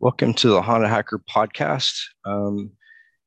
Welcome 0.00 0.32
to 0.34 0.50
the 0.50 0.62
Haunted 0.62 0.90
Hacker 0.90 1.20
podcast. 1.28 2.00
Um, 2.24 2.70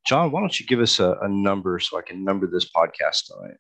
John, 0.08 0.32
why 0.32 0.40
don't 0.40 0.58
you 0.58 0.66
give 0.66 0.80
us 0.80 1.02
a, 1.02 1.18
a, 1.22 1.28
number 1.28 1.78
so 1.82 2.00
I 2.00 2.02
can 2.02 2.24
number 2.24 2.48
this 2.48 2.72
podcast 2.72 3.26
tonight? 3.26 3.58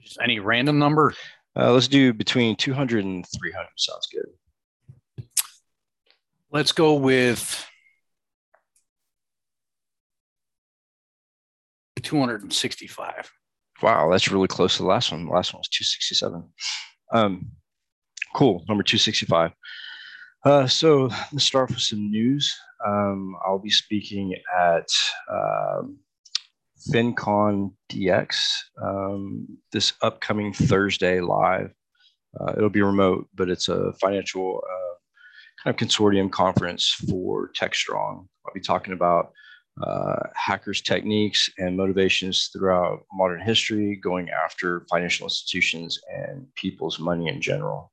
Just 0.00 0.18
any 0.20 0.40
random 0.40 0.80
number? 0.80 1.14
Uh, 1.56 1.70
let's 1.70 1.86
do 1.86 2.12
between 2.12 2.56
200 2.56 3.04
and 3.04 3.24
300. 3.24 3.68
Sounds 3.76 4.08
good. 4.12 5.26
Let's 6.50 6.72
go 6.72 6.94
with 6.94 7.64
265. 12.02 13.30
Wow, 13.80 14.10
that's 14.10 14.32
really 14.32 14.48
close 14.48 14.78
to 14.78 14.82
the 14.82 14.88
last 14.88 15.12
one. 15.12 15.26
The 15.26 15.30
last 15.30 15.54
one 15.54 15.60
was 15.60 15.68
267. 15.68 16.42
Um, 17.12 17.52
cool. 18.34 18.64
Number 18.68 18.82
265. 18.82 19.52
Uh, 20.46 20.64
so 20.64 21.10
let's 21.32 21.44
start 21.44 21.68
with 21.70 21.80
some 21.80 22.08
news. 22.08 22.56
Um, 22.86 23.34
I'll 23.44 23.58
be 23.58 23.68
speaking 23.68 24.32
at 24.56 24.88
um, 25.28 25.98
FinCon 26.88 27.72
DX 27.90 28.36
um, 28.80 29.48
this 29.72 29.94
upcoming 30.02 30.52
Thursday 30.52 31.20
live. 31.20 31.72
Uh, 32.38 32.52
it'll 32.56 32.70
be 32.70 32.80
remote, 32.80 33.26
but 33.34 33.50
it's 33.50 33.68
a 33.68 33.92
financial 33.94 34.62
uh, 34.64 34.94
kind 35.64 35.74
of 35.74 35.88
consortium 35.88 36.30
conference 36.30 36.92
for 37.10 37.50
TechStrong. 37.60 38.28
I'll 38.46 38.54
be 38.54 38.60
talking 38.60 38.92
about 38.92 39.32
uh, 39.82 40.28
hackers' 40.36 40.80
techniques 40.80 41.50
and 41.58 41.76
motivations 41.76 42.50
throughout 42.52 43.00
modern 43.12 43.40
history, 43.40 43.96
going 43.96 44.28
after 44.30 44.86
financial 44.88 45.26
institutions 45.26 45.98
and 46.08 46.46
people's 46.54 47.00
money 47.00 47.26
in 47.26 47.40
general. 47.40 47.90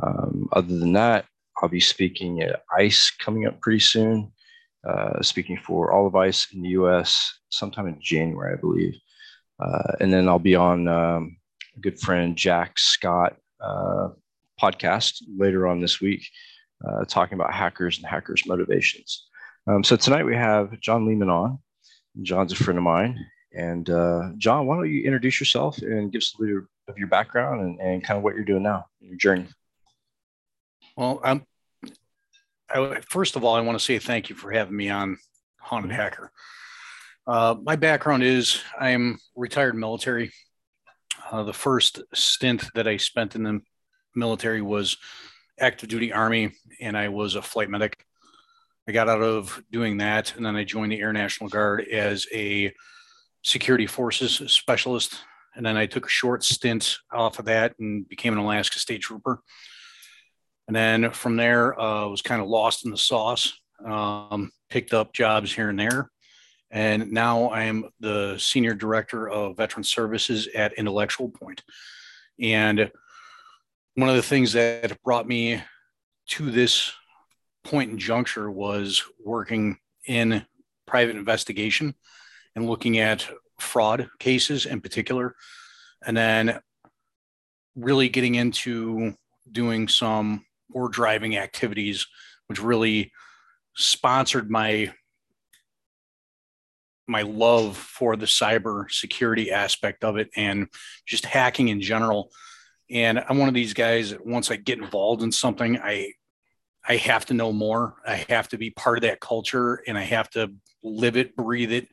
Um, 0.00 0.48
other 0.52 0.78
than 0.78 0.92
that, 0.92 1.26
I'll 1.62 1.68
be 1.68 1.80
speaking 1.80 2.42
at 2.42 2.64
ICE 2.76 3.10
coming 3.18 3.46
up 3.46 3.60
pretty 3.60 3.78
soon, 3.78 4.32
uh, 4.86 5.22
speaking 5.22 5.56
for 5.56 5.92
all 5.92 6.08
of 6.08 6.16
ICE 6.16 6.48
in 6.52 6.62
the 6.62 6.70
US 6.70 7.38
sometime 7.50 7.86
in 7.86 7.98
January, 8.00 8.54
I 8.54 8.60
believe. 8.60 8.94
Uh, 9.60 9.92
and 10.00 10.12
then 10.12 10.28
I'll 10.28 10.40
be 10.40 10.56
on 10.56 10.88
um, 10.88 11.36
a 11.76 11.80
good 11.80 12.00
friend 12.00 12.36
Jack 12.36 12.78
Scott 12.78 13.36
uh, 13.60 14.08
podcast 14.60 15.22
later 15.38 15.68
on 15.68 15.80
this 15.80 16.00
week, 16.00 16.26
uh, 16.84 17.04
talking 17.04 17.34
about 17.34 17.54
hackers 17.54 17.98
and 17.98 18.06
hackers' 18.06 18.42
motivations. 18.44 19.28
Um, 19.68 19.84
so 19.84 19.94
tonight 19.94 20.24
we 20.24 20.34
have 20.34 20.80
John 20.80 21.06
Lehman 21.06 21.30
on. 21.30 21.60
John's 22.22 22.52
a 22.52 22.56
friend 22.56 22.76
of 22.76 22.84
mine. 22.84 23.24
And 23.54 23.88
uh, 23.88 24.30
John, 24.36 24.66
why 24.66 24.76
don't 24.76 24.90
you 24.90 25.04
introduce 25.04 25.38
yourself 25.38 25.78
and 25.78 26.10
give 26.10 26.20
us 26.20 26.34
a 26.36 26.42
little 26.42 26.62
of 26.88 26.98
your 26.98 27.06
background 27.06 27.60
and, 27.60 27.80
and 27.80 28.02
kind 28.02 28.18
of 28.18 28.24
what 28.24 28.34
you're 28.34 28.44
doing 28.44 28.64
now, 28.64 28.86
your 29.00 29.16
journey? 29.16 29.46
Well, 30.96 31.20
I'm, 31.22 31.46
I, 32.72 33.00
first 33.08 33.36
of 33.36 33.44
all, 33.44 33.54
I 33.54 33.60
want 33.60 33.78
to 33.78 33.84
say 33.84 33.98
thank 33.98 34.30
you 34.30 34.36
for 34.36 34.50
having 34.50 34.76
me 34.76 34.90
on 34.90 35.18
Haunted 35.60 35.92
Hacker. 35.92 36.32
Uh, 37.26 37.54
my 37.62 37.76
background 37.76 38.22
is 38.22 38.60
I'm 38.78 39.18
retired 39.36 39.76
military. 39.76 40.32
Uh, 41.30 41.44
the 41.44 41.52
first 41.52 42.02
stint 42.12 42.64
that 42.74 42.88
I 42.88 42.96
spent 42.96 43.34
in 43.34 43.42
the 43.42 43.60
military 44.14 44.62
was 44.62 44.96
active 45.58 45.88
duty 45.88 46.12
Army, 46.12 46.52
and 46.80 46.96
I 46.96 47.08
was 47.08 47.34
a 47.34 47.42
flight 47.42 47.70
medic. 47.70 48.04
I 48.88 48.92
got 48.92 49.08
out 49.08 49.22
of 49.22 49.62
doing 49.70 49.98
that, 49.98 50.34
and 50.36 50.44
then 50.44 50.56
I 50.56 50.64
joined 50.64 50.90
the 50.90 51.00
Air 51.00 51.12
National 51.12 51.48
Guard 51.48 51.86
as 51.88 52.26
a 52.32 52.72
security 53.42 53.86
forces 53.86 54.42
specialist. 54.52 55.20
And 55.54 55.64
then 55.64 55.76
I 55.76 55.86
took 55.86 56.06
a 56.06 56.10
short 56.10 56.42
stint 56.42 56.96
off 57.12 57.38
of 57.38 57.44
that 57.44 57.74
and 57.78 58.08
became 58.08 58.32
an 58.32 58.38
Alaska 58.38 58.78
State 58.78 59.02
Trooper. 59.02 59.42
And 60.72 61.02
then 61.02 61.10
from 61.10 61.36
there, 61.36 61.78
uh, 61.78 62.08
was 62.08 62.22
kind 62.22 62.40
of 62.40 62.48
lost 62.48 62.86
in 62.86 62.90
the 62.90 62.96
sauce. 62.96 63.52
Um, 63.84 64.50
picked 64.70 64.94
up 64.94 65.12
jobs 65.12 65.52
here 65.52 65.68
and 65.68 65.78
there, 65.78 66.10
and 66.70 67.12
now 67.12 67.48
I 67.48 67.64
am 67.64 67.90
the 68.00 68.38
senior 68.38 68.72
director 68.72 69.28
of 69.28 69.58
veteran 69.58 69.84
services 69.84 70.48
at 70.54 70.72
Intellectual 70.72 71.28
Point. 71.28 71.62
And 72.40 72.90
one 73.96 74.08
of 74.08 74.16
the 74.16 74.22
things 74.22 74.54
that 74.54 74.96
brought 75.02 75.28
me 75.28 75.62
to 76.28 76.50
this 76.50 76.90
point 77.64 77.90
and 77.90 77.98
juncture 77.98 78.50
was 78.50 79.02
working 79.22 79.76
in 80.06 80.46
private 80.86 81.16
investigation 81.16 81.94
and 82.56 82.66
looking 82.66 82.98
at 82.98 83.28
fraud 83.60 84.08
cases 84.18 84.64
in 84.64 84.80
particular, 84.80 85.34
and 86.06 86.16
then 86.16 86.60
really 87.76 88.08
getting 88.08 88.36
into 88.36 89.12
doing 89.50 89.86
some 89.86 90.46
or 90.72 90.88
driving 90.88 91.36
activities, 91.36 92.06
which 92.46 92.62
really 92.62 93.12
sponsored 93.74 94.50
my 94.50 94.92
my 97.08 97.22
love 97.22 97.76
for 97.76 98.16
the 98.16 98.26
cyber 98.26 98.90
security 98.90 99.50
aspect 99.50 100.04
of 100.04 100.16
it 100.16 100.30
and 100.36 100.68
just 101.04 101.26
hacking 101.26 101.68
in 101.68 101.80
general. 101.80 102.30
And 102.90 103.18
I'm 103.28 103.38
one 103.38 103.48
of 103.48 103.54
these 103.54 103.74
guys 103.74 104.10
that 104.10 104.24
once 104.24 104.50
I 104.50 104.56
get 104.56 104.78
involved 104.78 105.22
in 105.22 105.32
something, 105.32 105.78
I 105.78 106.12
I 106.86 106.96
have 106.96 107.26
to 107.26 107.34
know 107.34 107.52
more. 107.52 107.96
I 108.06 108.24
have 108.28 108.48
to 108.48 108.58
be 108.58 108.70
part 108.70 108.98
of 108.98 109.02
that 109.02 109.20
culture 109.20 109.82
and 109.86 109.96
I 109.96 110.02
have 110.02 110.28
to 110.30 110.52
live 110.82 111.16
it, 111.16 111.36
breathe 111.36 111.72
it, 111.72 111.88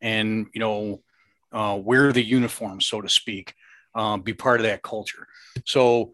and 0.00 0.46
you 0.54 0.60
know, 0.60 1.02
uh, 1.52 1.78
wear 1.82 2.12
the 2.12 2.22
uniform, 2.22 2.80
so 2.80 3.00
to 3.00 3.08
speak, 3.08 3.54
um, 3.94 4.22
be 4.22 4.32
part 4.32 4.60
of 4.60 4.64
that 4.64 4.82
culture. 4.82 5.26
So, 5.66 6.12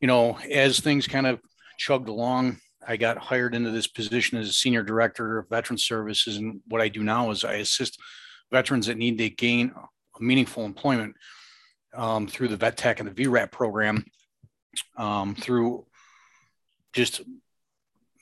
you 0.00 0.06
know, 0.06 0.38
as 0.50 0.80
things 0.80 1.06
kind 1.06 1.26
of 1.26 1.40
chugged 1.78 2.08
along, 2.08 2.58
I 2.86 2.96
got 2.96 3.18
hired 3.18 3.54
into 3.54 3.70
this 3.70 3.86
position 3.86 4.38
as 4.38 4.48
a 4.48 4.52
senior 4.52 4.82
director 4.82 5.38
of 5.38 5.48
veteran 5.48 5.78
services. 5.78 6.36
And 6.36 6.60
what 6.68 6.80
I 6.80 6.88
do 6.88 7.02
now 7.02 7.30
is 7.30 7.44
I 7.44 7.54
assist 7.54 7.98
veterans 8.50 8.86
that 8.86 8.96
need 8.96 9.18
to 9.18 9.28
gain 9.28 9.72
meaningful 10.18 10.64
employment 10.64 11.16
um, 11.94 12.26
through 12.26 12.48
the 12.48 12.56
VET 12.56 12.76
TEC 12.76 13.00
and 13.00 13.08
the 13.08 13.24
VRAP 13.24 13.50
program 13.52 14.04
um, 14.96 15.34
through 15.34 15.86
just 16.92 17.22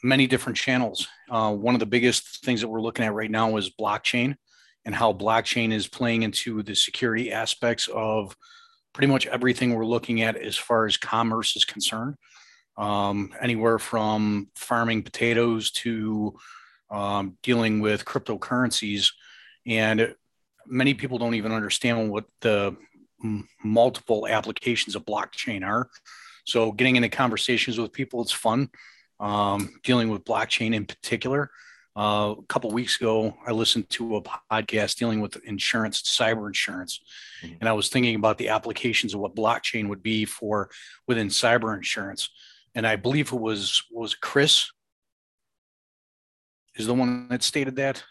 many 0.02 0.26
different 0.26 0.56
channels. 0.56 1.06
Uh, 1.30 1.52
one 1.54 1.74
of 1.74 1.80
the 1.80 1.86
biggest 1.86 2.44
things 2.44 2.60
that 2.60 2.68
we're 2.68 2.80
looking 2.80 3.04
at 3.04 3.14
right 3.14 3.30
now 3.30 3.56
is 3.56 3.70
blockchain 3.70 4.36
and 4.84 4.94
how 4.94 5.12
blockchain 5.12 5.72
is 5.72 5.86
playing 5.86 6.22
into 6.22 6.62
the 6.62 6.74
security 6.74 7.32
aspects 7.32 7.88
of 7.88 8.36
pretty 8.92 9.10
much 9.10 9.26
everything 9.26 9.74
we're 9.74 9.86
looking 9.86 10.22
at 10.22 10.36
as 10.36 10.56
far 10.56 10.86
as 10.86 10.96
commerce 10.96 11.56
is 11.56 11.64
concerned. 11.64 12.16
Um, 12.76 13.32
anywhere 13.40 13.78
from 13.78 14.48
farming 14.54 15.02
potatoes 15.02 15.72
to 15.72 16.36
um, 16.90 17.36
dealing 17.42 17.80
with 17.80 18.04
cryptocurrencies. 18.04 19.12
And 19.66 20.14
many 20.66 20.94
people 20.94 21.18
don't 21.18 21.34
even 21.34 21.52
understand 21.52 22.10
what 22.10 22.26
the 22.40 22.76
m- 23.22 23.48
multiple 23.64 24.26
applications 24.28 24.94
of 24.94 25.04
blockchain 25.04 25.66
are. 25.66 25.90
So 26.44 26.72
getting 26.72 26.96
into 26.96 27.08
conversations 27.08 27.78
with 27.78 27.92
people, 27.92 28.22
it's 28.22 28.32
fun. 28.32 28.70
Um, 29.20 29.80
dealing 29.82 30.10
with 30.10 30.24
blockchain 30.24 30.74
in 30.74 30.86
particular. 30.86 31.50
Uh, 31.98 32.36
a 32.38 32.42
couple 32.48 32.70
weeks 32.70 32.94
ago, 32.94 33.34
I 33.44 33.50
listened 33.50 33.90
to 33.90 34.16
a 34.16 34.22
podcast 34.22 34.98
dealing 34.98 35.20
with 35.20 35.34
insurance, 35.44 36.00
cyber 36.02 36.46
insurance, 36.46 37.00
mm-hmm. 37.42 37.56
and 37.58 37.68
I 37.68 37.72
was 37.72 37.88
thinking 37.88 38.14
about 38.14 38.38
the 38.38 38.50
applications 38.50 39.14
of 39.14 39.20
what 39.20 39.34
blockchain 39.34 39.88
would 39.88 40.00
be 40.00 40.24
for 40.24 40.70
within 41.08 41.26
cyber 41.26 41.76
insurance. 41.76 42.30
And 42.76 42.86
I 42.86 42.94
believe 42.94 43.32
it 43.32 43.40
was 43.40 43.82
was 43.90 44.14
Chris 44.14 44.70
is 46.76 46.86
the 46.86 46.94
one 46.94 47.26
that 47.30 47.42
stated 47.42 47.74
that. 47.76 48.04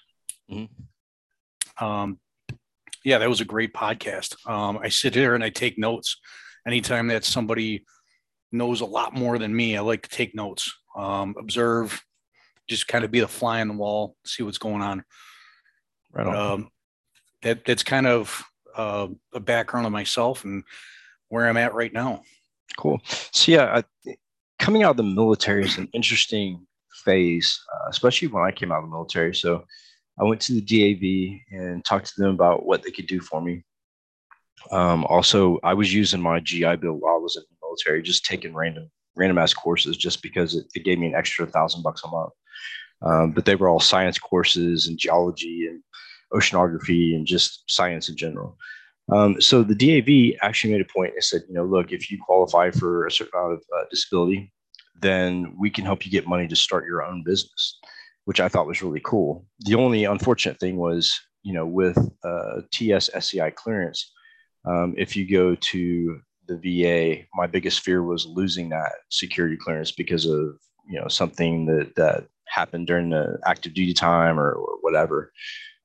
Mm-hmm. 0.52 1.86
Um, 1.86 2.20
yeah, 3.06 3.20
that 3.20 3.30
was 3.30 3.40
a 3.40 3.46
great 3.46 3.74
podcast. 3.74 4.36
Um, 4.46 4.80
I 4.84 4.90
sit 4.90 5.16
here 5.16 5.34
and 5.34 5.44
I 5.44 5.50
take 5.50 5.78
notes. 5.78 6.18
Anytime 6.68 7.08
that 7.08 7.24
somebody 7.24 7.86
knows 8.52 8.81
a 8.81 8.86
lot 8.86 9.14
more 9.14 9.38
than 9.38 9.56
me. 9.56 9.78
I 9.78 9.81
like 9.81 10.03
to 10.03 10.09
take 10.09 10.35
notes, 10.35 10.73
um, 10.96 11.35
observe, 11.40 12.02
just 12.67 12.87
kind 12.87 13.03
of 13.03 13.11
be 13.11 13.19
the 13.19 13.28
fly 13.28 13.61
on 13.61 13.67
the 13.67 13.73
wall, 13.73 14.16
see 14.25 14.43
what's 14.43 14.58
going 14.58 14.81
on. 14.81 15.03
Right 16.11 16.28
on. 16.28 16.35
Um, 16.35 16.69
that 17.43 17.66
that's 17.66 17.84
kind 17.84 18.08
of 18.08 18.43
uh, 18.75 19.08
a 19.34 19.40
background 19.40 19.85
of 19.85 19.91
myself 19.91 20.43
and 20.43 20.64
where 21.29 21.47
I'm 21.47 21.58
at 21.58 21.73
right 21.73 21.93
now. 21.93 22.23
Cool. 22.78 23.02
So 23.31 23.52
yeah, 23.52 23.81
I, 24.05 24.16
coming 24.59 24.84
out 24.84 24.91
of 24.91 24.97
the 24.97 25.03
military 25.03 25.66
is 25.66 25.78
an 25.78 25.90
interesting 25.93 26.66
phase, 27.03 27.59
uh, 27.73 27.90
especially 27.90 28.28
when 28.28 28.43
I 28.43 28.52
came 28.52 28.72
out 28.72 28.79
of 28.79 28.85
the 28.85 28.90
military. 28.90 29.34
So 29.35 29.63
I 30.20 30.23
went 30.23 30.41
to 30.41 30.59
the 30.59 30.61
DAV 30.61 31.59
and 31.59 31.85
talked 31.85 32.08
to 32.08 32.22
them 32.22 32.34
about 32.34 32.66
what 32.66 32.84
they 32.84 32.91
could 32.91 33.08
do 33.08 33.22
for 33.22 33.41
me. 33.41 33.63
Um, 34.72 35.05
also, 35.05 35.59
I 35.63 35.73
was 35.73 35.93
using 35.93 36.22
my 36.22 36.40
GI 36.40 36.78
Bill 36.78 36.93
while 36.93 37.16
I 37.16 37.20
was 37.20 37.37
in 37.37 37.43
the 37.49 37.66
military, 37.66 38.02
just 38.02 38.25
taking 38.25 38.53
random 38.53 38.90
random 39.16 39.37
ass 39.40 39.53
courses 39.53 39.97
just 39.97 40.22
because 40.22 40.55
it, 40.55 40.66
it 40.75 40.84
gave 40.84 40.99
me 40.99 41.08
an 41.08 41.16
extra 41.16 41.46
thousand 41.46 41.81
bucks 41.81 42.03
a 42.03 42.08
month. 42.08 42.31
Um, 43.02 43.32
but 43.32 43.46
they 43.46 43.55
were 43.55 43.70
all 43.70 43.79
science 43.79 44.17
courses 44.17 44.88
and 44.88 44.97
geology 44.97 45.67
and 45.67 45.82
oceanography 46.34 47.16
and 47.16 47.26
just 47.26 47.64
science 47.67 48.09
in 48.09 48.17
general. 48.17 48.58
Um, 49.09 49.40
so 49.40 49.64
the 49.64 49.76
DAV 49.76 50.38
actually 50.41 50.73
made 50.73 50.82
a 50.82 51.02
and 51.02 51.23
said, 51.23 51.44
you 51.47 51.53
know, 51.53 51.64
look, 51.64 51.91
if 51.91 52.11
you 52.11 52.17
qualify 52.22 52.72
for 52.72 53.05
a 53.05 53.11
certain 53.11 53.40
amount 53.40 53.53
of 53.53 53.59
uh, 53.78 53.84
disability, 53.90 54.52
then 54.99 55.55
we 55.58 55.70
can 55.70 55.85
help 55.85 56.05
you 56.05 56.11
get 56.11 56.28
money 56.28 56.47
to 56.47 56.55
start 56.55 56.85
your 56.85 57.03
own 57.03 57.23
business, 57.23 57.79
which 58.26 58.40
I 58.40 58.49
thought 58.49 58.67
was 58.67 58.82
really 58.82 59.02
cool. 59.03 59.46
The 59.59 59.76
only 59.76 60.03
unfortunate 60.03 60.59
thing 60.59 60.76
was, 60.76 61.17
you 61.44 61.53
know, 61.53 61.66
with 61.66 61.97
uh, 62.23 62.61
TS 62.72 63.09
SCI 63.14 63.52
clearance, 63.52 64.11
um, 64.66 64.94
if 64.97 65.16
you 65.16 65.29
go 65.29 65.55
to 65.55 66.20
the 66.47 66.58
VA, 66.58 67.26
my 67.34 67.47
biggest 67.47 67.82
fear 67.82 68.03
was 68.03 68.26
losing 68.26 68.70
that 68.70 68.91
security 69.09 69.55
clearance 69.55 69.91
because 69.91 70.26
of 70.26 70.59
you 70.90 70.99
know 70.99 71.08
something 71.08 71.66
that 71.66 71.96
that 71.96 72.26
happened 72.58 72.88
during 72.88 73.09
the 73.09 73.38
active 73.46 73.74
duty 73.74 73.94
time 73.94 74.40
or, 74.40 74.52
or 74.52 74.78
whatever, 74.82 75.32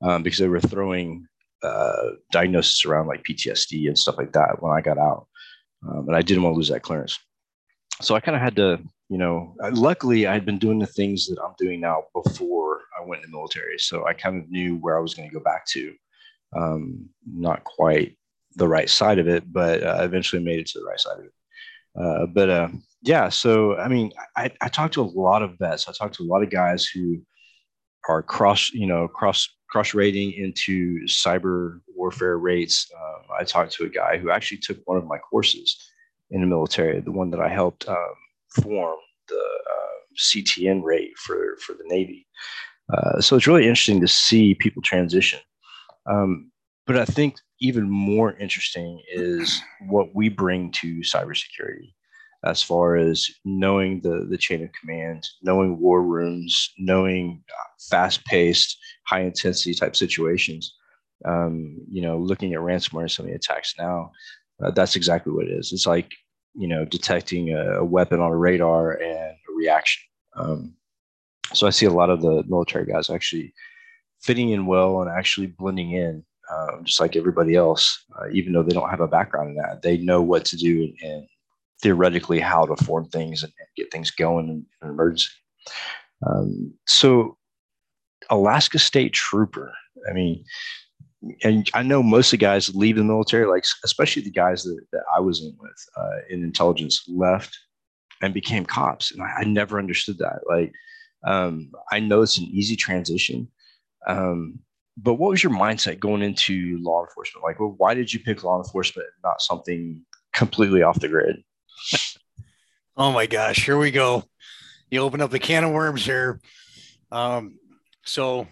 um, 0.03 0.23
because 0.23 0.39
they 0.39 0.49
were 0.49 0.61
throwing 0.61 1.27
uh, 1.63 2.11
diagnosis 2.33 2.85
around 2.85 3.07
like 3.07 3.23
PTSD 3.23 3.87
and 3.87 3.99
stuff 3.99 4.19
like 4.19 4.33
that 4.33 4.61
when 4.61 4.73
I 4.73 4.81
got 4.81 4.99
out, 4.99 5.27
um, 5.87 6.09
and 6.09 6.17
I 6.17 6.23
didn't 6.23 6.43
want 6.43 6.55
to 6.55 6.57
lose 6.59 6.71
that 6.71 6.83
clearance. 6.83 7.19
So 8.01 8.15
I 8.15 8.21
kind 8.21 8.37
of 8.37 8.43
had 8.43 8.57
to, 8.57 8.81
you 9.09 9.19
know, 9.19 9.55
luckily 9.73 10.27
I 10.27 10.33
had 10.33 10.47
been 10.47 10.59
doing 10.59 10.79
the 10.79 10.87
things 10.87 11.27
that 11.27 11.41
I'm 11.41 11.55
doing 11.59 11.81
now 11.81 12.05
before 12.15 12.81
I 12.99 13.05
went 13.07 13.23
in 13.25 13.31
the 13.31 13.37
military, 13.37 13.79
so 13.79 14.07
I 14.07 14.15
kind 14.15 14.43
of 14.43 14.51
knew 14.51 14.77
where 14.77 14.99
I 14.99 15.01
was 15.01 15.15
going 15.15 15.29
to 15.29 15.35
go 15.35 15.43
back 15.43 15.67
to. 15.67 15.95
Um, 16.55 17.09
not 17.27 17.65
quite 17.65 18.17
the 18.57 18.69
right 18.69 18.91
side 18.91 19.19
of 19.19 19.29
it, 19.29 19.51
but 19.51 19.83
uh, 19.83 19.99
eventually 20.01 20.43
made 20.43 20.59
it 20.59 20.67
to 20.67 20.81
the 20.81 20.85
right 20.85 21.01
side 21.01 21.19
of 21.19 21.25
it. 21.25 21.33
Uh, 21.99 22.27
but 22.27 22.51
uh, 22.51 22.69
yeah, 23.03 23.29
so 23.29 23.77
I 23.77 23.89
mean, 23.89 24.13
I, 24.37 24.51
I 24.61 24.69
talked 24.69 24.95
to 24.95 25.03
a 25.03 25.13
lot 25.15 25.43
of 25.43 25.59
vets. 25.59 25.89
I 25.89 25.93
talked 25.93 26.15
to 26.17 26.23
a 26.23 26.31
lot 26.31 26.43
of 26.43 26.51
guys 26.51 26.87
who 26.87 27.21
are 28.09 28.23
cross, 28.23 28.71
you 28.73 28.87
know, 28.87 29.09
cross 29.09 29.49
cross 29.69 29.93
rating 29.93 30.33
into 30.33 31.01
cyber 31.07 31.81
warfare 31.97 32.39
rates. 32.39 32.91
Um, 32.95 33.23
I 33.39 33.45
talked 33.45 33.73
to 33.73 33.85
a 33.85 33.89
guy 33.89 34.19
who 34.19 34.31
actually 34.31 34.59
took 34.59 34.79
one 34.85 34.99
of 34.99 35.07
my 35.07 35.19
courses 35.19 35.77
in 36.31 36.43
the 36.43 36.47
military, 36.47 37.01
the 37.01 37.11
one 37.11 37.31
that 37.31 37.41
I 37.41 37.49
helped 37.49 37.89
um, 37.89 38.15
form 38.51 38.99
the 39.29 39.35
uh, 39.35 40.15
CTN 40.19 40.83
rate 40.85 41.17
for 41.17 41.57
for 41.61 41.73
the 41.73 41.85
Navy. 41.87 42.27
Uh, 42.93 43.21
so 43.21 43.35
it's 43.37 43.47
really 43.49 43.63
interesting 43.63 44.01
to 44.01 44.09
see 44.09 44.55
people 44.55 44.83
transition. 44.83 45.41
Um, 46.09 46.53
but 46.87 46.99
I 46.99 47.05
think 47.05 47.37
even 47.61 47.89
more 47.89 48.35
interesting 48.35 49.03
is 49.13 49.61
what 49.89 50.15
we 50.15 50.29
bring 50.29 50.71
to 50.73 51.01
cybersecurity 51.01 51.95
as 52.45 52.63
far 52.63 52.97
as 52.97 53.29
knowing 53.45 54.01
the, 54.01 54.27
the 54.29 54.37
chain 54.37 54.63
of 54.65 54.71
command, 54.73 55.27
knowing 55.43 55.79
war 55.79 56.03
rooms, 56.03 56.73
knowing 56.79 57.43
uh, 57.49 57.69
fast 57.91 58.25
paced, 58.25 58.79
high 59.07 59.21
intensity 59.21 59.75
type 59.75 59.95
situations. 59.95 60.75
Um, 61.25 61.79
you 61.89 62.03
know, 62.03 62.19
looking 62.19 62.53
at 62.53 62.59
ransomware 62.59 63.03
and 63.03 63.11
some 63.11 63.27
of 63.27 63.31
the 63.31 63.37
attacks 63.37 63.75
now, 63.79 64.11
uh, 64.63 64.73
that's 64.73 64.97
exactly 64.97 65.33
what 65.33 65.47
it 65.47 65.53
is. 65.53 65.73
It's 65.73 65.87
like, 65.87 66.11
you 66.55 66.67
know, 66.67 66.85
detecting 66.85 67.55
a, 67.55 67.79
a 67.79 67.85
weapon 67.85 68.21
on 68.21 68.33
a 68.33 68.37
radar 68.37 68.93
and 68.93 69.37
a 69.49 69.53
reaction. 69.57 70.03
Um, 70.37 70.75
so 71.55 71.67
I 71.67 71.71
see 71.71 71.87
a 71.87 71.91
lot 71.91 72.11
of 72.11 72.23
the 72.23 72.43
military 72.49 72.87
guys 72.87 73.09
actually 73.09 73.55
fitting 74.21 74.51
in 74.51 74.67
well 74.67 75.01
and 75.01 75.11
actually 75.11 75.47
blending 75.47 75.93
in 75.93 76.25
um, 76.53 76.85
just 76.85 77.01
like 77.01 77.17
everybody 77.17 77.55
else, 77.55 78.05
uh, 78.19 78.29
even 78.33 78.53
though 78.53 78.63
they 78.63 78.75
don't 78.75 78.91
have 78.91 79.01
a 79.01 79.09
background 79.09 79.51
in 79.51 79.57
that. 79.57 79.83
They 79.83 79.99
know 79.99 80.23
what 80.23 80.45
to 80.47 80.57
do 80.57 80.93
and, 81.03 81.27
theoretically 81.83 82.41
how 82.41 82.65
to 82.65 82.77
form 82.85 83.07
things 83.07 83.43
and, 83.43 83.53
get 83.77 83.91
things 83.91 84.11
going 84.11 84.49
in, 84.49 84.67
an 84.83 84.91
emergency. 84.91 85.31
Um, 86.27 86.75
so, 86.87 87.37
Alaska 88.31 88.79
State 88.79 89.13
Trooper, 89.13 89.73
I 90.09 90.13
mean, 90.13 90.45
and 91.43 91.69
I 91.75 91.83
know 91.83 92.03
most 92.03 92.29
of 92.29 92.33
the 92.33 92.37
guys 92.39 92.75
leave 92.75 92.97
the 92.97 93.05
military, 93.05 93.47
like 93.47 93.65
especially 93.85 94.23
the 94.23 94.31
guys 94.31 94.63
that, 94.65 94.81
that 94.93 95.03
I 95.15 95.21
was 95.21 95.41
in 95.41 95.57
with 95.59 95.89
uh, 95.97 96.19
in 96.31 96.43
intelligence, 96.43 97.05
left 97.09 97.59
and 98.21 98.35
became 98.35 98.65
cops, 98.65 99.11
and 99.11 99.23
I, 99.23 99.41
I 99.41 99.45
never 99.45 99.79
understood 99.79 100.19
that. 100.19 100.41
Like, 100.49 100.73
um, 101.27 101.71
I 101.91 102.01
know 102.01 102.23
it's 102.23 102.39
an 102.39 102.45
easy 102.45 102.77
transition, 102.77 103.49
um, 104.07 104.59
but 104.97 105.15
what 105.15 105.31
was 105.31 105.43
your 105.43 105.53
mindset 105.53 105.99
going 105.99 106.23
into 106.23 106.79
law 106.81 107.05
enforcement? 107.05 107.45
Like, 107.45 107.59
well, 107.59 107.75
why 107.77 107.95
did 107.95 108.13
you 108.13 108.21
pick 108.21 108.45
law 108.45 108.59
enforcement 108.59 109.07
and 109.07 109.23
not 109.31 109.41
something 109.43 110.01
completely 110.33 110.83
off 110.83 111.01
the 111.01 111.09
grid? 111.09 111.43
Oh 112.97 113.13
my 113.13 113.27
gosh, 113.27 113.65
here 113.65 113.79
we 113.79 113.91
go. 113.91 114.25
You 114.91 115.01
open 115.01 115.21
up 115.21 115.31
the 115.31 115.39
can 115.39 115.65
of 115.65 115.73
worms 115.73 116.05
here. 116.05 116.41
Um, 117.11 117.59
so, 118.05 118.47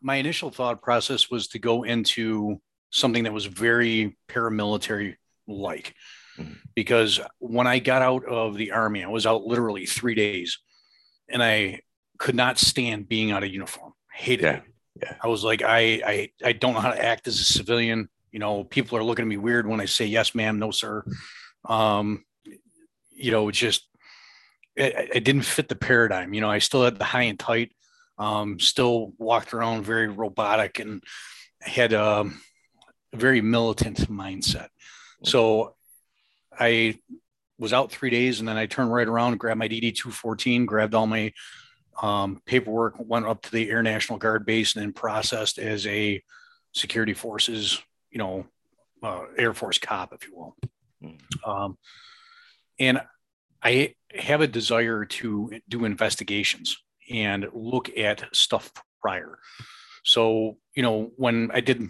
my 0.00 0.16
initial 0.16 0.50
thought 0.50 0.82
process 0.82 1.30
was 1.30 1.48
to 1.48 1.58
go 1.58 1.82
into 1.82 2.60
something 2.90 3.24
that 3.24 3.32
was 3.32 3.46
very 3.46 4.16
paramilitary 4.28 5.16
like. 5.46 5.94
Mm-hmm. 6.38 6.52
Because 6.74 7.20
when 7.38 7.66
I 7.66 7.78
got 7.78 8.02
out 8.02 8.24
of 8.24 8.56
the 8.56 8.72
army, 8.72 9.04
I 9.04 9.08
was 9.08 9.26
out 9.26 9.44
literally 9.44 9.86
three 9.86 10.14
days 10.14 10.58
and 11.28 11.42
I 11.42 11.80
could 12.18 12.34
not 12.34 12.58
stand 12.58 13.08
being 13.08 13.30
out 13.30 13.42
of 13.42 13.50
uniform. 13.50 13.92
Hated 14.12 14.44
yeah. 14.44 14.56
it. 14.56 14.62
Yeah. 15.02 15.14
I 15.22 15.28
was 15.28 15.44
like, 15.44 15.62
I, 15.62 15.78
I, 16.06 16.30
I 16.44 16.52
don't 16.52 16.74
know 16.74 16.80
how 16.80 16.92
to 16.92 17.04
act 17.04 17.26
as 17.26 17.40
a 17.40 17.44
civilian. 17.44 18.08
You 18.32 18.38
know, 18.38 18.64
people 18.64 18.98
are 18.98 19.04
looking 19.04 19.24
at 19.24 19.28
me 19.28 19.36
weird 19.36 19.66
when 19.66 19.80
I 19.80 19.86
say 19.86 20.06
yes, 20.06 20.34
ma'am, 20.34 20.58
no, 20.58 20.70
sir. 20.70 21.04
Um, 21.64 22.24
you 23.10 23.30
know, 23.30 23.48
it's 23.48 23.58
just 23.58 23.88
it, 24.76 25.10
it 25.14 25.24
didn't 25.24 25.42
fit 25.42 25.68
the 25.68 25.74
paradigm. 25.74 26.34
You 26.34 26.40
know, 26.40 26.50
I 26.50 26.58
still 26.58 26.84
had 26.84 26.98
the 26.98 27.04
high 27.04 27.22
and 27.22 27.38
tight, 27.38 27.72
um, 28.18 28.60
still 28.60 29.12
walked 29.18 29.54
around 29.54 29.84
very 29.84 30.08
robotic 30.08 30.78
and 30.78 31.02
had 31.60 31.94
um, 31.94 32.40
a 33.12 33.16
very 33.16 33.40
militant 33.40 33.98
mindset. 34.10 34.68
So 35.24 35.74
I 36.58 36.98
was 37.58 37.72
out 37.72 37.90
three 37.90 38.10
days 38.10 38.38
and 38.38 38.48
then 38.48 38.56
I 38.56 38.66
turned 38.66 38.92
right 38.92 39.08
around, 39.08 39.38
grabbed 39.38 39.58
my 39.58 39.68
DD 39.68 39.94
214, 39.94 40.66
grabbed 40.66 40.94
all 40.94 41.06
my 41.06 41.32
um, 42.02 42.42
paperwork 42.44 42.94
went 42.98 43.26
up 43.26 43.42
to 43.42 43.50
the 43.50 43.70
Air 43.70 43.82
National 43.82 44.18
Guard 44.18 44.44
base 44.44 44.74
and 44.74 44.82
then 44.82 44.92
processed 44.92 45.58
as 45.58 45.86
a 45.86 46.22
security 46.72 47.14
forces, 47.14 47.80
you 48.10 48.18
know, 48.18 48.46
uh, 49.02 49.24
Air 49.36 49.52
Force 49.52 49.78
cop, 49.78 50.12
if 50.12 50.26
you 50.26 50.36
will. 50.36 50.56
Mm-hmm. 51.02 51.50
Um, 51.50 51.78
and 52.78 53.00
I 53.62 53.94
have 54.14 54.40
a 54.40 54.46
desire 54.46 55.04
to 55.04 55.60
do 55.68 55.84
investigations 55.84 56.76
and 57.10 57.46
look 57.52 57.96
at 57.96 58.24
stuff 58.34 58.72
prior. 59.00 59.38
So, 60.04 60.58
you 60.74 60.82
know, 60.82 61.10
when 61.16 61.50
I 61.52 61.60
did, 61.60 61.88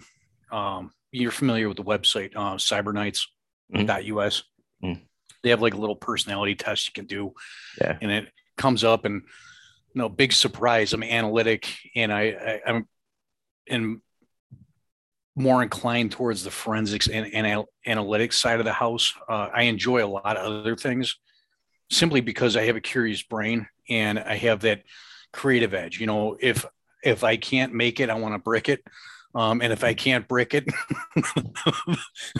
um, 0.51 0.91
you're 1.11 1.31
familiar 1.31 1.67
with 1.67 1.77
the 1.77 1.83
website, 1.83 2.35
uh, 2.35 2.55
cyberknights.us. 2.55 3.23
Mm-hmm. 3.73 4.85
Mm-hmm. 4.85 5.03
They 5.43 5.49
have 5.49 5.61
like 5.61 5.73
a 5.73 5.77
little 5.77 5.95
personality 5.95 6.55
test 6.55 6.87
you 6.87 6.93
can 6.93 7.05
do. 7.05 7.33
Yeah. 7.79 7.97
And 8.01 8.11
it 8.11 8.27
comes 8.57 8.83
up 8.83 9.05
and 9.05 9.23
no 9.93 10.09
big 10.09 10.33
surprise. 10.33 10.93
I'm 10.93 11.03
analytic, 11.03 11.73
and 11.95 12.13
I, 12.13 12.21
I 12.65 12.69
am 12.69 12.87
in 13.65 14.01
more 15.37 15.61
inclined 15.61 16.11
towards 16.11 16.43
the 16.43 16.51
forensics 16.51 17.07
and, 17.07 17.31
and 17.33 17.65
analytics 17.87 18.33
side 18.33 18.59
of 18.59 18.65
the 18.65 18.73
house. 18.73 19.13
Uh, 19.29 19.49
I 19.53 19.63
enjoy 19.63 20.03
a 20.03 20.07
lot 20.07 20.35
of 20.35 20.51
other 20.51 20.75
things 20.75 21.15
simply 21.91 22.21
because 22.21 22.57
I 22.57 22.65
have 22.65 22.75
a 22.75 22.81
curious 22.81 23.21
brain 23.21 23.67
and 23.87 24.19
I 24.19 24.35
have 24.37 24.61
that 24.61 24.81
creative 25.31 25.73
edge. 25.73 25.99
You 25.99 26.07
know, 26.07 26.37
if 26.39 26.65
if 27.03 27.23
I 27.23 27.37
can't 27.37 27.73
make 27.73 27.99
it, 27.99 28.09
I 28.09 28.15
want 28.15 28.33
to 28.33 28.39
brick 28.39 28.67
it. 28.67 28.83
Um, 29.35 29.61
and 29.61 29.71
if 29.71 29.83
I 29.83 29.93
can't 29.93 30.27
brick 30.27 30.55
it, 30.55 30.65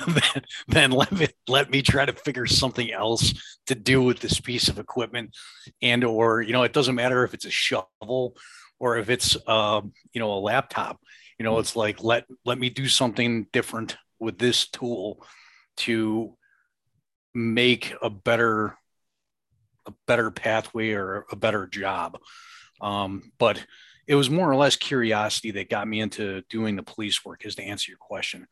then, 0.08 0.44
then 0.68 0.92
let 0.92 1.12
me 1.12 1.28
let 1.48 1.70
me 1.70 1.84
try 1.84 2.06
to 2.06 2.14
figure 2.14 2.48
something 2.48 2.92
else 2.92 3.34
to 3.68 3.76
do 3.76 4.02
with 4.02 4.20
this 4.20 4.40
piece 4.40 4.68
of 4.70 4.80
equipment, 4.80 5.36
and 5.82 6.04
or 6.04 6.42
you 6.42 6.54
know 6.54 6.64
it 6.64 6.74
doesn't 6.74 6.96
matter 6.96 7.24
if 7.24 7.36
it's 7.36 7.46
a 7.46 7.52
shovel 7.52 8.36
or 8.80 8.98
if 8.98 9.12
it's 9.12 9.38
um, 9.48 9.94
you 10.14 10.20
know 10.20 10.34
a 10.34 10.40
laptop. 10.40 11.00
You 11.38 11.44
know 11.44 11.60
it's 11.60 11.76
like 11.76 12.04
let 12.04 12.26
let 12.46 12.58
me 12.58 12.70
do 12.70 12.88
something 12.88 13.48
different 13.54 13.98
with 14.20 14.38
this 14.40 14.68
tool 14.68 15.24
to 15.78 16.36
make 17.34 17.94
a 18.02 18.10
better 18.10 18.78
a 19.86 19.94
better 20.06 20.32
pathway 20.32 20.92
or 20.92 21.26
a 21.32 21.36
better 21.36 21.68
job. 21.68 22.18
Um, 22.82 23.32
but 23.38 23.66
it 24.08 24.16
was 24.16 24.30
more 24.30 24.50
or 24.50 24.56
less 24.56 24.76
curiosity 24.76 25.52
that 25.52 25.70
got 25.70 25.88
me 25.88 26.00
into 26.00 26.42
doing 26.50 26.76
the 26.76 26.84
police 26.84 27.24
work, 27.26 27.46
is 27.46 27.56
to 27.56 27.64
answer 27.64 27.92
your 27.92 27.98
question. 27.98 28.48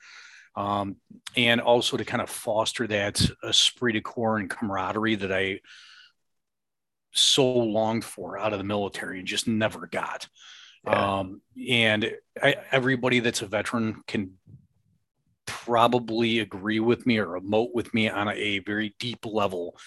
Um, 0.55 0.97
and 1.35 1.59
also 1.59 1.97
to 1.97 2.05
kind 2.05 2.21
of 2.21 2.29
foster 2.29 2.87
that 2.87 3.21
esprit 3.43 3.93
de 3.93 4.01
corps 4.01 4.37
and 4.37 4.49
camaraderie 4.49 5.15
that 5.15 5.31
I 5.31 5.59
so 7.13 7.45
longed 7.45 8.05
for 8.05 8.37
out 8.37 8.53
of 8.53 8.59
the 8.59 8.65
military 8.65 9.19
and 9.19 9.27
just 9.27 9.47
never 9.47 9.87
got. 9.87 10.27
Yeah. 10.85 11.19
Um, 11.19 11.41
and 11.69 12.11
I, 12.41 12.55
everybody 12.71 13.19
that's 13.19 13.41
a 13.41 13.47
veteran 13.47 14.03
can 14.07 14.33
probably 15.45 16.39
agree 16.39 16.79
with 16.79 17.05
me 17.05 17.17
or 17.19 17.39
emote 17.39 17.73
with 17.73 17.93
me 17.93 18.09
on 18.09 18.27
a, 18.27 18.33
a 18.33 18.59
very 18.59 18.95
deep 18.99 19.25
level 19.25 19.77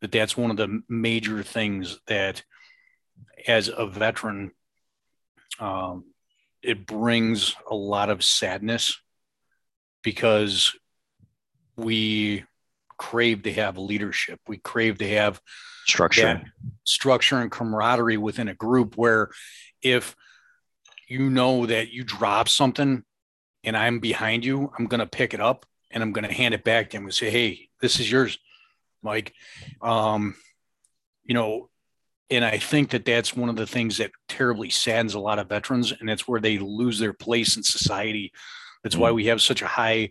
that 0.00 0.12
that's 0.12 0.36
one 0.36 0.50
of 0.50 0.56
the 0.56 0.82
major 0.88 1.42
things 1.42 1.98
that 2.06 2.42
as 3.46 3.70
a 3.74 3.86
veteran 3.86 4.52
um, 5.58 6.04
it 6.62 6.86
brings 6.86 7.54
a 7.70 7.74
lot 7.74 8.10
of 8.10 8.24
sadness 8.24 9.00
because 10.02 10.74
we 11.76 12.44
crave 12.96 13.44
to 13.44 13.52
have 13.52 13.78
leadership. 13.78 14.40
We 14.48 14.58
crave 14.58 14.98
to 14.98 15.08
have 15.08 15.40
structure, 15.86 16.42
structure 16.84 17.38
and 17.38 17.50
camaraderie 17.50 18.16
within 18.16 18.48
a 18.48 18.54
group 18.54 18.96
where 18.96 19.30
if 19.82 20.16
you 21.08 21.30
know 21.30 21.66
that 21.66 21.90
you 21.90 22.04
drop 22.04 22.48
something 22.48 23.02
and 23.64 23.76
I'm 23.76 23.98
behind 23.98 24.44
you, 24.44 24.70
I'm 24.78 24.86
going 24.86 25.00
to 25.00 25.06
pick 25.06 25.34
it 25.34 25.40
up 25.40 25.66
and 25.90 26.02
I'm 26.02 26.12
going 26.12 26.26
to 26.26 26.32
hand 26.32 26.54
it 26.54 26.64
back 26.64 26.90
to 26.90 26.96
him 26.96 27.04
and 27.04 27.14
say, 27.14 27.30
Hey, 27.30 27.68
this 27.80 27.98
is 27.98 28.10
yours, 28.10 28.38
Mike. 29.02 29.32
Um, 29.80 30.36
you 31.24 31.34
know, 31.34 31.68
and 32.30 32.44
I 32.44 32.58
think 32.58 32.90
that 32.90 33.04
that's 33.04 33.34
one 33.34 33.48
of 33.48 33.56
the 33.56 33.66
things 33.66 33.98
that 33.98 34.10
terribly 34.28 34.70
saddens 34.70 35.14
a 35.14 35.20
lot 35.20 35.38
of 35.38 35.48
veterans, 35.48 35.92
and 35.92 36.08
that's 36.08 36.28
where 36.28 36.40
they 36.40 36.58
lose 36.58 36.98
their 36.98 37.14
place 37.14 37.56
in 37.56 37.62
society. 37.62 38.32
That's 38.82 38.94
mm-hmm. 38.94 39.02
why 39.02 39.12
we 39.12 39.26
have 39.26 39.40
such 39.40 39.62
a 39.62 39.66
high 39.66 40.10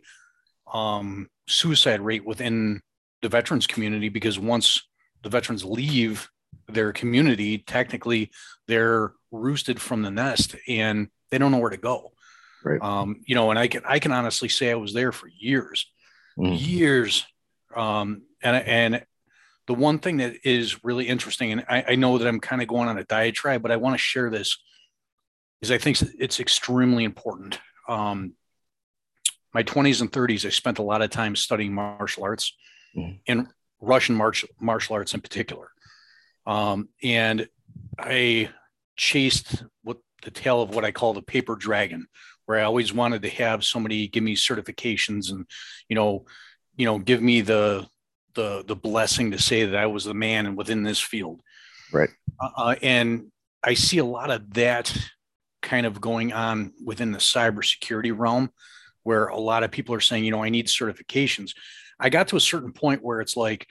um, 0.72 1.30
suicide 1.48 2.02
rate 2.02 2.26
within 2.26 2.82
the 3.22 3.30
veterans 3.30 3.68
community 3.68 4.10
because 4.10 4.38
once 4.38 4.88
the 5.24 5.30
veterans 5.30 5.64
leave 5.64 6.30
their 6.68 6.94
community, 6.94 7.60
technically 7.60 8.32
they're 8.68 9.14
roosted 9.32 9.80
from 9.80 10.02
the 10.02 10.12
nest 10.12 10.56
and 10.68 11.08
they 11.30 11.38
don't 11.38 11.52
know 11.52 11.60
where 11.60 11.70
to 11.70 11.78
go. 11.78 12.12
Right. 12.64 12.82
Um, 12.82 13.22
you 13.26 13.36
know, 13.36 13.50
and 13.50 13.60
I 13.60 13.68
can 13.68 13.84
I 13.86 14.00
can 14.00 14.12
honestly 14.12 14.50
say 14.50 14.72
I 14.72 14.76
was 14.76 14.94
there 14.94 15.12
for 15.12 15.28
years, 15.28 15.86
mm. 16.38 16.58
years. 16.60 17.26
Um, 17.76 18.24
and 18.42 18.56
and 18.56 19.06
the 19.68 19.74
one 19.74 20.00
thing 20.00 20.18
that 20.18 20.36
is 20.44 20.84
really 20.84 21.08
interesting, 21.08 21.52
and 21.52 21.66
I, 21.70 21.84
I 21.90 21.96
know 21.96 22.18
that 22.18 22.28
I'm 22.28 22.40
kind 22.40 22.62
of 22.62 22.68
going 22.68 22.90
on 22.90 22.98
a 22.98 23.04
diatribe, 23.04 23.62
but 23.62 23.72
I 23.72 23.76
want 23.76 23.94
to 23.94 24.00
share 24.00 24.30
this, 24.30 24.58
is 25.62 25.72
I 25.72 25.78
think 25.78 26.02
it's 26.18 26.40
extremely 26.40 27.04
important. 27.04 27.60
Um, 27.88 28.34
my 29.54 29.64
20s 29.64 30.02
and 30.02 30.12
30s, 30.12 30.46
I 30.46 30.50
spent 30.50 30.80
a 30.80 30.84
lot 30.84 31.02
of 31.02 31.10
time 31.10 31.36
studying 31.36 31.74
martial 31.74 32.24
arts 32.24 32.54
mm. 32.96 33.20
and 33.28 33.48
Russian 33.82 34.16
martial, 34.16 34.50
martial 34.60 34.96
arts 34.96 35.14
in 35.14 35.22
particular. 35.22 35.70
Um, 36.48 36.90
and 37.04 37.48
I 38.00 38.50
chased 38.96 39.64
what 39.84 39.98
the 40.24 40.32
tail 40.32 40.62
of 40.62 40.74
what 40.74 40.86
I 40.86 40.92
call 40.92 41.14
the 41.14 41.22
paper 41.22 41.56
dragon, 41.56 42.08
where 42.46 42.58
I 42.58 42.64
always 42.64 42.94
wanted 42.94 43.22
to 43.24 43.30
have 43.30 43.66
somebody 43.66 44.08
give 44.08 44.24
me 44.24 44.36
certifications 44.36 45.30
and, 45.30 45.46
you 45.90 45.96
know, 45.96 46.26
you 46.78 46.86
know, 46.86 46.98
give 47.00 47.22
me 47.22 47.42
the 47.42 47.88
the 48.34 48.64
the 48.66 48.76
blessing 48.76 49.32
to 49.32 49.40
say 49.40 49.66
that 49.66 49.76
I 49.76 49.88
was 49.88 50.06
the 50.06 50.14
man 50.14 50.46
and 50.46 50.58
within 50.58 50.84
this 50.84 51.02
field. 51.02 51.42
Right. 51.92 52.10
Uh, 52.40 52.50
uh, 52.56 52.76
and 52.82 53.32
I 53.64 53.74
see 53.74 53.98
a 53.98 54.06
lot 54.06 54.32
of 54.32 54.54
that 54.54 54.96
kind 55.62 55.86
of 55.86 56.00
going 56.00 56.32
on 56.32 56.72
within 56.86 57.12
the 57.12 57.18
cybersecurity 57.18 58.18
realm, 58.18 58.52
where 59.04 59.28
a 59.28 59.38
lot 59.38 59.64
of 59.64 59.72
people 59.72 59.94
are 59.96 60.00
saying, 60.00 60.24
you 60.24 60.32
know, 60.32 60.44
I 60.44 60.50
need 60.50 60.68
certifications. 60.68 61.52
I 62.00 62.10
got 62.10 62.30
to 62.30 62.38
a 62.38 62.40
certain 62.40 62.72
point 62.72 63.04
where 63.04 63.20
it's 63.20 63.36
like, 63.36 63.68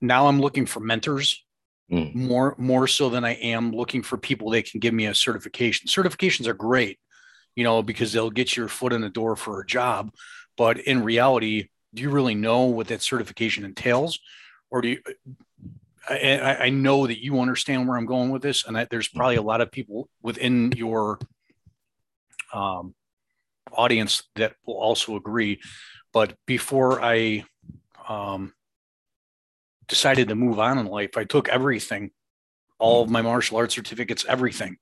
now 0.00 0.26
I'm 0.26 0.40
looking 0.40 0.66
for 0.66 0.80
mentors 0.80 1.44
mm. 1.90 2.14
more 2.14 2.54
more 2.58 2.86
so 2.86 3.08
than 3.08 3.24
I 3.24 3.34
am 3.34 3.72
looking 3.72 4.02
for 4.02 4.16
people 4.16 4.50
that 4.50 4.70
can 4.70 4.80
give 4.80 4.94
me 4.94 5.06
a 5.06 5.14
certification. 5.14 5.88
Certifications 5.88 6.46
are 6.46 6.54
great, 6.54 6.98
you 7.54 7.64
know, 7.64 7.82
because 7.82 8.12
they'll 8.12 8.30
get 8.30 8.56
your 8.56 8.68
foot 8.68 8.92
in 8.92 9.00
the 9.00 9.08
door 9.08 9.36
for 9.36 9.60
a 9.60 9.66
job, 9.66 10.10
but 10.56 10.78
in 10.78 11.04
reality, 11.04 11.68
do 11.94 12.02
you 12.02 12.10
really 12.10 12.34
know 12.34 12.64
what 12.64 12.88
that 12.88 13.02
certification 13.02 13.64
entails 13.64 14.20
or 14.70 14.80
do 14.80 14.88
you 14.88 14.98
I, 16.08 16.56
I 16.60 16.70
know 16.70 17.06
that 17.06 17.22
you 17.22 17.40
understand 17.40 17.88
where 17.88 17.96
I'm 17.96 18.06
going 18.06 18.30
with 18.30 18.42
this, 18.42 18.66
and 18.66 18.76
that 18.76 18.90
there's 18.90 19.08
probably 19.08 19.36
a 19.36 19.42
lot 19.42 19.60
of 19.60 19.72
people 19.72 20.08
within 20.22 20.72
your 20.72 21.18
um, 22.52 22.94
audience 23.72 24.22
that 24.36 24.54
will 24.64 24.76
also 24.76 25.16
agree. 25.16 25.60
But 26.12 26.34
before 26.46 27.02
I 27.02 27.44
um, 28.08 28.52
decided 29.88 30.28
to 30.28 30.34
move 30.34 30.58
on 30.58 30.78
in 30.78 30.86
life, 30.86 31.16
I 31.16 31.24
took 31.24 31.48
everything, 31.48 32.10
all 32.78 33.02
of 33.02 33.10
my 33.10 33.22
martial 33.22 33.56
arts 33.56 33.74
certificates, 33.74 34.24
everything, 34.28 34.76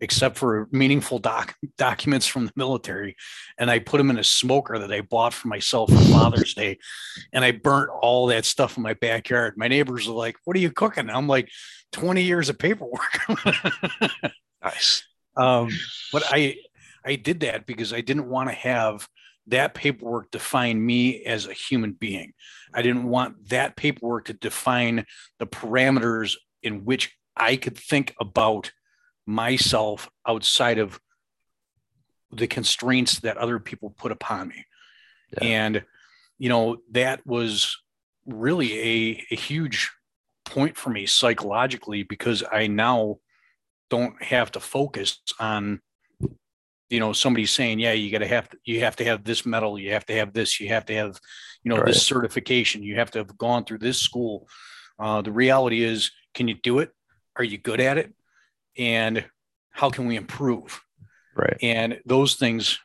except 0.00 0.38
for 0.38 0.68
meaningful 0.70 1.18
doc 1.18 1.54
documents 1.78 2.26
from 2.26 2.46
the 2.46 2.52
military. 2.56 3.16
And 3.58 3.70
I 3.70 3.78
put 3.78 3.98
them 3.98 4.10
in 4.10 4.18
a 4.18 4.24
smoker 4.24 4.78
that 4.78 4.92
I 4.92 5.02
bought 5.02 5.34
for 5.34 5.48
myself 5.48 5.90
for 5.90 6.00
Father's 6.12 6.54
Day. 6.54 6.78
And 7.32 7.44
I 7.44 7.52
burnt 7.52 7.90
all 7.90 8.26
that 8.28 8.44
stuff 8.44 8.76
in 8.76 8.82
my 8.82 8.94
backyard. 8.94 9.54
My 9.56 9.68
neighbors 9.68 10.08
are 10.08 10.12
like, 10.12 10.36
What 10.44 10.56
are 10.56 10.60
you 10.60 10.70
cooking? 10.70 11.10
I'm 11.10 11.28
like, 11.28 11.50
20 11.92 12.22
years 12.22 12.48
of 12.48 12.58
paperwork. 12.58 13.20
nice. 14.62 15.04
Um, 15.36 15.70
but 16.12 16.24
I 16.30 16.56
I 17.04 17.16
did 17.16 17.40
that 17.40 17.66
because 17.66 17.92
I 17.92 18.00
didn't 18.00 18.28
want 18.28 18.48
to 18.48 18.54
have 18.54 19.06
that 19.46 19.74
paperwork 19.74 20.30
define 20.30 20.84
me 20.84 21.22
as 21.24 21.46
a 21.46 21.52
human 21.52 21.92
being. 21.92 22.32
I 22.72 22.82
didn't 22.82 23.04
want 23.04 23.48
that 23.50 23.76
paperwork 23.76 24.26
to 24.26 24.32
define 24.32 25.04
the 25.38 25.46
parameters 25.46 26.36
in 26.62 26.84
which 26.84 27.14
I 27.36 27.56
could 27.56 27.76
think 27.76 28.14
about 28.20 28.72
myself 29.26 30.08
outside 30.26 30.78
of 30.78 30.98
the 32.32 32.46
constraints 32.46 33.20
that 33.20 33.36
other 33.36 33.58
people 33.58 33.90
put 33.90 34.12
upon 34.12 34.48
me. 34.48 34.66
Yeah. 35.32 35.44
And, 35.44 35.84
you 36.38 36.48
know, 36.48 36.78
that 36.92 37.26
was 37.26 37.76
really 38.26 38.78
a, 38.78 39.24
a 39.30 39.36
huge 39.36 39.90
point 40.44 40.76
for 40.76 40.90
me 40.90 41.06
psychologically 41.06 42.02
because 42.02 42.42
I 42.50 42.66
now 42.66 43.18
don't 43.90 44.20
have 44.22 44.50
to 44.52 44.60
focus 44.60 45.20
on 45.38 45.80
you 46.94 47.00
know 47.00 47.12
somebody 47.12 47.44
saying 47.44 47.80
yeah 47.80 47.90
you 47.90 48.08
got 48.08 48.18
to 48.18 48.26
have 48.28 48.48
you 48.64 48.78
have 48.78 48.94
to 48.94 49.04
have 49.04 49.24
this 49.24 49.44
medal 49.44 49.76
you 49.76 49.90
have 49.90 50.06
to 50.06 50.14
have 50.14 50.32
this 50.32 50.60
you 50.60 50.68
have 50.68 50.86
to 50.86 50.94
have 50.94 51.18
you 51.64 51.68
know 51.68 51.78
right. 51.78 51.86
this 51.86 52.06
certification 52.06 52.84
you 52.84 52.94
have 52.94 53.10
to 53.10 53.18
have 53.18 53.36
gone 53.36 53.64
through 53.64 53.78
this 53.78 53.98
school. 53.98 54.46
Uh, 54.96 55.20
the 55.20 55.32
reality 55.32 55.82
is 55.82 56.12
can 56.34 56.46
you 56.46 56.54
do 56.54 56.78
it? 56.78 56.92
Are 57.34 57.42
you 57.42 57.58
good 57.58 57.80
at 57.80 57.98
it? 57.98 58.14
And 58.78 59.24
how 59.70 59.90
can 59.90 60.06
we 60.06 60.14
improve? 60.14 60.80
Right. 61.34 61.56
And 61.62 62.00
those 62.06 62.36
things 62.36 62.78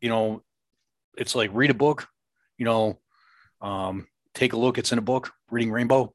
you 0.00 0.08
know 0.08 0.42
it's 1.16 1.36
like 1.36 1.50
read 1.52 1.70
a 1.70 1.74
book 1.74 2.08
you 2.58 2.64
know 2.64 2.98
um, 3.60 4.08
take 4.34 4.54
a 4.54 4.58
look 4.58 4.76
it's 4.76 4.90
in 4.90 4.98
a 4.98 5.02
book 5.02 5.30
reading 5.52 5.70
rainbow. 5.70 6.12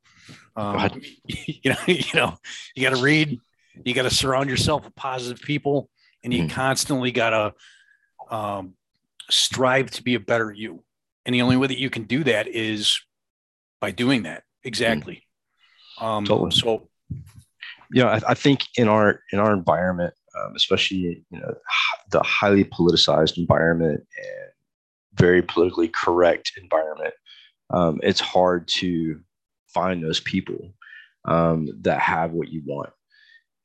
Um, 0.58 1.02
you 1.26 1.72
know 1.72 1.78
you 1.88 2.14
know 2.14 2.38
you 2.76 2.84
got 2.84 2.94
to 2.94 3.02
read 3.02 3.40
you 3.86 3.94
got 3.94 4.04
to 4.04 4.10
surround 4.10 4.50
yourself 4.50 4.84
with 4.84 4.96
positive 4.96 5.42
people 5.42 5.90
and 6.24 6.34
you 6.34 6.44
mm-hmm. 6.44 6.56
constantly 6.56 7.12
got 7.12 7.30
to 7.30 8.36
um, 8.36 8.74
strive 9.30 9.92
to 9.92 10.04
be 10.04 10.16
a 10.16 10.20
better 10.20 10.52
you 10.52 10.84
and 11.26 11.36
the 11.36 11.42
only 11.42 11.58
way 11.58 11.68
that 11.68 11.80
you 11.80 11.90
can 11.90 12.04
do 12.04 12.24
that 12.24 12.48
is 12.48 13.00
by 13.80 13.92
doing 13.92 14.24
that 14.24 14.44
exactly 14.64 15.26
mm-hmm. 16.00 16.06
um, 16.06 16.26
totally. 16.26 16.52
so 16.52 16.88
you 17.92 18.02
know, 18.02 18.10
I, 18.10 18.22
I 18.30 18.34
think 18.34 18.62
in 18.78 18.88
our 18.88 19.22
in 19.32 19.40
our 19.40 19.54
environment, 19.54 20.14
um, 20.40 20.56
especially 20.56 21.24
you 21.30 21.40
know 21.40 21.54
the 22.10 22.22
highly 22.24 22.64
politicized 22.64 23.38
environment 23.38 24.00
and 24.18 24.52
very 25.14 25.42
politically 25.42 25.90
correct 25.90 26.54
environment, 26.62 27.14
um, 27.70 28.00
it's 28.02 28.20
hard 28.20 28.68
to 28.68 29.20
find 29.68 30.04
those 30.04 30.22
people 30.22 30.74
um, 31.26 31.68
that 31.82 32.00
have 32.00 32.32
what 32.32 32.50
you 32.50 32.62
want. 32.66 32.92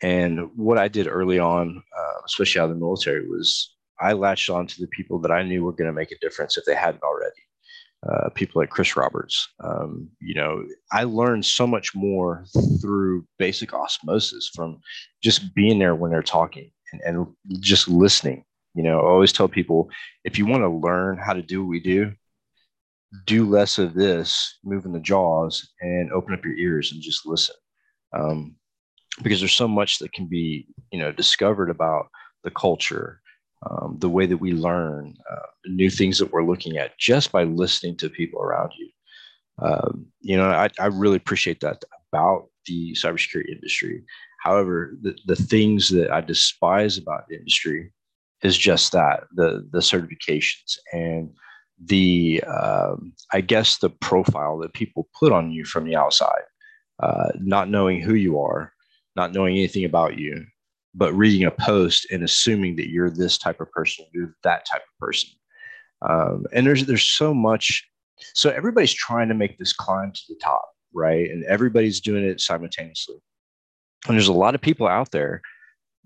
And 0.02 0.50
what 0.56 0.78
I 0.78 0.88
did 0.88 1.06
early 1.06 1.38
on, 1.38 1.82
uh, 1.96 2.20
especially 2.26 2.60
out 2.60 2.70
of 2.70 2.76
the 2.76 2.80
military, 2.80 3.26
was 3.28 3.74
I 3.98 4.12
latched 4.12 4.50
on 4.50 4.66
to 4.66 4.80
the 4.80 4.88
people 4.88 5.18
that 5.20 5.30
I 5.30 5.42
knew 5.42 5.64
were 5.64 5.72
going 5.72 5.88
to 5.88 5.92
make 5.92 6.12
a 6.12 6.18
difference 6.20 6.56
if 6.58 6.64
they 6.64 6.74
hadn't 6.74 7.02
already 7.02 7.40
uh, 8.08 8.28
people 8.30 8.60
like 8.60 8.70
Chris 8.70 8.96
Roberts. 8.96 9.48
Um, 9.62 10.08
you 10.20 10.34
know, 10.34 10.64
I 10.92 11.04
learned 11.04 11.44
so 11.44 11.66
much 11.66 11.94
more 11.94 12.44
through 12.80 13.26
basic 13.38 13.74
osmosis 13.74 14.50
from 14.54 14.80
just 15.22 15.54
being 15.54 15.78
there 15.78 15.94
when 15.94 16.10
they're 16.10 16.22
talking 16.22 16.70
and, 16.92 17.00
and 17.02 17.26
just 17.60 17.88
listening. 17.88 18.44
You 18.74 18.82
know, 18.82 19.00
I 19.00 19.04
always 19.04 19.32
tell 19.32 19.48
people 19.48 19.88
if 20.24 20.38
you 20.38 20.46
want 20.46 20.62
to 20.62 20.68
learn 20.68 21.16
how 21.16 21.32
to 21.32 21.42
do 21.42 21.62
what 21.62 21.70
we 21.70 21.80
do, 21.80 22.12
do 23.24 23.48
less 23.48 23.78
of 23.78 23.94
this, 23.94 24.58
moving 24.62 24.92
the 24.92 25.00
jaws, 25.00 25.72
and 25.80 26.12
open 26.12 26.34
up 26.34 26.44
your 26.44 26.56
ears 26.56 26.92
and 26.92 27.00
just 27.00 27.24
listen. 27.24 27.56
Um, 28.12 28.56
because 29.22 29.40
there's 29.40 29.52
so 29.52 29.68
much 29.68 29.98
that 29.98 30.12
can 30.12 30.26
be, 30.26 30.66
you 30.92 30.98
know, 30.98 31.12
discovered 31.12 31.70
about 31.70 32.08
the 32.44 32.50
culture, 32.50 33.20
um, 33.68 33.96
the 33.98 34.08
way 34.08 34.26
that 34.26 34.36
we 34.36 34.52
learn, 34.52 35.14
uh, 35.30 35.46
new 35.66 35.90
things 35.90 36.18
that 36.18 36.32
we're 36.32 36.44
looking 36.44 36.76
at 36.76 36.98
just 36.98 37.32
by 37.32 37.44
listening 37.44 37.96
to 37.96 38.10
people 38.10 38.40
around 38.40 38.72
you. 38.78 38.88
Um, 39.62 40.06
you 40.20 40.36
know, 40.36 40.50
I, 40.50 40.68
I 40.78 40.86
really 40.86 41.16
appreciate 41.16 41.60
that 41.60 41.82
about 42.12 42.48
the 42.66 42.92
cybersecurity 42.92 43.50
industry. 43.50 44.04
However, 44.42 44.96
the, 45.00 45.16
the 45.26 45.36
things 45.36 45.88
that 45.88 46.10
I 46.10 46.20
despise 46.20 46.98
about 46.98 47.26
the 47.28 47.36
industry 47.36 47.92
is 48.42 48.56
just 48.56 48.92
that 48.92 49.24
the 49.34 49.66
the 49.70 49.78
certifications 49.78 50.76
and 50.92 51.30
the 51.82 52.42
um, 52.44 53.12
I 53.32 53.40
guess 53.40 53.78
the 53.78 53.90
profile 53.90 54.58
that 54.58 54.74
people 54.74 55.08
put 55.18 55.32
on 55.32 55.50
you 55.50 55.64
from 55.64 55.84
the 55.84 55.96
outside, 55.96 56.44
uh, 57.02 57.30
not 57.40 57.70
knowing 57.70 58.00
who 58.00 58.14
you 58.14 58.38
are, 58.40 58.72
not 59.16 59.32
knowing 59.32 59.56
anything 59.56 59.84
about 59.84 60.18
you, 60.18 60.46
but 60.94 61.12
reading 61.14 61.44
a 61.46 61.50
post 61.50 62.06
and 62.10 62.22
assuming 62.22 62.76
that 62.76 62.90
you're 62.90 63.10
this 63.10 63.38
type 63.38 63.60
of 63.60 63.70
person, 63.72 64.04
you're 64.12 64.34
that 64.42 64.66
type 64.70 64.82
of 64.82 64.98
person. 64.98 65.30
Um, 66.02 66.44
and 66.52 66.66
there's 66.66 66.86
there's 66.86 67.04
so 67.04 67.32
much 67.34 67.88
So 68.34 68.50
everybody's 68.50 68.92
trying 68.92 69.28
to 69.28 69.34
make 69.34 69.58
this 69.58 69.72
climb 69.72 70.12
to 70.12 70.22
the 70.28 70.36
top, 70.42 70.68
right? 70.92 71.30
And 71.30 71.44
everybody's 71.44 72.00
doing 72.00 72.24
it 72.24 72.40
simultaneously. 72.40 73.16
And 74.06 74.16
there's 74.16 74.28
a 74.28 74.32
lot 74.32 74.54
of 74.54 74.60
people 74.60 74.86
out 74.86 75.10
there 75.10 75.42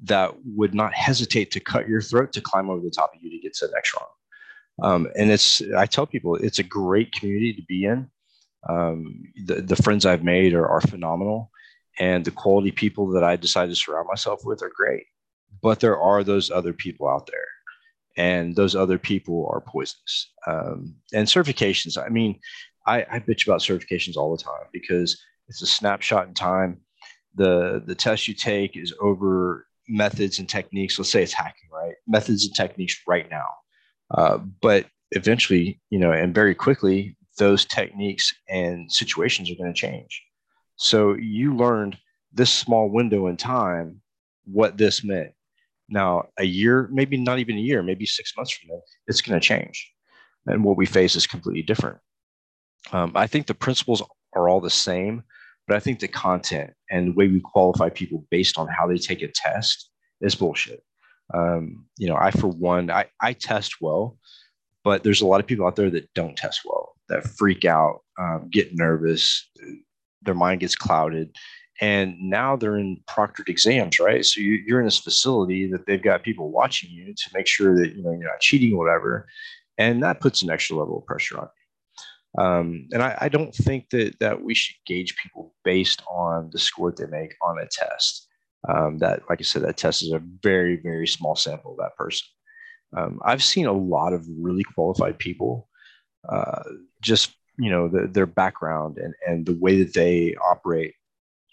that 0.04 0.34
would 0.44 0.74
not 0.74 0.94
hesitate 0.94 1.50
to 1.52 1.60
cut 1.60 1.88
your 1.88 2.00
throat 2.00 2.32
to 2.32 2.40
climb 2.40 2.70
over 2.70 2.80
the 2.80 2.90
top 2.90 3.12
of 3.14 3.22
you 3.22 3.30
to 3.30 3.38
get 3.38 3.54
to 3.54 3.66
the 3.66 3.72
next 3.72 3.94
rung. 3.94 4.06
Um, 4.82 5.08
and 5.16 5.30
it's, 5.30 5.60
I 5.76 5.84
tell 5.84 6.06
people, 6.06 6.36
it's 6.36 6.58
a 6.58 6.62
great 6.64 7.12
community 7.12 7.52
to 7.54 7.62
be 7.62 7.84
in. 7.84 8.10
Um, 8.68 9.22
the, 9.44 9.56
the 9.56 9.76
friends 9.76 10.06
I've 10.06 10.24
made 10.24 10.54
are, 10.54 10.66
are 10.66 10.80
phenomenal, 10.80 11.50
and 11.98 12.24
the 12.24 12.30
quality 12.30 12.70
people 12.70 13.08
that 13.12 13.24
I 13.24 13.36
decide 13.36 13.68
to 13.68 13.76
surround 13.76 14.08
myself 14.08 14.40
with 14.44 14.62
are 14.62 14.72
great. 14.74 15.04
But 15.62 15.80
there 15.80 15.98
are 15.98 16.24
those 16.24 16.50
other 16.50 16.72
people 16.72 17.08
out 17.08 17.26
there, 17.26 17.46
and 18.16 18.54
those 18.56 18.74
other 18.74 18.98
people 18.98 19.48
are 19.52 19.60
poisonous. 19.60 20.32
Um, 20.46 20.94
and 21.12 21.26
certifications, 21.26 21.98
I 22.02 22.08
mean, 22.08 22.38
I, 22.86 23.04
I 23.10 23.18
bitch 23.18 23.46
about 23.46 23.60
certifications 23.60 24.16
all 24.16 24.34
the 24.34 24.42
time 24.42 24.66
because 24.72 25.20
it's 25.48 25.62
a 25.62 25.66
snapshot 25.66 26.28
in 26.28 26.34
time. 26.34 26.80
The 27.34 27.82
the 27.84 27.94
test 27.94 28.26
you 28.28 28.34
take 28.34 28.76
is 28.76 28.94
over 29.00 29.66
methods 29.88 30.38
and 30.38 30.48
techniques. 30.48 30.98
Let's 30.98 31.10
say 31.10 31.22
it's 31.22 31.32
hacking, 31.32 31.68
right? 31.72 31.94
Methods 32.06 32.44
and 32.44 32.54
techniques 32.54 33.00
right 33.06 33.28
now. 33.30 33.48
Uh, 34.12 34.38
but 34.60 34.86
eventually, 35.12 35.80
you 35.90 35.98
know, 35.98 36.12
and 36.12 36.34
very 36.34 36.54
quickly, 36.54 37.16
those 37.38 37.64
techniques 37.64 38.34
and 38.48 38.90
situations 38.90 39.50
are 39.50 39.54
going 39.54 39.72
to 39.72 39.78
change. 39.78 40.22
So 40.80 41.12
you 41.12 41.54
learned 41.54 41.98
this 42.32 42.50
small 42.50 42.88
window 42.88 43.26
in 43.26 43.36
time 43.36 44.00
what 44.46 44.78
this 44.78 45.04
meant. 45.04 45.32
Now, 45.90 46.28
a 46.38 46.44
year, 46.44 46.88
maybe 46.90 47.18
not 47.18 47.38
even 47.38 47.58
a 47.58 47.60
year, 47.60 47.82
maybe 47.82 48.06
six 48.06 48.32
months 48.34 48.52
from 48.52 48.70
now, 48.70 48.80
it's 49.06 49.20
going 49.20 49.38
to 49.38 49.46
change. 49.46 49.92
And 50.46 50.64
what 50.64 50.78
we 50.78 50.86
face 50.86 51.16
is 51.16 51.26
completely 51.26 51.62
different. 51.62 51.98
Um, 52.92 53.12
I 53.14 53.26
think 53.26 53.46
the 53.46 53.52
principles 53.52 54.02
are 54.34 54.48
all 54.48 54.62
the 54.62 54.70
same, 54.70 55.22
but 55.68 55.76
I 55.76 55.80
think 55.80 56.00
the 56.00 56.08
content 56.08 56.72
and 56.90 57.08
the 57.08 57.12
way 57.12 57.28
we 57.28 57.40
qualify 57.40 57.90
people 57.90 58.24
based 58.30 58.56
on 58.56 58.66
how 58.66 58.86
they 58.86 58.96
take 58.96 59.20
a 59.20 59.28
test 59.28 59.90
is 60.22 60.34
bullshit. 60.34 60.82
Um, 61.34 61.84
you 61.98 62.08
know, 62.08 62.16
I, 62.16 62.30
for 62.30 62.48
one, 62.48 62.90
I, 62.90 63.04
I 63.20 63.34
test 63.34 63.82
well, 63.82 64.16
but 64.82 65.04
there's 65.04 65.20
a 65.20 65.26
lot 65.26 65.40
of 65.40 65.46
people 65.46 65.66
out 65.66 65.76
there 65.76 65.90
that 65.90 66.08
don't 66.14 66.38
test 66.38 66.62
well, 66.64 66.94
that 67.10 67.26
freak 67.26 67.66
out, 67.66 68.00
um, 68.18 68.48
get 68.50 68.74
nervous, 68.74 69.46
their 70.22 70.34
mind 70.34 70.60
gets 70.60 70.76
clouded. 70.76 71.34
And 71.80 72.16
now 72.20 72.56
they're 72.56 72.76
in 72.76 73.00
proctored 73.08 73.48
exams, 73.48 73.98
right? 73.98 74.24
So 74.24 74.40
you, 74.40 74.62
you're 74.66 74.80
in 74.80 74.84
this 74.84 74.98
facility 74.98 75.70
that 75.72 75.86
they've 75.86 76.02
got 76.02 76.22
people 76.22 76.50
watching 76.50 76.90
you 76.90 77.14
to 77.14 77.30
make 77.32 77.46
sure 77.46 77.74
that 77.76 77.96
you 77.96 78.02
know 78.02 78.10
you're 78.10 78.30
not 78.30 78.40
cheating 78.40 78.74
or 78.74 78.78
whatever, 78.78 79.26
and 79.78 80.02
that 80.02 80.20
puts 80.20 80.42
an 80.42 80.50
extra 80.50 80.76
level 80.76 80.98
of 80.98 81.06
pressure 81.06 81.38
on 81.38 81.44
you. 81.44 82.42
Um, 82.42 82.86
and 82.92 83.02
I, 83.02 83.16
I, 83.22 83.28
don't 83.28 83.52
think 83.52 83.90
that 83.90 84.16
that 84.20 84.40
we 84.40 84.54
should 84.54 84.76
gauge 84.86 85.16
people 85.16 85.52
based 85.64 86.02
on 86.08 86.50
the 86.52 86.60
score 86.60 86.92
they 86.92 87.06
make 87.06 87.34
on 87.42 87.58
a 87.58 87.66
test. 87.66 88.28
Um, 88.68 88.98
that, 88.98 89.22
like 89.28 89.40
I 89.40 89.42
said, 89.42 89.62
that 89.62 89.78
test 89.78 90.02
is 90.02 90.12
a 90.12 90.22
very, 90.42 90.76
very 90.76 91.08
small 91.08 91.34
sample 91.34 91.72
of 91.72 91.78
that 91.78 91.96
person. 91.96 92.28
Um, 92.96 93.20
I've 93.24 93.42
seen 93.42 93.66
a 93.66 93.72
lot 93.72 94.12
of 94.12 94.26
really 94.38 94.62
qualified 94.62 95.18
people, 95.18 95.68
uh, 96.28 96.62
just 97.00 97.34
you 97.60 97.70
know, 97.70 97.88
the, 97.88 98.08
their 98.08 98.26
background 98.26 98.98
and 98.98 99.14
and 99.26 99.46
the 99.46 99.56
way 99.60 99.82
that 99.82 99.94
they 99.94 100.34
operate, 100.50 100.94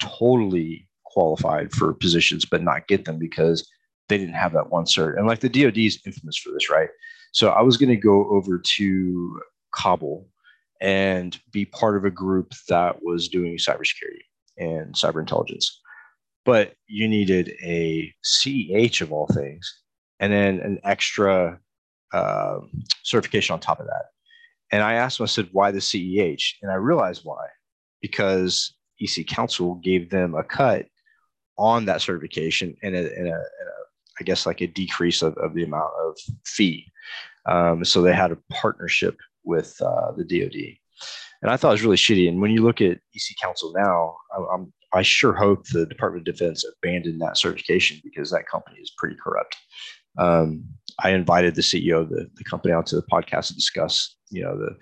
totally 0.01 0.87
qualified 1.05 1.71
for 1.71 1.93
positions, 1.93 2.45
but 2.45 2.63
not 2.63 2.87
get 2.87 3.05
them 3.05 3.17
because 3.17 3.69
they 4.09 4.17
didn't 4.17 4.35
have 4.35 4.53
that 4.53 4.69
one 4.69 4.85
cert. 4.85 5.17
And 5.17 5.27
like 5.27 5.39
the 5.39 5.49
DoD 5.49 5.77
is 5.77 5.99
infamous 6.05 6.37
for 6.37 6.51
this, 6.51 6.69
right? 6.69 6.89
So 7.33 7.49
I 7.49 7.61
was 7.61 7.77
going 7.77 7.89
to 7.89 7.97
go 7.97 8.29
over 8.29 8.61
to 8.77 9.41
Kabul 9.73 10.27
and 10.79 11.37
be 11.51 11.65
part 11.65 11.97
of 11.97 12.05
a 12.05 12.11
group 12.11 12.53
that 12.69 13.03
was 13.03 13.27
doing 13.27 13.57
cybersecurity 13.57 14.23
and 14.57 14.93
cyber 14.93 15.19
intelligence 15.19 15.81
but 16.47 16.75
you 16.87 17.09
needed 17.09 17.51
a 17.61 18.15
CEH 18.23 19.01
of 19.01 19.11
all 19.11 19.27
things, 19.27 19.81
and 20.21 20.31
then 20.31 20.61
an 20.61 20.79
extra 20.85 21.59
uh, 22.13 22.59
certification 23.03 23.53
on 23.53 23.59
top 23.59 23.81
of 23.81 23.85
that. 23.85 24.05
And 24.71 24.83
I 24.83 24.93
asked 24.93 25.19
him, 25.19 25.23
I 25.23 25.27
said, 25.27 25.49
why 25.51 25.71
the 25.71 25.79
CEH? 25.79 26.55
And 26.61 26.71
I 26.71 26.75
realized 26.75 27.21
why, 27.23 27.45
because 28.01 28.75
EC 29.01 29.25
Council 29.27 29.75
gave 29.75 30.09
them 30.09 30.35
a 30.35 30.43
cut 30.43 30.87
on 31.57 31.85
that 31.85 32.01
certification 32.01 32.75
and 32.83 32.95
a, 32.95 32.99
and 32.99 33.27
a, 33.27 33.31
and 33.31 33.67
a 33.69 33.77
I 34.19 34.23
guess 34.23 34.45
like 34.45 34.61
a 34.61 34.67
decrease 34.67 35.21
of, 35.21 35.37
of 35.37 35.53
the 35.53 35.63
amount 35.63 35.91
of 36.03 36.17
fee. 36.45 36.91
Um, 37.45 37.85
so 37.85 38.01
they 38.01 38.13
had 38.13 38.31
a 38.31 38.39
partnership 38.49 39.15
with 39.43 39.79
uh, 39.81 40.11
the 40.17 40.23
DoD. 40.23 40.77
And 41.41 41.51
I 41.51 41.57
thought 41.57 41.69
it 41.69 41.73
was 41.73 41.83
really 41.83 41.97
shitty. 41.97 42.27
And 42.27 42.41
when 42.41 42.51
you 42.51 42.63
look 42.63 42.81
at 42.81 42.99
EC 43.15 43.37
Council 43.41 43.71
now, 43.75 44.15
I'm 44.51 44.73
I 44.93 45.01
sure 45.01 45.33
hope 45.33 45.67
the 45.67 45.85
Department 45.85 46.27
of 46.27 46.33
Defense 46.33 46.63
abandoned 46.65 47.21
that 47.21 47.37
certification 47.37 47.99
because 48.03 48.31
that 48.31 48.47
company 48.47 48.79
is 48.79 48.93
pretty 48.97 49.17
corrupt. 49.21 49.55
Um, 50.17 50.63
I 50.99 51.11
invited 51.11 51.55
the 51.55 51.61
CEO 51.61 52.01
of 52.01 52.09
the, 52.09 52.29
the 52.35 52.43
company 52.43 52.73
onto 52.73 52.95
the 52.95 53.03
podcast 53.03 53.47
to 53.47 53.55
discuss, 53.55 54.15
you 54.29 54.43
know, 54.43 54.57
the 54.57 54.75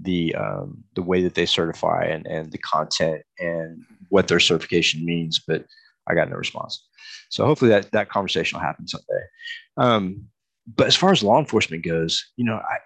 the 0.00 0.34
um, 0.34 0.84
the 0.94 1.02
way 1.02 1.22
that 1.22 1.34
they 1.34 1.46
certify 1.46 2.04
and, 2.04 2.26
and 2.26 2.50
the 2.50 2.58
content 2.58 3.22
and 3.38 3.82
what 4.08 4.28
their 4.28 4.40
certification 4.40 5.04
means, 5.04 5.40
but 5.46 5.64
I 6.08 6.14
got 6.14 6.30
no 6.30 6.36
response. 6.36 6.86
So 7.30 7.46
hopefully 7.46 7.70
that 7.70 7.90
that 7.92 8.08
conversation 8.08 8.56
will 8.56 8.64
happen 8.64 8.88
someday. 8.88 9.24
Um, 9.76 10.26
but 10.66 10.86
as 10.86 10.96
far 10.96 11.12
as 11.12 11.22
law 11.22 11.38
enforcement 11.38 11.84
goes, 11.84 12.24
you 12.36 12.44
know, 12.44 12.56
I 12.56 12.78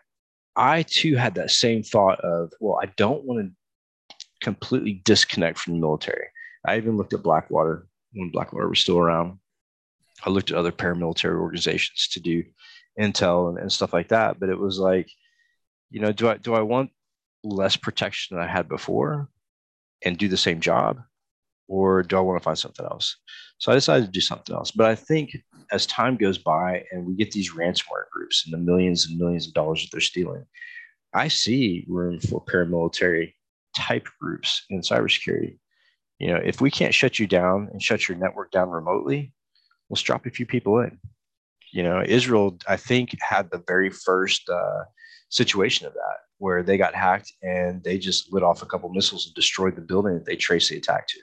I 0.57 0.83
too 0.83 1.16
had 1.16 1.35
that 1.35 1.51
same 1.51 1.83
thought 1.83 2.20
of, 2.20 2.53
well, 2.61 2.79
I 2.83 2.87
don't 2.96 3.25
want 3.25 3.46
to 3.46 4.16
completely 4.40 5.03
disconnect 5.05 5.59
from 5.59 5.75
the 5.75 5.81
military. 5.81 6.27
I 6.64 6.77
even 6.77 6.96
looked 6.96 7.12
at 7.12 7.22
Blackwater 7.22 7.87
when 8.12 8.31
Blackwater 8.31 8.68
was 8.68 8.81
still 8.81 8.99
around. 8.99 9.38
I 10.25 10.31
looked 10.31 10.51
at 10.51 10.57
other 10.57 10.72
paramilitary 10.72 11.38
organizations 11.38 12.09
to 12.12 12.20
do 12.20 12.42
intel 12.98 13.48
and, 13.48 13.59
and 13.59 13.72
stuff 13.72 13.92
like 13.92 14.09
that. 14.09 14.38
But 14.40 14.48
it 14.48 14.59
was 14.59 14.78
like, 14.78 15.09
you 15.90 16.00
know, 16.00 16.12
do 16.12 16.28
I 16.28 16.37
do 16.37 16.54
I 16.54 16.61
want 16.61 16.90
less 17.44 17.76
protection 17.76 18.37
than 18.37 18.44
I 18.44 18.50
had 18.50 18.68
before 18.68 19.28
and 20.04 20.18
do 20.18 20.28
the 20.28 20.37
same 20.37 20.61
job? 20.61 21.00
Or 21.68 22.02
do 22.02 22.16
I 22.16 22.20
want 22.20 22.40
to 22.40 22.44
find 22.44 22.59
something 22.59 22.87
else? 22.87 23.16
So 23.59 23.72
I 23.72 23.74
decided 23.74 24.06
to 24.06 24.12
do 24.12 24.20
something 24.20 24.54
else. 24.54 24.70
But 24.70 24.87
I 24.87 24.94
think 24.94 25.37
as 25.72 25.85
time 25.87 26.16
goes 26.16 26.38
by 26.38 26.85
and 26.92 27.04
we 27.04 27.16
get 27.16 27.32
these 27.32 27.52
ransomware 27.52 28.09
groups 28.12 28.44
and 28.44 28.54
the 28.54 28.59
millions 28.59 29.06
and 29.06 29.18
millions 29.18 29.48
of 29.48 29.54
dollars 29.54 29.82
that 29.82 29.88
they're 29.90 30.00
stealing, 30.00 30.44
I 31.12 31.26
see 31.26 31.85
room 31.88 32.20
for 32.20 32.44
paramilitary 32.44 33.32
type 33.76 34.06
groups 34.20 34.64
in 34.70 34.80
cybersecurity 34.80 35.59
you 36.18 36.28
know, 36.28 36.40
if 36.42 36.61
we 36.61 36.70
can't 36.70 36.94
shut 36.94 37.18
you 37.18 37.26
down 37.26 37.68
and 37.72 37.82
shut 37.82 38.09
your 38.09 38.16
network 38.16 38.50
down 38.50 38.70
remotely, 38.70 39.32
let's 39.90 40.02
drop 40.02 40.26
a 40.26 40.30
few 40.30 40.46
people 40.46 40.80
in. 40.80 40.98
You 41.76 41.82
know, 41.82 42.02
Israel, 42.06 42.56
I 42.66 42.78
think, 42.78 43.14
had 43.20 43.50
the 43.50 43.62
very 43.68 43.90
first 43.90 44.48
uh, 44.48 44.84
situation 45.28 45.86
of 45.86 45.92
that 45.92 46.16
where 46.38 46.62
they 46.62 46.78
got 46.78 46.94
hacked 46.94 47.30
and 47.42 47.84
they 47.84 47.98
just 47.98 48.32
lit 48.32 48.42
off 48.42 48.62
a 48.62 48.66
couple 48.66 48.88
missiles 48.88 49.26
and 49.26 49.34
destroyed 49.34 49.76
the 49.76 49.82
building 49.82 50.14
that 50.14 50.24
they 50.24 50.36
traced 50.36 50.70
the 50.70 50.78
attack 50.78 51.06
to. 51.08 51.20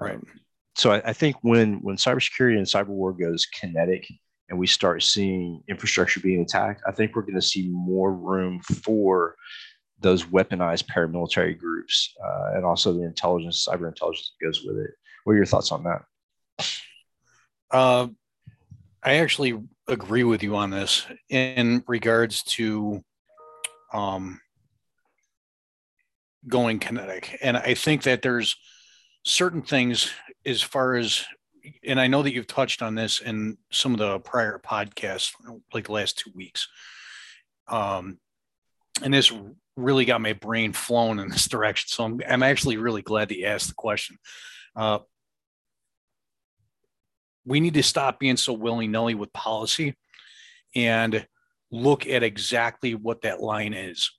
Right. 0.00 0.14
Um, 0.14 0.26
so 0.74 0.92
I, 0.92 1.02
I, 1.10 1.12
think 1.12 1.36
when 1.42 1.80
when 1.82 1.96
cybersecurity 1.96 2.56
and 2.56 2.66
cyber 2.66 2.86
war 2.86 3.12
goes 3.12 3.44
kinetic 3.44 4.06
and 4.48 4.58
we 4.58 4.66
start 4.66 5.02
seeing 5.02 5.62
infrastructure 5.68 6.20
being 6.20 6.40
attacked, 6.40 6.80
I 6.88 6.92
think 6.92 7.14
we're 7.14 7.22
going 7.22 7.34
to 7.34 7.42
see 7.42 7.68
more 7.68 8.14
room 8.14 8.60
for 8.62 9.34
those 10.00 10.24
weaponized 10.24 10.86
paramilitary 10.86 11.58
groups 11.58 12.14
uh, 12.24 12.52
and 12.54 12.64
also 12.64 12.94
the 12.94 13.04
intelligence, 13.04 13.68
cyber 13.68 13.88
intelligence 13.88 14.32
that 14.40 14.46
goes 14.46 14.64
with 14.64 14.78
it. 14.78 14.92
What 15.24 15.34
are 15.34 15.36
your 15.36 15.44
thoughts 15.44 15.72
on 15.72 15.84
that? 15.84 16.04
Uh, 17.70 18.08
I 19.02 19.16
actually 19.16 19.60
agree 19.86 20.24
with 20.24 20.42
you 20.42 20.56
on 20.56 20.70
this 20.70 21.06
in 21.28 21.84
regards 21.86 22.42
to 22.44 23.02
um, 23.92 24.40
going 26.46 26.78
kinetic. 26.78 27.38
And 27.42 27.56
I 27.56 27.74
think 27.74 28.02
that 28.02 28.22
there's 28.22 28.56
certain 29.24 29.62
things 29.62 30.12
as 30.44 30.62
far 30.62 30.96
as, 30.96 31.24
and 31.84 32.00
I 32.00 32.06
know 32.06 32.22
that 32.22 32.32
you've 32.32 32.46
touched 32.46 32.82
on 32.82 32.94
this 32.94 33.20
in 33.20 33.58
some 33.70 33.92
of 33.92 33.98
the 33.98 34.18
prior 34.20 34.58
podcasts, 34.58 35.32
like 35.72 35.86
the 35.86 35.92
last 35.92 36.18
two 36.18 36.32
weeks. 36.34 36.68
Um, 37.68 38.18
and 39.02 39.14
this 39.14 39.32
really 39.76 40.04
got 40.04 40.20
my 40.20 40.32
brain 40.32 40.72
flown 40.72 41.18
in 41.18 41.28
this 41.28 41.48
direction. 41.48 41.88
So 41.88 42.04
I'm, 42.04 42.20
I'm 42.28 42.42
actually 42.42 42.78
really 42.78 43.02
glad 43.02 43.28
that 43.28 43.38
you 43.38 43.46
asked 43.46 43.68
the 43.68 43.74
question. 43.74 44.18
Uh, 44.74 45.00
we 47.48 47.60
need 47.60 47.74
to 47.74 47.82
stop 47.82 48.18
being 48.18 48.36
so 48.36 48.52
willy 48.52 48.86
nilly 48.86 49.14
with 49.14 49.32
policy 49.32 49.94
and 50.74 51.26
look 51.70 52.06
at 52.06 52.22
exactly 52.22 52.94
what 52.94 53.22
that 53.22 53.40
line 53.40 53.74
is, 53.74 54.10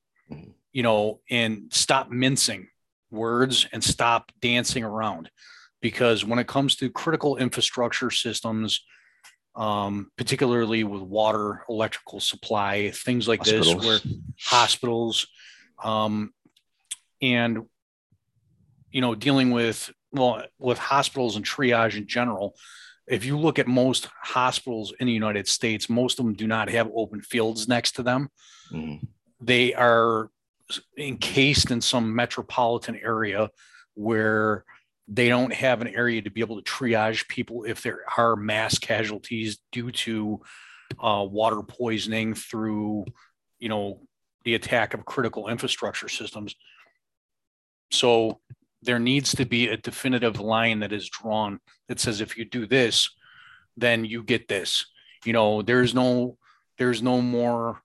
you 0.72 0.84
know, 0.84 1.20
and 1.30 1.72
stop 1.72 2.10
mincing 2.10 2.68
words 3.12 3.68
and 3.72 3.84
stop 3.84 4.32
dancing 4.42 4.84
around. 4.84 5.30
Because 5.82 6.26
when 6.26 6.40
it 6.40 6.48
comes 6.48 6.76
to 6.78 6.90
critical 6.90 7.38
infrastructure 7.38 8.12
systems, 8.12 8.84
um, 9.56 10.12
particularly 10.18 10.84
with 10.84 11.02
water, 11.02 11.64
electrical 11.70 12.20
supply, 12.20 12.92
things 12.92 13.28
like 13.28 13.40
hospitals. 13.40 13.76
this, 13.76 13.86
where 13.86 14.00
hospitals, 14.40 15.28
Um, 15.84 16.34
and, 17.22 17.66
you 18.92 19.02
know, 19.02 19.16
dealing 19.16 19.52
with, 19.52 19.92
well, 20.12 20.44
with 20.58 20.78
hospitals 20.78 21.36
and 21.36 21.46
triage 21.46 21.96
in 21.98 22.08
general, 22.08 22.56
if 23.10 23.26
you 23.26 23.38
look 23.38 23.58
at 23.58 23.68
most 23.68 24.08
hospitals 24.22 24.94
in 25.00 25.08
the 25.08 25.14
United 25.14 25.48
States, 25.48 25.90
most 25.90 26.20
of 26.20 26.26
them 26.26 26.36
do 26.36 26.48
not 26.48 26.70
have 26.70 26.90
open 26.96 27.22
fields 27.22 27.68
next 27.68 27.94
to 27.94 28.04
them. 28.04 28.30
Mm-hmm. 28.72 29.06
They 29.42 29.74
are 29.74 30.30
encased 30.98 31.72
in 31.72 31.82
some 31.82 32.16
metropolitan 32.16 33.00
area 33.04 33.50
where 33.96 34.64
they 35.08 35.28
don't 35.28 35.54
have 35.54 35.82
an 35.82 35.88
area 35.88 36.22
to 36.22 36.30
be 36.30 36.42
able 36.42 36.62
to 36.62 36.72
triage 36.72 37.28
people 37.28 37.64
if 37.64 37.82
there 37.82 38.02
are 38.16 38.36
mass 38.36 38.78
casualties 38.78 39.58
due 39.72 39.92
to 39.92 40.40
uh, 41.04 41.26
water 41.28 41.64
poisoning 41.64 42.36
through, 42.36 43.06
you 43.58 43.70
know, 43.70 44.02
the 44.46 44.54
attack 44.54 44.94
of 44.94 45.06
critical 45.06 45.48
infrastructure 45.48 46.10
systems. 46.10 46.56
So 47.92 48.40
there 48.82 49.00
needs 49.00 49.34
to 49.36 49.46
be 49.46 49.68
a 49.68 49.78
definitive 49.78 50.40
line 50.40 50.80
that 50.80 50.94
is 50.94 51.10
drawn 51.10 51.60
that 51.88 52.00
says 52.00 52.22
if 52.22 52.38
you 52.38 52.46
do 52.46 52.66
this, 52.66 53.10
then 53.76 54.06
you 54.06 54.24
get 54.24 54.48
this. 54.48 54.86
You 55.26 55.34
know, 55.34 55.62
there's 55.62 55.94
no 55.94 56.38
there's 56.78 57.02
no 57.02 57.22
more 57.22 57.82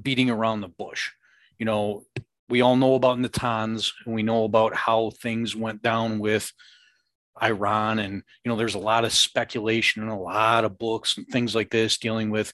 beating 0.00 0.28
around 0.28 0.60
the 0.60 0.68
bush. 0.68 1.10
You 1.58 1.66
know, 1.66 2.04
we 2.48 2.60
all 2.60 2.76
know 2.76 2.94
about 2.94 3.18
Natanz 3.18 3.92
and 4.04 4.14
we 4.14 4.22
know 4.22 4.44
about 4.44 4.74
how 4.74 5.10
things 5.22 5.54
went 5.54 5.82
down 5.82 6.18
with 6.18 6.52
Iran. 7.42 7.98
And, 8.00 8.22
you 8.44 8.48
know, 8.48 8.56
there's 8.56 8.74
a 8.74 8.80
lot 8.80 9.04
of 9.04 9.12
speculation 9.12 10.02
and 10.02 10.10
a 10.10 10.16
lot 10.16 10.64
of 10.64 10.78
books 10.78 11.16
and 11.16 11.26
things 11.26 11.54
like 11.54 11.70
this 11.70 11.98
dealing 11.98 12.30
with 12.30 12.52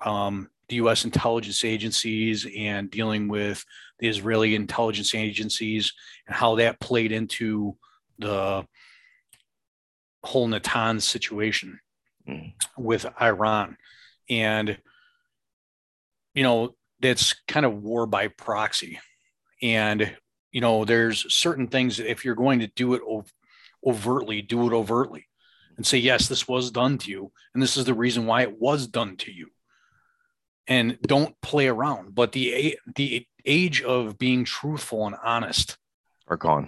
um, 0.00 0.48
the 0.68 0.76
US 0.76 1.04
intelligence 1.04 1.64
agencies 1.64 2.46
and 2.56 2.90
dealing 2.90 3.28
with 3.28 3.64
the 3.98 4.08
Israeli 4.08 4.54
intelligence 4.54 5.14
agencies 5.14 5.92
and 6.26 6.36
how 6.36 6.56
that 6.56 6.80
played 6.80 7.12
into 7.12 7.76
the 8.18 8.66
whole 10.22 10.48
Natanz 10.48 11.02
situation 11.02 11.78
mm. 12.28 12.52
with 12.76 13.06
Iran. 13.20 13.76
And, 14.28 14.78
you 16.34 16.42
know, 16.42 16.74
that's 17.00 17.34
kind 17.46 17.64
of 17.64 17.82
war 17.82 18.06
by 18.06 18.28
proxy. 18.28 18.98
And, 19.62 20.16
you 20.50 20.60
know, 20.60 20.84
there's 20.84 21.32
certain 21.32 21.68
things 21.68 21.96
that 21.96 22.10
if 22.10 22.24
you're 22.24 22.34
going 22.34 22.60
to 22.60 22.66
do 22.68 22.94
it 22.94 23.02
overtly, 23.84 24.42
do 24.42 24.66
it 24.66 24.72
overtly 24.72 25.26
and 25.76 25.86
say, 25.86 25.98
yes, 25.98 26.28
this 26.28 26.48
was 26.48 26.70
done 26.70 26.98
to 26.98 27.10
you. 27.10 27.32
And 27.54 27.62
this 27.62 27.76
is 27.76 27.84
the 27.84 27.94
reason 27.94 28.26
why 28.26 28.42
it 28.42 28.58
was 28.58 28.86
done 28.86 29.16
to 29.18 29.32
you. 29.32 29.50
And 30.68 30.98
don't 31.02 31.40
play 31.40 31.68
around. 31.68 32.14
But 32.14 32.32
the, 32.32 32.76
the 32.96 33.26
age 33.44 33.82
of 33.82 34.18
being 34.18 34.44
truthful 34.44 35.06
and 35.06 35.16
honest 35.22 35.78
are 36.28 36.36
gone. 36.36 36.66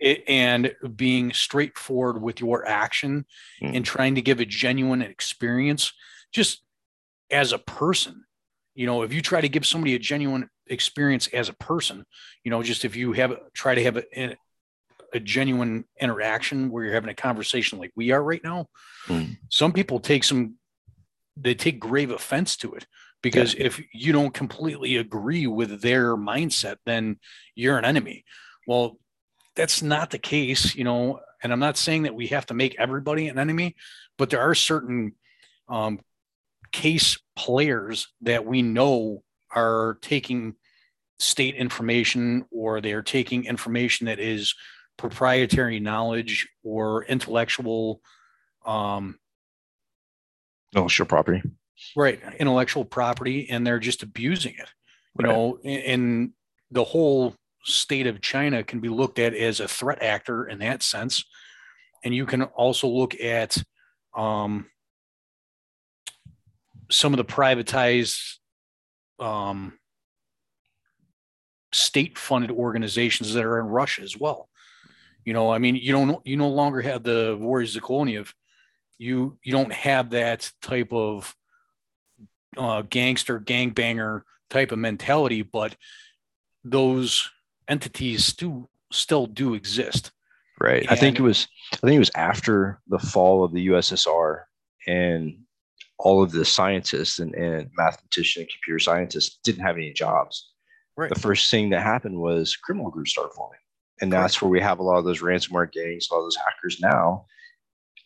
And, 0.00 0.18
and 0.26 0.74
being 0.96 1.32
straightforward 1.32 2.22
with 2.22 2.40
your 2.40 2.66
action 2.66 3.26
mm. 3.62 3.76
and 3.76 3.84
trying 3.84 4.14
to 4.14 4.22
give 4.22 4.40
a 4.40 4.46
genuine 4.46 5.02
experience 5.02 5.92
just 6.32 6.62
as 7.30 7.52
a 7.52 7.58
person. 7.58 8.24
You 8.74 8.86
know, 8.86 9.02
if 9.02 9.12
you 9.12 9.20
try 9.20 9.40
to 9.40 9.48
give 9.48 9.66
somebody 9.66 9.94
a 9.94 9.98
genuine 9.98 10.48
experience 10.66 11.28
as 11.28 11.48
a 11.48 11.54
person, 11.54 12.06
you 12.44 12.50
know, 12.50 12.62
just 12.62 12.84
if 12.84 12.96
you 12.96 13.12
have 13.12 13.36
try 13.52 13.74
to 13.74 13.82
have 13.82 13.98
a, 13.98 14.36
a 15.12 15.20
genuine 15.20 15.84
interaction 16.00 16.70
where 16.70 16.84
you're 16.84 16.94
having 16.94 17.10
a 17.10 17.14
conversation 17.14 17.78
like 17.78 17.92
we 17.96 18.12
are 18.12 18.22
right 18.22 18.42
now, 18.42 18.66
mm. 19.06 19.36
some 19.50 19.72
people 19.72 20.00
take 20.00 20.24
some, 20.24 20.54
they 21.36 21.54
take 21.54 21.78
grave 21.78 22.10
offense 22.10 22.56
to 22.56 22.72
it 22.74 22.86
because 23.22 23.54
yeah. 23.54 23.66
if 23.66 23.80
you 23.92 24.12
don't 24.12 24.34
completely 24.34 24.96
agree 24.96 25.46
with 25.46 25.80
their 25.80 26.16
mindset, 26.16 26.76
then 26.86 27.18
you're 27.54 27.78
an 27.78 27.84
enemy. 27.84 28.24
Well, 28.66 28.98
that's 29.56 29.82
not 29.82 30.10
the 30.10 30.18
case, 30.18 30.74
you 30.74 30.84
know. 30.84 31.20
And 31.42 31.52
I'm 31.52 31.60
not 31.60 31.76
saying 31.76 32.02
that 32.02 32.14
we 32.14 32.28
have 32.28 32.46
to 32.46 32.54
make 32.54 32.76
everybody 32.78 33.28
an 33.28 33.38
enemy, 33.38 33.76
but 34.18 34.30
there 34.30 34.40
are 34.40 34.54
certain 34.54 35.14
um, 35.68 36.00
case 36.72 37.18
players 37.36 38.08
that 38.22 38.44
we 38.44 38.62
know 38.62 39.22
are 39.54 39.98
taking 40.02 40.54
state 41.18 41.54
information 41.54 42.44
or 42.50 42.80
they're 42.80 43.02
taking 43.02 43.44
information 43.44 44.06
that 44.06 44.18
is 44.18 44.54
proprietary 44.96 45.80
knowledge 45.80 46.48
or 46.62 47.04
intellectual 47.04 48.00
um 48.64 49.18
intellectual 50.74 51.06
property 51.06 51.42
right. 51.96 52.20
Intellectual 52.38 52.84
property 52.84 53.48
and 53.50 53.66
they're 53.66 53.78
just 53.78 54.02
abusing 54.02 54.54
it 54.54 54.68
you 55.18 55.26
right. 55.26 55.32
know 55.32 55.58
and 55.64 56.32
the 56.70 56.84
whole 56.84 57.34
state 57.64 58.06
of 58.06 58.20
china 58.20 58.62
can 58.62 58.80
be 58.80 58.88
looked 58.88 59.18
at 59.18 59.34
as 59.34 59.60
a 59.60 59.68
threat 59.68 60.02
actor 60.02 60.46
in 60.46 60.58
that 60.60 60.82
sense. 60.82 61.24
And 62.02 62.14
you 62.14 62.26
can 62.26 62.42
also 62.42 62.88
look 62.88 63.18
at 63.20 63.62
um 64.16 64.66
some 66.90 67.12
of 67.12 67.18
the 67.18 67.24
privatized 67.24 68.38
um 69.18 69.78
state 71.72 72.18
funded 72.18 72.50
organizations 72.50 73.34
that 73.34 73.44
are 73.44 73.60
in 73.60 73.66
russia 73.66 74.02
as 74.02 74.16
well. 74.16 74.48
You 75.24 75.34
know, 75.34 75.52
I 75.52 75.58
mean, 75.58 75.76
you 75.76 75.92
don't 75.92 76.26
you 76.26 76.36
no 76.36 76.48
longer 76.48 76.80
have 76.80 77.02
the 77.02 77.36
Warriors 77.38 77.76
of 77.76 77.82
You 78.98 79.38
you 79.42 79.52
don't 79.52 79.72
have 79.72 80.10
that 80.10 80.50
type 80.62 80.92
of 80.92 81.34
uh, 82.56 82.82
gangster 82.82 83.40
gangbanger 83.40 84.22
type 84.48 84.72
of 84.72 84.78
mentality, 84.78 85.42
but 85.42 85.76
those 86.64 87.30
entities 87.68 88.24
still 88.24 88.68
still 88.92 89.26
do 89.26 89.54
exist. 89.54 90.10
Right. 90.60 90.82
And, 90.82 90.90
I 90.90 90.96
think 90.96 91.18
it 91.18 91.22
was 91.22 91.48
I 91.72 91.76
think 91.78 91.96
it 91.96 92.00
was 92.00 92.10
after 92.14 92.80
the 92.88 92.98
fall 92.98 93.44
of 93.44 93.52
the 93.52 93.68
USSR 93.68 94.42
and 94.86 95.38
all 95.98 96.22
of 96.22 96.32
the 96.32 96.44
scientists 96.44 97.18
and, 97.18 97.34
and 97.34 97.70
mathematicians 97.76 98.44
and 98.44 98.50
computer 98.50 98.78
scientists 98.78 99.38
didn't 99.44 99.64
have 99.64 99.76
any 99.76 99.92
jobs. 99.92 100.52
Right. 100.96 101.12
The 101.12 101.20
first 101.20 101.50
thing 101.50 101.70
that 101.70 101.82
happened 101.82 102.18
was 102.18 102.56
criminal 102.56 102.90
groups 102.90 103.12
started 103.12 103.32
forming 103.34 103.60
and 104.00 104.12
that's 104.12 104.40
where 104.40 104.50
we 104.50 104.60
have 104.60 104.78
a 104.78 104.82
lot 104.82 104.98
of 104.98 105.04
those 105.04 105.20
ransomware 105.20 105.70
gangs, 105.70 106.08
a 106.10 106.14
lot 106.14 106.20
of 106.20 106.26
those 106.26 106.36
hackers 106.36 106.80
now. 106.80 107.26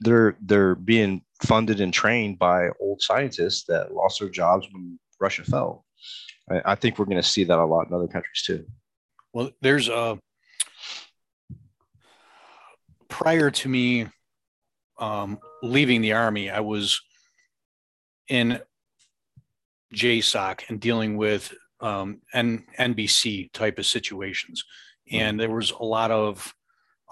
They're 0.00 0.36
they're 0.40 0.74
being 0.74 1.22
funded 1.46 1.80
and 1.80 1.92
trained 1.92 2.38
by 2.38 2.68
old 2.80 3.00
scientists 3.00 3.64
that 3.68 3.92
lost 3.94 4.20
their 4.20 4.28
jobs 4.28 4.66
when 4.72 4.98
Russia 5.20 5.44
fell. 5.44 5.84
I, 6.50 6.72
I 6.72 6.74
think 6.74 6.98
we're 6.98 7.04
going 7.04 7.16
to 7.16 7.22
see 7.22 7.44
that 7.44 7.58
a 7.58 7.64
lot 7.64 7.88
in 7.88 7.94
other 7.94 8.08
countries 8.08 8.42
too. 8.44 8.64
Well, 9.32 9.50
there's 9.60 9.88
a 9.88 9.94
uh, 9.94 10.16
prior 13.08 13.50
to 13.50 13.68
me 13.68 14.06
um, 14.98 15.38
leaving 15.62 16.00
the 16.00 16.12
army, 16.12 16.50
I 16.50 16.60
was 16.60 17.00
in 18.28 18.60
JSOC 19.94 20.68
and 20.68 20.80
dealing 20.80 21.16
with 21.16 21.52
um, 21.80 22.22
N- 22.32 22.64
NBC 22.78 23.52
type 23.52 23.78
of 23.78 23.86
situations 23.86 24.64
and 25.10 25.38
there 25.38 25.50
was 25.50 25.70
a 25.70 25.84
lot 25.84 26.10
of 26.10 26.54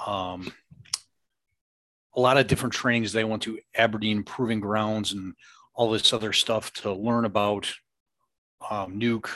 um, 0.07 0.53
a 2.15 2.21
lot 2.21 2.37
of 2.37 2.47
different 2.47 2.75
trainings 2.75 3.13
they 3.13 3.25
went 3.25 3.43
to 3.43 3.59
Aberdeen 3.75 4.23
Proving 4.23 4.61
Grounds 4.61 5.13
and 5.13 5.35
all 5.75 5.91
this 5.91 6.13
other 6.13 6.33
stuff 6.33 6.73
to 6.75 6.93
learn 6.93 7.25
about 7.25 7.73
um, 8.71 8.99
nuke, 8.99 9.31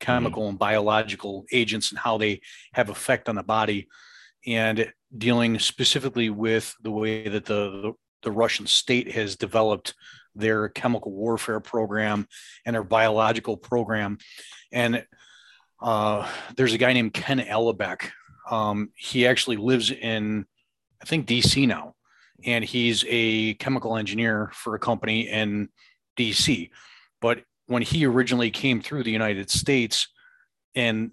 chemical, 0.00 0.42
mm-hmm. 0.42 0.50
and 0.50 0.58
biological 0.58 1.44
agents 1.52 1.90
and 1.90 1.98
how 1.98 2.18
they 2.18 2.40
have 2.72 2.88
effect 2.88 3.28
on 3.28 3.34
the 3.34 3.42
body, 3.42 3.88
and 4.46 4.92
dealing 5.16 5.58
specifically 5.58 6.30
with 6.30 6.74
the 6.82 6.90
way 6.90 7.28
that 7.28 7.44
the, 7.44 7.70
the, 7.82 7.92
the 8.22 8.30
Russian 8.30 8.66
state 8.66 9.12
has 9.12 9.36
developed 9.36 9.94
their 10.34 10.68
chemical 10.68 11.12
warfare 11.12 11.60
program 11.60 12.26
and 12.64 12.74
their 12.74 12.82
biological 12.82 13.56
program, 13.56 14.18
and 14.72 15.04
uh, 15.80 16.28
there's 16.56 16.72
a 16.72 16.78
guy 16.78 16.92
named 16.92 17.12
Ken 17.12 17.38
Alibek. 17.40 18.10
Um, 18.50 18.90
he 18.96 19.26
actually 19.26 19.56
lives 19.56 19.90
in, 19.90 20.46
I 21.00 21.04
think, 21.04 21.26
DC 21.26 21.68
now, 21.68 21.94
and 22.44 22.64
he's 22.64 23.04
a 23.08 23.54
chemical 23.54 23.96
engineer 23.96 24.50
for 24.54 24.74
a 24.74 24.78
company 24.78 25.28
in 25.28 25.68
DC. 26.18 26.70
But 27.20 27.42
when 27.66 27.82
he 27.82 28.06
originally 28.06 28.50
came 28.50 28.80
through 28.80 29.04
the 29.04 29.10
United 29.10 29.50
States, 29.50 30.08
and 30.74 31.12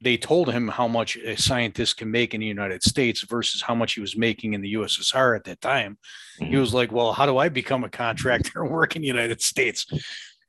they 0.00 0.16
told 0.16 0.52
him 0.52 0.68
how 0.68 0.86
much 0.86 1.16
a 1.16 1.36
scientist 1.36 1.96
can 1.96 2.10
make 2.10 2.34
in 2.34 2.40
the 2.40 2.46
United 2.46 2.82
States 2.82 3.22
versus 3.22 3.62
how 3.62 3.74
much 3.74 3.94
he 3.94 4.00
was 4.00 4.16
making 4.16 4.52
in 4.52 4.60
the 4.60 4.74
USSR 4.74 5.36
at 5.36 5.44
that 5.44 5.60
time. 5.60 5.98
Mm-hmm. 6.40 6.52
He 6.52 6.56
was 6.56 6.74
like, 6.74 6.92
Well, 6.92 7.12
how 7.12 7.26
do 7.26 7.38
I 7.38 7.48
become 7.48 7.84
a 7.84 7.88
contractor 7.88 8.62
and 8.62 8.70
work 8.70 8.96
in 8.96 9.02
the 9.02 9.08
United 9.08 9.40
States? 9.40 9.86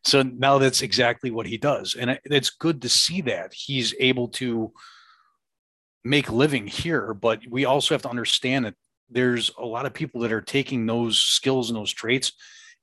So 0.03 0.21
now 0.21 0.57
that's 0.57 0.81
exactly 0.81 1.31
what 1.31 1.47
he 1.47 1.57
does. 1.57 1.95
And 1.97 2.19
it's 2.25 2.49
good 2.49 2.81
to 2.81 2.89
see 2.89 3.21
that 3.21 3.53
he's 3.53 3.93
able 3.99 4.29
to 4.29 4.71
make 6.03 6.31
living 6.31 6.67
here. 6.67 7.13
But 7.13 7.41
we 7.49 7.65
also 7.65 7.93
have 7.93 8.03
to 8.03 8.09
understand 8.09 8.65
that 8.65 8.75
there's 9.09 9.51
a 9.57 9.65
lot 9.65 9.85
of 9.85 9.93
people 9.93 10.21
that 10.21 10.31
are 10.31 10.41
taking 10.41 10.85
those 10.85 11.17
skills 11.17 11.69
and 11.69 11.77
those 11.77 11.93
traits 11.93 12.33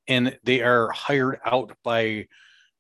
and 0.06 0.38
they 0.44 0.60
are 0.60 0.90
hired 0.90 1.40
out 1.44 1.72
by 1.82 2.26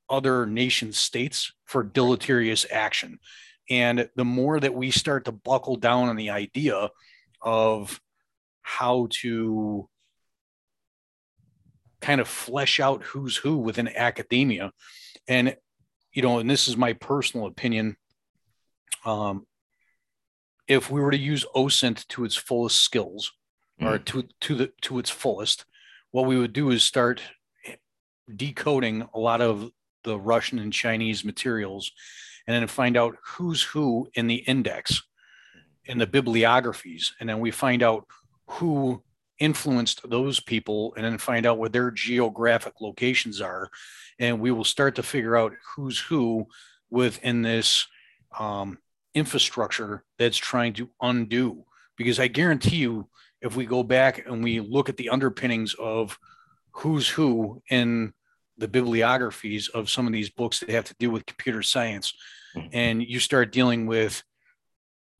other 0.08 0.46
nation 0.46 0.92
states 0.92 1.52
for 1.64 1.82
deleterious 1.82 2.66
action. 2.70 3.18
And 3.70 4.08
the 4.14 4.24
more 4.24 4.60
that 4.60 4.74
we 4.74 4.90
start 4.90 5.24
to 5.24 5.32
buckle 5.32 5.76
down 5.76 6.08
on 6.08 6.16
the 6.16 6.30
idea 6.30 6.90
of 7.40 8.00
how 8.62 9.08
to 9.10 9.88
kind 12.00 12.20
of 12.20 12.28
flesh 12.28 12.80
out 12.80 13.02
who's 13.02 13.36
who 13.36 13.56
within 13.56 13.88
academia, 13.88 14.72
and 15.26 15.56
you 16.12 16.22
know, 16.22 16.38
and 16.38 16.48
this 16.48 16.68
is 16.68 16.76
my 16.76 16.92
personal 16.92 17.46
opinion. 17.46 17.96
Um, 19.06 19.46
if 20.66 20.90
we 20.90 21.00
were 21.00 21.10
to 21.10 21.18
use 21.18 21.44
OSINT 21.54 22.06
to 22.08 22.24
its 22.24 22.36
fullest 22.36 22.82
skills, 22.82 23.32
mm. 23.80 23.86
or 23.86 23.98
to 23.98 24.24
to 24.40 24.54
the 24.54 24.72
to 24.82 24.98
its 24.98 25.10
fullest, 25.10 25.64
what 26.10 26.26
we 26.26 26.38
would 26.38 26.52
do 26.52 26.70
is 26.70 26.82
start 26.82 27.20
decoding 28.34 29.06
a 29.14 29.18
lot 29.18 29.40
of 29.40 29.70
the 30.04 30.18
Russian 30.18 30.58
and 30.58 30.72
Chinese 30.72 31.24
materials, 31.24 31.92
and 32.46 32.54
then 32.54 32.66
find 32.66 32.96
out 32.96 33.16
who's 33.24 33.62
who 33.62 34.08
in 34.14 34.26
the 34.26 34.36
index, 34.36 35.02
in 35.84 35.98
the 35.98 36.06
bibliographies, 36.06 37.14
and 37.20 37.28
then 37.28 37.40
we 37.40 37.50
find 37.50 37.82
out 37.82 38.06
who 38.46 39.02
influenced 39.38 40.08
those 40.08 40.40
people, 40.40 40.94
and 40.96 41.04
then 41.04 41.18
find 41.18 41.44
out 41.46 41.58
what 41.58 41.72
their 41.72 41.90
geographic 41.90 42.80
locations 42.80 43.40
are, 43.40 43.68
and 44.18 44.40
we 44.40 44.50
will 44.50 44.64
start 44.64 44.94
to 44.94 45.02
figure 45.02 45.36
out 45.36 45.52
who's 45.74 45.98
who 45.98 46.46
within 46.90 47.42
this 47.42 47.86
um, 48.38 48.78
infrastructure 49.14 50.04
that's 50.18 50.36
trying 50.36 50.72
to 50.74 50.90
undo. 51.00 51.64
Because 51.96 52.18
I 52.18 52.28
guarantee 52.28 52.76
you, 52.76 53.08
if 53.40 53.56
we 53.56 53.66
go 53.66 53.82
back 53.82 54.26
and 54.26 54.42
we 54.42 54.60
look 54.60 54.88
at 54.88 54.96
the 54.96 55.10
underpinnings 55.10 55.74
of 55.74 56.18
who's 56.72 57.08
who 57.08 57.62
in 57.70 58.12
the 58.56 58.68
bibliographies 58.68 59.68
of 59.68 59.90
some 59.90 60.06
of 60.06 60.12
these 60.12 60.30
books 60.30 60.60
that 60.60 60.70
have 60.70 60.84
to 60.84 60.94
do 60.98 61.10
with 61.10 61.26
computer 61.26 61.62
science, 61.62 62.14
mm-hmm. 62.56 62.68
and 62.72 63.02
you 63.02 63.20
start 63.20 63.52
dealing 63.52 63.86
with 63.86 64.22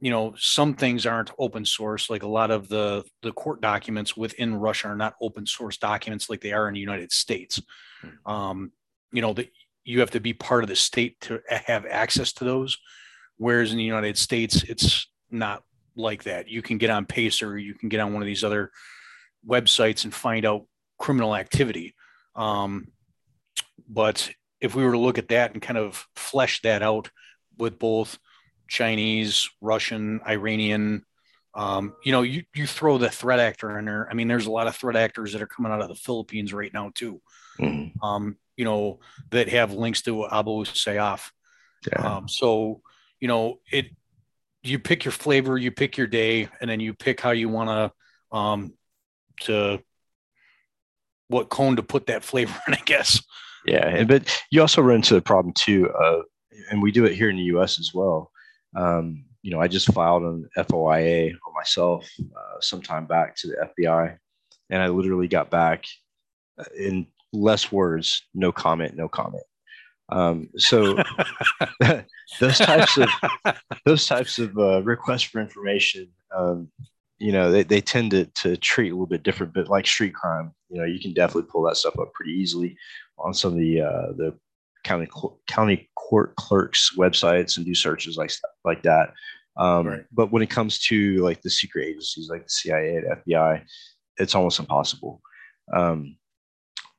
you 0.00 0.11
know 0.11 0.35
some 0.37 0.74
things 0.74 1.07
aren't 1.07 1.30
open 1.38 1.64
source 1.64 2.11
like 2.11 2.24
a 2.24 2.28
lot 2.28 2.50
of 2.50 2.68
the 2.68 3.04
the 3.22 3.33
court 3.33 3.61
documents 3.61 4.16
within 4.16 4.54
russia 4.54 4.88
are 4.88 4.96
not 4.96 5.14
open 5.20 5.46
source 5.46 5.78
documents 5.78 6.28
like 6.28 6.40
they 6.40 6.52
are 6.52 6.68
in 6.68 6.74
the 6.74 6.80
united 6.80 7.11
states 7.11 7.62
mm-hmm. 8.04 8.30
um, 8.30 8.72
you 9.12 9.22
know 9.22 9.33
that 9.33 9.50
you 9.85 10.00
have 10.00 10.11
to 10.11 10.20
be 10.20 10.33
part 10.33 10.64
of 10.64 10.68
the 10.68 10.76
state 10.76 11.18
to 11.20 11.40
have 11.48 11.87
access 11.87 12.33
to 12.33 12.44
those 12.44 12.76
whereas 13.38 13.73
in 13.73 13.79
the 13.79 13.85
united 13.85 14.16
states 14.16 14.62
it's 14.64 15.09
not 15.31 15.62
like 15.97 16.25
that 16.25 16.49
you 16.49 16.62
can 16.62 16.79
get 16.79 16.90
on 16.90 17.05
pacer 17.05 17.59
you 17.59 17.75
can 17.75 17.88
get 17.88 18.01
on 18.01 18.12
one 18.12 18.23
of 18.23 18.27
these 18.27 18.44
other 18.44 18.70
websites 19.49 20.05
and 20.05 20.14
find 20.14 20.44
out 20.44 20.66
criminal 20.99 21.35
activity 21.35 21.94
um, 22.37 22.88
but 23.88 24.31
if 24.61 24.75
we 24.75 24.85
were 24.85 24.92
to 24.92 24.99
look 24.99 25.18
at 25.18 25.29
that 25.29 25.53
and 25.53 25.62
kind 25.62 25.79
of 25.79 26.07
flesh 26.16 26.62
that 26.62 26.83
out 26.83 27.11
with 27.59 27.79
both 27.79 28.18
chinese 28.68 29.49
russian 29.61 30.20
iranian 30.27 31.05
um, 31.57 31.94
you 32.05 32.12
know, 32.12 32.23
you, 32.23 32.42
you 32.55 32.66
throw 32.66 32.99
the 32.99 33.09
threat 33.09 33.38
actor 33.38 33.79
in 33.79 33.85
there. 33.85 34.09
I 34.11 34.14
mean, 34.14 34.27
there's 34.27 34.47
a 34.47 34.51
lot 34.51 34.66
of 34.66 34.75
threat 34.75 34.97
actors 34.97 35.33
that 35.33 35.42
are 35.42 35.47
coming 35.47 35.70
out 35.70 35.81
of 35.81 35.88
the 35.88 35.94
Philippines 35.94 36.53
right 36.53 36.73
now 36.73 36.90
too. 36.94 37.20
Mm-hmm. 37.61 38.05
Um, 38.05 38.37
you 38.57 38.64
know, 38.64 38.99
that 39.31 39.49
have 39.49 39.73
links 39.73 40.03
to 40.03 40.27
Abu 40.27 40.64
Sayyaf. 40.64 41.31
Yeah. 41.87 42.16
Um, 42.16 42.29
so, 42.29 42.81
you 43.24 43.28
know, 43.28 43.58
it, 43.72 43.87
you 44.62 44.78
pick 44.78 45.06
your 45.06 45.12
flavor, 45.12 45.56
you 45.56 45.70
pick 45.70 45.96
your 45.96 46.06
day, 46.06 46.46
and 46.60 46.68
then 46.68 46.78
you 46.78 46.92
pick 46.92 47.22
how 47.22 47.30
you 47.30 47.48
want 47.48 47.70
to, 47.70 48.37
um, 48.37 48.74
to 49.40 49.80
what 51.28 51.48
cone 51.48 51.76
to 51.76 51.82
put 51.82 52.08
that 52.08 52.22
flavor 52.22 52.54
in, 52.68 52.74
I 52.74 52.82
guess. 52.84 53.24
Yeah. 53.64 54.04
But 54.04 54.30
you 54.50 54.60
also 54.60 54.82
run 54.82 54.96
into 54.96 55.14
the 55.14 55.22
problem 55.22 55.54
too, 55.54 55.90
uh, 55.90 56.20
and 56.70 56.82
we 56.82 56.92
do 56.92 57.06
it 57.06 57.14
here 57.14 57.30
in 57.30 57.37
the 57.37 57.44
US 57.44 57.80
as 57.80 57.92
well. 57.94 58.30
Um, 58.76 59.24
you 59.40 59.50
know, 59.50 59.58
I 59.58 59.68
just 59.68 59.90
filed 59.94 60.24
an 60.24 60.46
FOIA 60.58 61.30
on 61.30 61.54
myself 61.54 62.06
uh, 62.20 62.60
sometime 62.60 63.06
back 63.06 63.37
to 63.37 63.46
the 63.46 63.70
FBI, 63.70 64.18
and 64.68 64.82
I 64.82 64.88
literally 64.88 65.28
got 65.28 65.50
back 65.50 65.87
uh, 66.58 66.64
in 66.78 67.06
less 67.32 67.72
words, 67.72 68.26
no 68.34 68.52
comment, 68.52 68.94
no 68.96 69.08
comment. 69.08 69.44
Um, 70.10 70.50
so 70.56 71.02
those 72.40 72.58
types 72.58 72.98
of 72.98 73.08
those 73.86 74.06
types 74.06 74.38
of 74.38 74.56
uh, 74.58 74.82
requests 74.82 75.22
for 75.22 75.40
information, 75.40 76.08
um, 76.36 76.68
you 77.18 77.32
know, 77.32 77.50
they, 77.50 77.62
they 77.62 77.80
tend 77.80 78.10
to, 78.10 78.26
to 78.26 78.56
treat 78.56 78.90
a 78.90 78.94
little 78.94 79.06
bit 79.06 79.22
different, 79.22 79.54
but 79.54 79.68
like 79.68 79.86
street 79.86 80.14
crime, 80.14 80.52
you 80.68 80.78
know, 80.78 80.84
you 80.84 81.00
can 81.00 81.14
definitely 81.14 81.48
pull 81.50 81.62
that 81.62 81.76
stuff 81.76 81.98
up 81.98 82.12
pretty 82.12 82.32
easily 82.32 82.76
on 83.18 83.32
some 83.32 83.52
of 83.52 83.58
the 83.58 83.80
uh, 83.80 84.12
the 84.16 84.34
county 84.82 85.08
county 85.46 85.88
court 85.96 86.36
clerks 86.36 86.92
websites 86.96 87.56
and 87.56 87.64
do 87.64 87.74
searches 87.74 88.16
like 88.16 88.30
like 88.64 88.82
that. 88.82 89.12
Um, 89.56 89.86
right. 89.86 90.04
But 90.12 90.32
when 90.32 90.42
it 90.42 90.50
comes 90.50 90.80
to 90.86 91.16
like 91.18 91.40
the 91.42 91.50
secret 91.50 91.86
agencies 91.86 92.28
like 92.28 92.44
the 92.44 92.50
CIA 92.50 92.96
and 92.96 93.16
FBI, 93.24 93.64
it's 94.18 94.34
almost 94.34 94.58
impossible. 94.58 95.22
Um, 95.72 96.16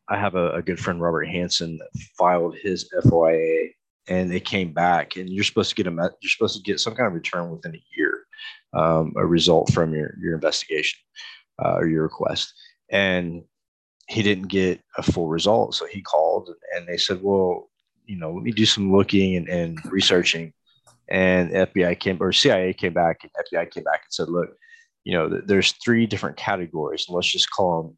I 0.08 0.18
have 0.18 0.36
a, 0.36 0.52
a, 0.52 0.62
good 0.62 0.80
friend, 0.80 1.02
Robert 1.02 1.28
Hansen, 1.28 1.78
that 1.78 2.02
filed 2.18 2.56
his 2.56 2.90
FOIA 3.06 3.72
and 4.08 4.32
it 4.34 4.46
came 4.46 4.72
back 4.72 5.16
and 5.16 5.30
you're 5.30 5.44
supposed 5.44 5.70
to 5.70 5.76
get 5.76 5.92
a, 5.92 5.96
you're 6.22 6.30
supposed 6.30 6.56
to 6.56 6.62
get 6.62 6.80
some 6.80 6.94
kind 6.94 7.08
of 7.08 7.14
return 7.14 7.50
within 7.50 7.76
a 7.76 7.84
year, 7.98 8.26
um, 8.74 9.14
a 9.18 9.26
result 9.26 9.74
from 9.74 9.94
your, 9.94 10.16
your 10.22 10.36
investigation 10.36 11.00
uh, 11.64 11.74
or 11.74 11.88
your 11.88 12.04
request. 12.04 12.54
And 12.92 13.44
he 14.08 14.22
didn't 14.22 14.48
get 14.48 14.82
a 14.98 15.04
full 15.04 15.28
result. 15.28 15.74
So 15.74 15.88
he 15.88 16.02
called 16.02 16.52
and 16.76 16.88
they 16.88 16.98
said, 16.98 17.20
well, 17.22 17.70
you 18.06 18.18
know, 18.18 18.32
let 18.32 18.44
me 18.44 18.52
do 18.52 18.66
some 18.66 18.92
looking 18.92 19.36
and, 19.36 19.50
and 19.50 19.80
researching. 19.86 20.54
And 21.10 21.52
FBI 21.52 22.00
came 22.00 22.18
or 22.20 22.32
CIA 22.32 22.74
came 22.74 22.94
back 22.94 23.22
and 23.24 23.32
FBI 23.34 23.72
came 23.72 23.84
back 23.84 24.02
and 24.06 24.14
said, 24.14 24.30
look, 24.30 24.50
you 25.04 25.14
know, 25.14 25.30
th- 25.30 25.44
there's 25.46 25.72
three 25.74 26.06
different 26.06 26.38
categories. 26.38 27.06
Let's 27.10 27.32
just 27.32 27.50
call 27.52 27.84
them, 27.84 27.98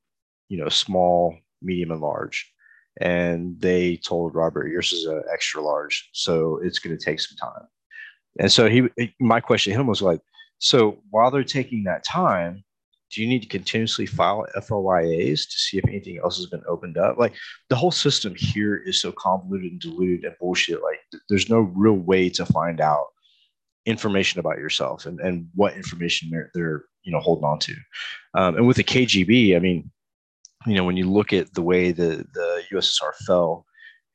you 0.49 0.57
know, 0.57 0.69
small, 0.69 1.37
medium, 1.61 1.91
and 1.91 2.01
large. 2.01 2.51
And 2.99 3.59
they 3.59 3.97
told 3.97 4.35
Robert, 4.35 4.67
yours 4.69 4.91
is 4.91 5.05
an 5.05 5.23
extra 5.31 5.61
large, 5.61 6.09
so 6.13 6.59
it's 6.63 6.79
going 6.79 6.97
to 6.97 7.03
take 7.03 7.19
some 7.19 7.37
time. 7.37 7.67
And 8.39 8.51
so 8.51 8.69
he, 8.69 8.89
my 9.19 9.39
question 9.39 9.73
to 9.73 9.79
him 9.79 9.87
was 9.87 10.01
like, 10.01 10.21
so 10.59 10.97
while 11.11 11.29
they're 11.29 11.43
taking 11.43 11.83
that 11.83 12.03
time, 12.03 12.63
do 13.11 13.21
you 13.21 13.27
need 13.27 13.41
to 13.41 13.47
continuously 13.47 14.05
file 14.05 14.45
FOIAs 14.57 15.49
to 15.49 15.57
see 15.57 15.77
if 15.77 15.87
anything 15.87 16.19
else 16.21 16.37
has 16.37 16.47
been 16.47 16.63
opened 16.67 16.97
up? 16.97 17.17
Like 17.17 17.35
the 17.69 17.75
whole 17.75 17.91
system 17.91 18.35
here 18.35 18.75
is 18.75 18.99
so 18.99 19.11
convoluted 19.13 19.71
and 19.71 19.79
diluted 19.79 20.25
and 20.25 20.35
bullshit. 20.39 20.83
Like 20.83 20.99
there's 21.29 21.49
no 21.49 21.59
real 21.59 21.93
way 21.93 22.29
to 22.31 22.45
find 22.45 22.81
out 22.81 23.05
information 23.85 24.39
about 24.39 24.57
yourself 24.57 25.05
and, 25.05 25.19
and 25.21 25.47
what 25.55 25.75
information 25.75 26.29
they're, 26.29 26.51
they're 26.53 26.83
you 27.03 27.11
know 27.11 27.19
holding 27.19 27.45
on 27.45 27.59
to. 27.59 27.75
Um, 28.33 28.57
and 28.57 28.67
with 28.67 28.77
the 28.77 28.83
KGB, 28.83 29.55
I 29.55 29.59
mean, 29.59 29.89
you 30.67 30.75
know, 30.75 30.84
when 30.84 30.97
you 30.97 31.10
look 31.10 31.34
at 31.34 31.53
the 31.53 31.62
way 31.62 31.91
the 31.91 32.25
the 32.34 32.63
USSR 32.71 33.13
fell, 33.25 33.65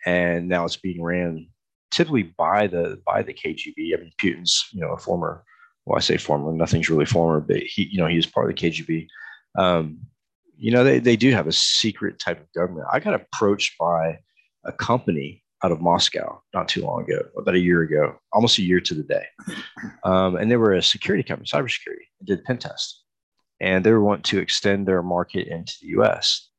and 0.07 0.49
now 0.49 0.65
it's 0.65 0.77
being 0.77 1.03
ran 1.03 1.49
typically 1.91 2.23
by 2.23 2.67
the 2.67 3.01
by 3.07 3.23
the 3.23 3.35
KGB. 3.35 3.95
I 3.95 4.01
mean, 4.01 4.13
Putin's 4.21 4.69
you 4.73 4.81
know 4.81 4.93
a 4.93 4.99
former 4.99 5.45
well, 5.85 5.97
I 5.97 6.01
say 6.01 6.17
former, 6.17 6.53
nothing's 6.53 6.89
really 6.89 7.07
former, 7.07 7.41
but 7.41 7.59
he, 7.59 7.89
you 7.91 7.99
know, 7.99 8.07
he 8.07 8.21
part 8.23 8.49
of 8.49 8.57
the 8.57 8.71
KGB. 8.71 9.07
Um, 9.59 9.99
you 10.57 10.71
know, 10.71 10.85
they, 10.85 11.01
they 11.01 11.17
do 11.17 11.33
have 11.33 11.49
a 11.49 11.53
secret 11.53 12.19
type 12.19 12.41
of 12.41 12.53
government. 12.53 12.87
I 12.93 13.01
got 13.01 13.15
approached 13.15 13.77
by 13.79 14.19
a 14.65 14.73
company 14.73 15.43
out 15.65 15.73
of 15.73 15.81
Moscow 15.81 16.41
not 16.55 16.69
too 16.69 16.83
long 16.83 17.03
ago, 17.03 17.23
about 17.37 17.55
a 17.55 17.61
year 17.61 17.83
ago, 17.83 18.17
almost 18.33 18.59
a 18.59 18.63
year 18.63 18.81
to 18.81 18.95
the 18.95 19.03
day. 19.03 19.25
Um, 20.05 20.37
and 20.37 20.51
they 20.51 20.57
were 20.57 20.73
a 20.73 20.83
security 20.83 21.23
company, 21.23 21.49
cybersecurity, 21.49 22.07
and 22.21 22.27
did 22.27 22.45
pen 22.45 22.59
test. 22.59 23.05
And 23.63 23.87
they 23.87 23.95
want 23.95 24.25
to 24.25 24.39
extend 24.39 24.87
their 24.87 25.03
market 25.03 25.47
into 25.47 25.73
the 25.81 25.89
US. 26.01 26.51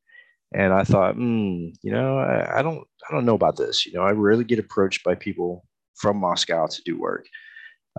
And 0.55 0.73
I 0.73 0.83
thought, 0.83 1.15
hmm, 1.15 1.69
you 1.81 1.91
know, 1.91 2.17
I, 2.17 2.59
I 2.59 2.61
don't 2.61 2.83
I 3.09 3.13
don't 3.13 3.25
know 3.25 3.35
about 3.35 3.57
this. 3.57 3.85
You 3.85 3.93
know, 3.93 4.03
I 4.03 4.11
rarely 4.11 4.45
get 4.45 4.59
approached 4.59 5.03
by 5.03 5.15
people 5.15 5.65
from 5.95 6.17
Moscow 6.17 6.67
to 6.67 6.81
do 6.85 6.99
work. 6.99 7.25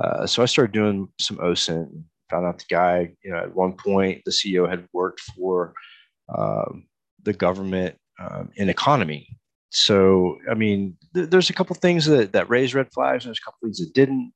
Uh, 0.00 0.26
so 0.26 0.42
I 0.42 0.46
started 0.46 0.72
doing 0.72 1.08
some 1.20 1.36
OSINT. 1.38 1.90
Found 2.30 2.46
out 2.46 2.58
the 2.58 2.64
guy, 2.70 3.12
you 3.22 3.30
know, 3.30 3.38
at 3.38 3.54
one 3.54 3.74
point 3.74 4.22
the 4.24 4.32
CEO 4.32 4.68
had 4.68 4.88
worked 4.92 5.20
for 5.20 5.74
um, 6.36 6.86
the 7.22 7.34
government 7.34 7.96
um, 8.18 8.50
in 8.56 8.68
economy. 8.68 9.28
So 9.70 10.38
I 10.50 10.54
mean, 10.54 10.96
th- 11.14 11.28
there's 11.30 11.50
a 11.50 11.54
couple 11.54 11.76
things 11.76 12.06
that 12.06 12.32
that 12.32 12.48
raised 12.48 12.74
red 12.74 12.92
flags, 12.92 13.24
and 13.24 13.30
there's 13.30 13.40
a 13.42 13.44
couple 13.44 13.58
things 13.62 13.78
that 13.78 13.92
didn't. 13.92 14.32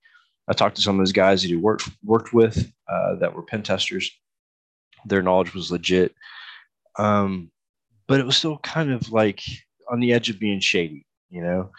I 0.49 0.53
talked 0.53 0.77
to 0.77 0.83
some 0.83 0.97
of 0.97 1.01
those 1.01 1.13
guys 1.13 1.43
that 1.43 1.49
he 1.49 1.57
worked 1.57 1.89
worked 2.03 2.33
with 2.35 2.71
uh, 2.91 3.15
that 3.17 3.35
were 3.35 3.43
pen 3.43 3.63
testers. 3.63 4.11
Their 5.07 5.23
knowledge 5.23 5.55
was 5.55 5.71
legit, 5.71 6.15
um, 6.99 7.51
but 8.07 8.21
it 8.21 8.27
was 8.27 8.37
still 8.37 8.59
kind 8.59 8.93
of 8.93 9.11
like 9.13 9.43
on 9.91 10.01
the 10.01 10.13
edge 10.13 10.31
of 10.31 10.39
being 10.39 10.61
shady, 10.61 11.07
you 11.31 11.43
know. 11.43 11.71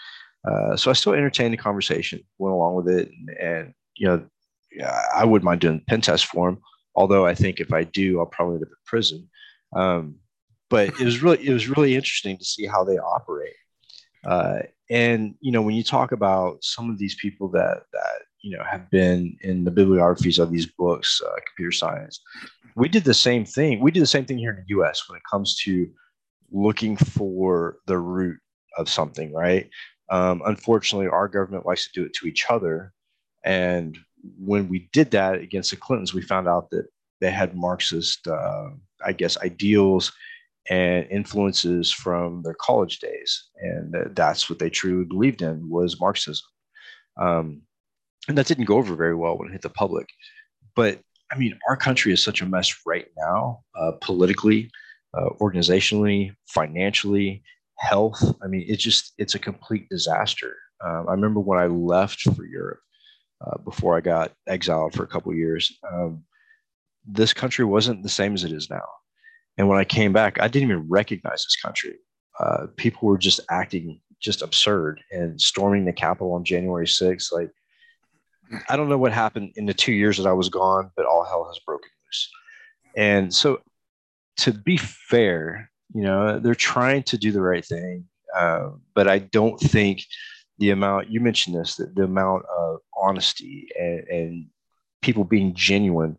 Uh, 0.49 0.75
so 0.75 0.89
I 0.89 0.93
still 0.93 1.13
entertained 1.13 1.53
the 1.53 1.57
conversation, 1.57 2.21
went 2.37 2.53
along 2.53 2.75
with 2.75 2.89
it, 2.89 3.09
and, 3.09 3.29
and 3.37 3.73
you 3.97 4.07
know, 4.07 4.25
I 5.13 5.25
wouldn't 5.25 5.45
mind 5.45 5.61
doing 5.61 5.83
pen 5.87 6.01
test 6.01 6.25
for 6.27 6.49
him. 6.49 6.59
Although 6.95 7.25
I 7.25 7.35
think 7.35 7.59
if 7.59 7.73
I 7.73 7.83
do, 7.83 8.19
I'll 8.19 8.25
probably 8.25 8.55
end 8.55 8.63
up 8.63 8.69
in 8.69 8.75
prison. 8.85 9.29
Um, 9.75 10.15
but 10.69 10.89
it 10.99 11.01
was 11.01 11.21
really 11.21 11.45
it 11.45 11.53
was 11.53 11.67
really 11.67 11.95
interesting 11.95 12.37
to 12.37 12.45
see 12.45 12.65
how 12.65 12.83
they 12.83 12.97
operate. 12.97 13.55
Uh, 14.25 14.59
and 14.89 15.35
you 15.39 15.51
know, 15.51 15.61
when 15.61 15.75
you 15.75 15.83
talk 15.83 16.11
about 16.11 16.63
some 16.63 16.89
of 16.89 16.97
these 16.97 17.15
people 17.15 17.49
that 17.49 17.83
that 17.91 18.21
you 18.41 18.57
know 18.57 18.63
have 18.63 18.89
been 18.89 19.37
in 19.41 19.63
the 19.63 19.71
bibliographies 19.71 20.39
of 20.39 20.51
these 20.51 20.65
books, 20.65 21.21
uh, 21.25 21.35
computer 21.47 21.71
science. 21.71 22.21
We 22.75 22.89
did 22.89 23.03
the 23.03 23.13
same 23.13 23.45
thing. 23.45 23.79
We 23.79 23.91
did 23.91 24.03
the 24.03 24.07
same 24.07 24.25
thing 24.25 24.37
here 24.37 24.51
in 24.51 24.57
the 24.57 24.75
U.S. 24.75 25.07
when 25.07 25.17
it 25.17 25.23
comes 25.29 25.57
to 25.63 25.89
looking 26.51 26.95
for 26.95 27.77
the 27.85 27.97
root 27.97 28.37
of 28.77 28.89
something, 28.89 29.33
right? 29.33 29.69
Um, 30.09 30.41
unfortunately, 30.45 31.07
our 31.07 31.27
government 31.27 31.65
likes 31.65 31.85
to 31.85 31.99
do 31.99 32.05
it 32.05 32.13
to 32.15 32.27
each 32.27 32.45
other, 32.49 32.93
and 33.43 33.97
when 34.37 34.67
we 34.67 34.89
did 34.93 35.11
that 35.11 35.35
against 35.35 35.71
the 35.71 35.77
Clintons, 35.77 36.13
we 36.13 36.21
found 36.21 36.47
out 36.47 36.69
that 36.71 36.87
they 37.21 37.31
had 37.31 37.55
Marxist, 37.55 38.27
uh, 38.27 38.69
I 39.05 39.13
guess, 39.13 39.37
ideals 39.37 40.11
and 40.69 41.07
influences 41.09 41.91
from 41.91 42.41
their 42.43 42.53
college 42.55 42.99
days, 42.99 43.49
and 43.57 43.93
that's 44.15 44.49
what 44.49 44.59
they 44.59 44.69
truly 44.69 45.05
believed 45.05 45.41
in 45.41 45.69
was 45.69 45.99
Marxism. 45.99 46.45
Um, 47.19 47.61
and 48.29 48.37
that 48.37 48.47
didn't 48.47 48.65
go 48.65 48.77
over 48.77 48.95
very 48.95 49.15
well 49.15 49.37
when 49.37 49.49
it 49.49 49.51
hit 49.51 49.63
the 49.63 49.69
public. 49.69 50.07
But 50.75 50.99
I 51.31 51.37
mean, 51.37 51.59
our 51.67 51.75
country 51.75 52.13
is 52.13 52.23
such 52.23 52.41
a 52.41 52.45
mess 52.45 52.73
right 52.85 53.07
now, 53.17 53.61
uh, 53.77 53.91
politically, 54.01 54.71
uh, 55.13 55.29
organizationally, 55.41 56.33
financially, 56.47 57.43
health. 57.77 58.23
I 58.41 58.47
mean, 58.47 58.65
it's 58.67 58.83
just 58.83 59.13
it's 59.17 59.35
a 59.35 59.39
complete 59.39 59.89
disaster. 59.89 60.55
Um, 60.85 61.07
I 61.09 61.11
remember 61.11 61.39
when 61.39 61.59
I 61.59 61.65
left 61.65 62.21
for 62.21 62.45
Europe 62.45 62.79
uh, 63.45 63.57
before 63.65 63.97
I 63.97 64.01
got 64.01 64.31
exiled 64.47 64.93
for 64.93 65.03
a 65.03 65.07
couple 65.07 65.33
years. 65.33 65.77
Um, 65.91 66.23
this 67.05 67.33
country 67.33 67.65
wasn't 67.65 68.03
the 68.03 68.09
same 68.09 68.33
as 68.33 68.43
it 68.43 68.51
is 68.51 68.69
now. 68.69 68.87
And 69.57 69.67
when 69.67 69.79
I 69.79 69.83
came 69.83 70.13
back, 70.13 70.39
I 70.39 70.47
didn't 70.47 70.69
even 70.69 70.87
recognize 70.87 71.43
this 71.43 71.57
country. 71.61 71.95
Uh, 72.39 72.67
people 72.77 73.09
were 73.09 73.17
just 73.17 73.41
acting 73.49 73.99
just 74.21 74.41
absurd 74.41 75.01
and 75.11 75.39
storming 75.39 75.85
the 75.85 75.93
Capitol 75.93 76.33
on 76.33 76.43
January 76.43 76.85
6th. 76.85 77.31
Like, 77.31 77.49
I 78.69 78.75
don't 78.75 78.89
know 78.89 78.97
what 78.97 79.11
happened 79.11 79.53
in 79.55 79.65
the 79.65 79.73
two 79.73 79.91
years 79.91 80.17
that 80.17 80.27
I 80.27 80.33
was 80.33 80.49
gone, 80.49 80.91
but 80.95 81.05
all 81.05 81.23
hell 81.23 81.45
has 81.45 81.59
broken 81.65 81.89
loose. 82.05 82.29
And 82.97 83.33
so, 83.33 83.61
to 84.37 84.53
be 84.53 84.77
fair, 84.77 85.69
you 85.93 86.01
know, 86.01 86.39
they're 86.39 86.55
trying 86.55 87.03
to 87.03 87.17
do 87.17 87.31
the 87.31 87.41
right 87.41 87.65
thing. 87.65 88.05
Uh, 88.35 88.69
but 88.93 89.07
I 89.07 89.19
don't 89.19 89.59
think 89.59 90.03
the 90.59 90.69
amount 90.71 91.09
you 91.09 91.19
mentioned 91.19 91.55
this, 91.55 91.75
that 91.77 91.95
the 91.95 92.03
amount 92.03 92.43
of 92.57 92.79
honesty 92.97 93.67
and, 93.79 94.07
and 94.07 94.45
people 95.01 95.23
being 95.23 95.53
genuine 95.55 96.17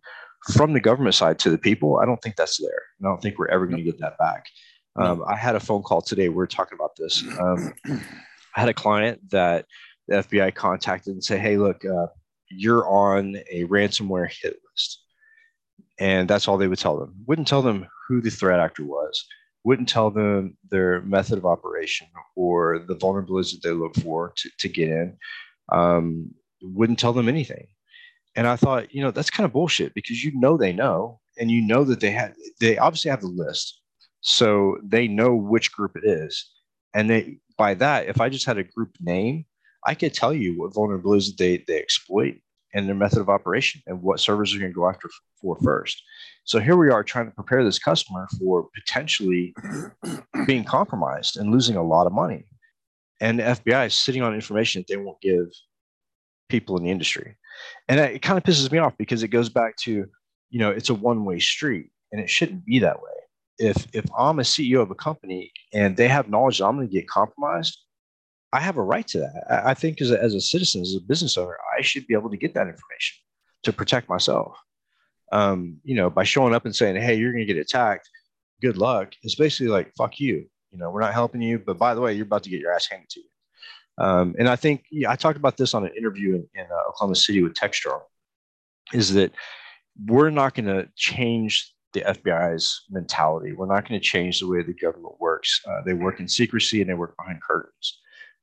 from 0.53 0.73
the 0.73 0.81
government 0.81 1.14
side 1.14 1.38
to 1.40 1.51
the 1.51 1.59
people, 1.59 1.99
I 1.99 2.07
don't 2.07 2.21
think 2.23 2.37
that's 2.37 2.59
there. 2.61 2.83
And 2.99 3.07
I 3.07 3.11
don't 3.11 3.21
think 3.21 3.38
we're 3.38 3.49
ever 3.49 3.66
going 3.66 3.79
to 3.79 3.85
get 3.85 4.01
that 4.01 4.19
back. 4.19 4.47
Um, 4.97 5.23
I 5.27 5.37
had 5.37 5.55
a 5.55 5.61
phone 5.61 5.83
call 5.83 6.03
today. 6.03 6.29
We 6.29 6.43
are 6.43 6.49
talking 6.49 6.77
about 6.77 6.97
this. 6.97 7.23
Um, 7.38 7.73
I 7.87 8.61
had 8.61 8.69
a 8.69 8.75
client 8.75 9.21
that 9.31 9.66
the 10.09 10.16
FBI 10.16 10.55
contacted 10.55 11.12
and 11.12 11.23
said, 11.23 11.40
"Hey, 11.40 11.57
look, 11.57 11.85
uh, 11.85 12.09
you're 12.50 12.88
on 12.88 13.36
a 13.50 13.64
ransomware 13.64 14.30
hit 14.30 14.58
list," 14.70 15.02
and 15.98 16.28
that's 16.28 16.48
all 16.48 16.58
they 16.58 16.68
would 16.68 16.78
tell 16.78 16.98
them. 16.98 17.14
Wouldn't 17.26 17.48
tell 17.48 17.62
them 17.62 17.86
who 18.08 18.20
the 18.20 18.30
threat 18.30 18.60
actor 18.60 18.84
was. 18.84 19.24
Wouldn't 19.64 19.88
tell 19.88 20.10
them 20.10 20.56
their 20.70 21.02
method 21.02 21.38
of 21.38 21.46
operation 21.46 22.08
or 22.34 22.78
the 22.78 22.96
vulnerabilities 22.96 23.52
that 23.52 23.62
they 23.62 23.72
look 23.74 23.94
for 23.96 24.32
to, 24.36 24.50
to 24.58 24.68
get 24.68 24.88
in. 24.88 25.18
Um, 25.70 26.34
wouldn't 26.62 26.98
tell 26.98 27.12
them 27.12 27.28
anything. 27.28 27.66
And 28.36 28.46
I 28.46 28.56
thought, 28.56 28.94
you 28.94 29.02
know, 29.02 29.10
that's 29.10 29.30
kind 29.30 29.44
of 29.44 29.52
bullshit 29.52 29.94
because 29.94 30.22
you 30.24 30.32
know 30.34 30.56
they 30.56 30.72
know, 30.72 31.20
and 31.38 31.50
you 31.50 31.62
know 31.62 31.84
that 31.84 32.00
they 32.00 32.10
had 32.10 32.34
they 32.60 32.78
obviously 32.78 33.10
have 33.10 33.20
the 33.20 33.26
list, 33.26 33.80
so 34.20 34.78
they 34.82 35.08
know 35.08 35.34
which 35.34 35.72
group 35.72 35.96
it 35.96 36.04
is, 36.04 36.50
and 36.94 37.10
they 37.10 37.38
by 37.56 37.74
that, 37.74 38.06
if 38.06 38.20
I 38.20 38.28
just 38.28 38.46
had 38.46 38.58
a 38.58 38.64
group 38.64 38.96
name, 39.00 39.44
I 39.87 39.95
could 39.95 40.14
tell 40.14 40.35
you 40.35 40.59
what 40.59 40.73
vulnerabilities 40.73 41.37
they 41.37 41.64
they 41.66 41.79
exploit 41.79 42.37
and 42.75 42.87
their 42.87 42.95
method 42.95 43.19
of 43.19 43.29
operation 43.29 43.83
and 43.87 44.01
what 44.01 44.21
servers 44.21 44.55
are 44.55 44.59
going 44.59 44.71
to 44.71 44.75
go 44.75 44.88
after 44.88 45.09
for 45.40 45.57
first. 45.62 46.03
So 46.45 46.61
here 46.61 46.77
we 46.77 46.90
are 46.90 47.03
trying 47.03 47.27
to 47.27 47.33
prepare 47.33 47.64
this 47.64 47.79
customer 47.79 48.29
for 48.38 48.69
potentially 48.75 49.55
being 50.47 50.64
compromised 50.64 51.37
and 51.37 51.51
losing 51.51 51.77
a 51.77 51.83
lot 51.83 52.07
of 52.07 52.12
money. 52.12 52.45
And 53.21 53.38
the 53.38 53.43
FBI 53.43 53.87
is 53.87 53.95
sitting 53.95 54.23
on 54.23 54.35
information 54.35 54.81
that 54.81 54.87
they 54.87 54.97
won't 54.97 55.21
give 55.21 55.47
people 56.49 56.77
in 56.77 56.85
the 56.85 56.90
industry 56.90 57.37
and 57.88 58.01
it 58.01 58.23
kind 58.23 58.38
of 58.38 58.45
pisses 58.45 58.71
me 58.71 58.79
off 58.79 58.97
because 58.99 59.23
it 59.23 59.29
goes 59.29 59.49
back 59.49 59.77
to 59.77 60.07
you 60.51 60.59
know 60.59 60.71
it's 60.71 60.90
a 60.90 60.95
one-way 60.95 61.38
street 61.38 61.90
and 62.12 62.21
it 62.21 62.29
shouldn't 62.29 62.64
be 62.64 62.79
that 62.79 63.01
way 63.01 63.11
if 63.59 63.87
if 63.93 64.05
i'm 64.16 64.38
a 64.38 64.43
ceo 64.43 64.81
of 64.81 64.90
a 64.90 64.95
company 64.95 65.51
and 65.73 65.97
they 65.97 66.09
have 66.09 66.29
knowledge 66.29 66.59
that 66.59 66.66
i'm 66.66 66.77
going 66.77 66.88
to 66.88 66.93
get 66.93 67.09
compromised 67.09 67.79
i 68.52 68.60
have 68.60 68.76
a 68.76 68.82
right 68.82 69.06
to 69.06 69.18
that 69.18 69.44
i 69.66 69.74
think 69.74 70.00
as 70.00 70.10
a, 70.10 70.22
as 70.22 70.34
a 70.34 70.40
citizen 70.40 70.82
as 70.82 70.94
a 70.94 71.00
business 71.00 71.36
owner 71.36 71.56
i 71.76 71.80
should 71.80 72.06
be 72.06 72.14
able 72.14 72.30
to 72.30 72.36
get 72.36 72.54
that 72.54 72.68
information 72.68 73.16
to 73.62 73.72
protect 73.72 74.08
myself 74.08 74.56
um, 75.32 75.76
you 75.84 75.94
know 75.94 76.10
by 76.10 76.24
showing 76.24 76.54
up 76.54 76.64
and 76.64 76.74
saying 76.74 76.96
hey 76.96 77.14
you're 77.14 77.32
going 77.32 77.46
to 77.46 77.52
get 77.52 77.60
attacked 77.60 78.08
good 78.60 78.76
luck 78.76 79.12
it's 79.22 79.36
basically 79.36 79.68
like 79.68 79.92
fuck 79.96 80.18
you 80.18 80.46
you 80.72 80.78
know 80.78 80.90
we're 80.90 81.00
not 81.00 81.14
helping 81.14 81.40
you 81.40 81.58
but 81.58 81.78
by 81.78 81.94
the 81.94 82.00
way 82.00 82.12
you're 82.12 82.26
about 82.26 82.42
to 82.42 82.50
get 82.50 82.60
your 82.60 82.72
ass 82.72 82.88
handed 82.90 83.08
to 83.08 83.20
you 83.20 83.26
um, 84.00 84.34
and 84.38 84.48
I 84.48 84.56
think 84.56 84.84
yeah, 84.90 85.10
I 85.10 85.16
talked 85.16 85.36
about 85.36 85.58
this 85.58 85.74
on 85.74 85.84
an 85.84 85.92
interview 85.96 86.34
in, 86.34 86.48
in 86.54 86.66
uh, 86.70 86.88
Oklahoma 86.88 87.16
City 87.16 87.42
with 87.42 87.52
Techstrom, 87.52 88.00
is 88.94 89.12
that 89.12 89.32
we're 90.06 90.30
not 90.30 90.54
going 90.54 90.66
to 90.66 90.88
change 90.96 91.74
the 91.92 92.00
FBI's 92.00 92.84
mentality. 92.88 93.52
We're 93.52 93.66
not 93.66 93.86
going 93.86 94.00
to 94.00 94.04
change 94.04 94.40
the 94.40 94.48
way 94.48 94.62
the 94.62 94.72
government 94.72 95.14
works. 95.20 95.60
Uh, 95.68 95.82
they 95.84 95.92
work 95.92 96.18
in 96.18 96.28
secrecy 96.28 96.80
and 96.80 96.88
they 96.88 96.94
work 96.94 97.14
behind 97.16 97.42
curtains. 97.42 98.00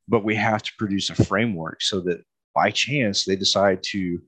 But 0.07 0.23
we 0.23 0.35
have 0.35 0.63
to 0.63 0.71
produce 0.77 1.09
a 1.09 1.15
framework 1.15 1.81
so 1.81 1.99
that 2.01 2.23
by 2.55 2.71
chance 2.71 3.25
they 3.25 3.35
decide 3.35 3.83
to 3.83 4.19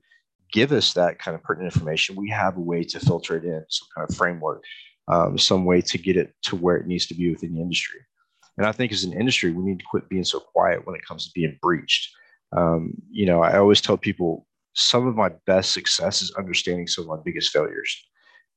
give 0.52 0.72
us 0.72 0.92
that 0.94 1.18
kind 1.18 1.34
of 1.34 1.42
pertinent 1.42 1.72
information, 1.72 2.16
we 2.16 2.30
have 2.30 2.56
a 2.56 2.60
way 2.60 2.84
to 2.84 3.00
filter 3.00 3.36
it 3.36 3.44
in, 3.44 3.64
some 3.68 3.88
kind 3.94 4.08
of 4.08 4.16
framework, 4.16 4.62
um, 5.08 5.38
some 5.38 5.64
way 5.64 5.80
to 5.80 5.98
get 5.98 6.16
it 6.16 6.34
to 6.42 6.56
where 6.56 6.76
it 6.76 6.86
needs 6.86 7.06
to 7.06 7.14
be 7.14 7.30
within 7.30 7.54
the 7.54 7.60
industry. 7.60 8.00
And 8.58 8.66
I 8.66 8.72
think 8.72 8.92
as 8.92 9.04
an 9.04 9.12
industry, 9.12 9.52
we 9.52 9.64
need 9.64 9.78
to 9.78 9.84
quit 9.90 10.08
being 10.08 10.24
so 10.24 10.40
quiet 10.40 10.86
when 10.86 10.96
it 10.96 11.04
comes 11.06 11.26
to 11.26 11.32
being 11.34 11.58
breached. 11.62 12.14
Um, 12.56 12.94
you 13.10 13.26
know, 13.26 13.42
I 13.42 13.58
always 13.58 13.80
tell 13.80 13.96
people 13.96 14.46
some 14.74 15.06
of 15.06 15.16
my 15.16 15.30
best 15.46 15.72
success 15.72 16.22
is 16.22 16.32
understanding 16.32 16.86
some 16.86 17.04
of 17.04 17.08
my 17.08 17.22
biggest 17.24 17.52
failures. 17.52 17.96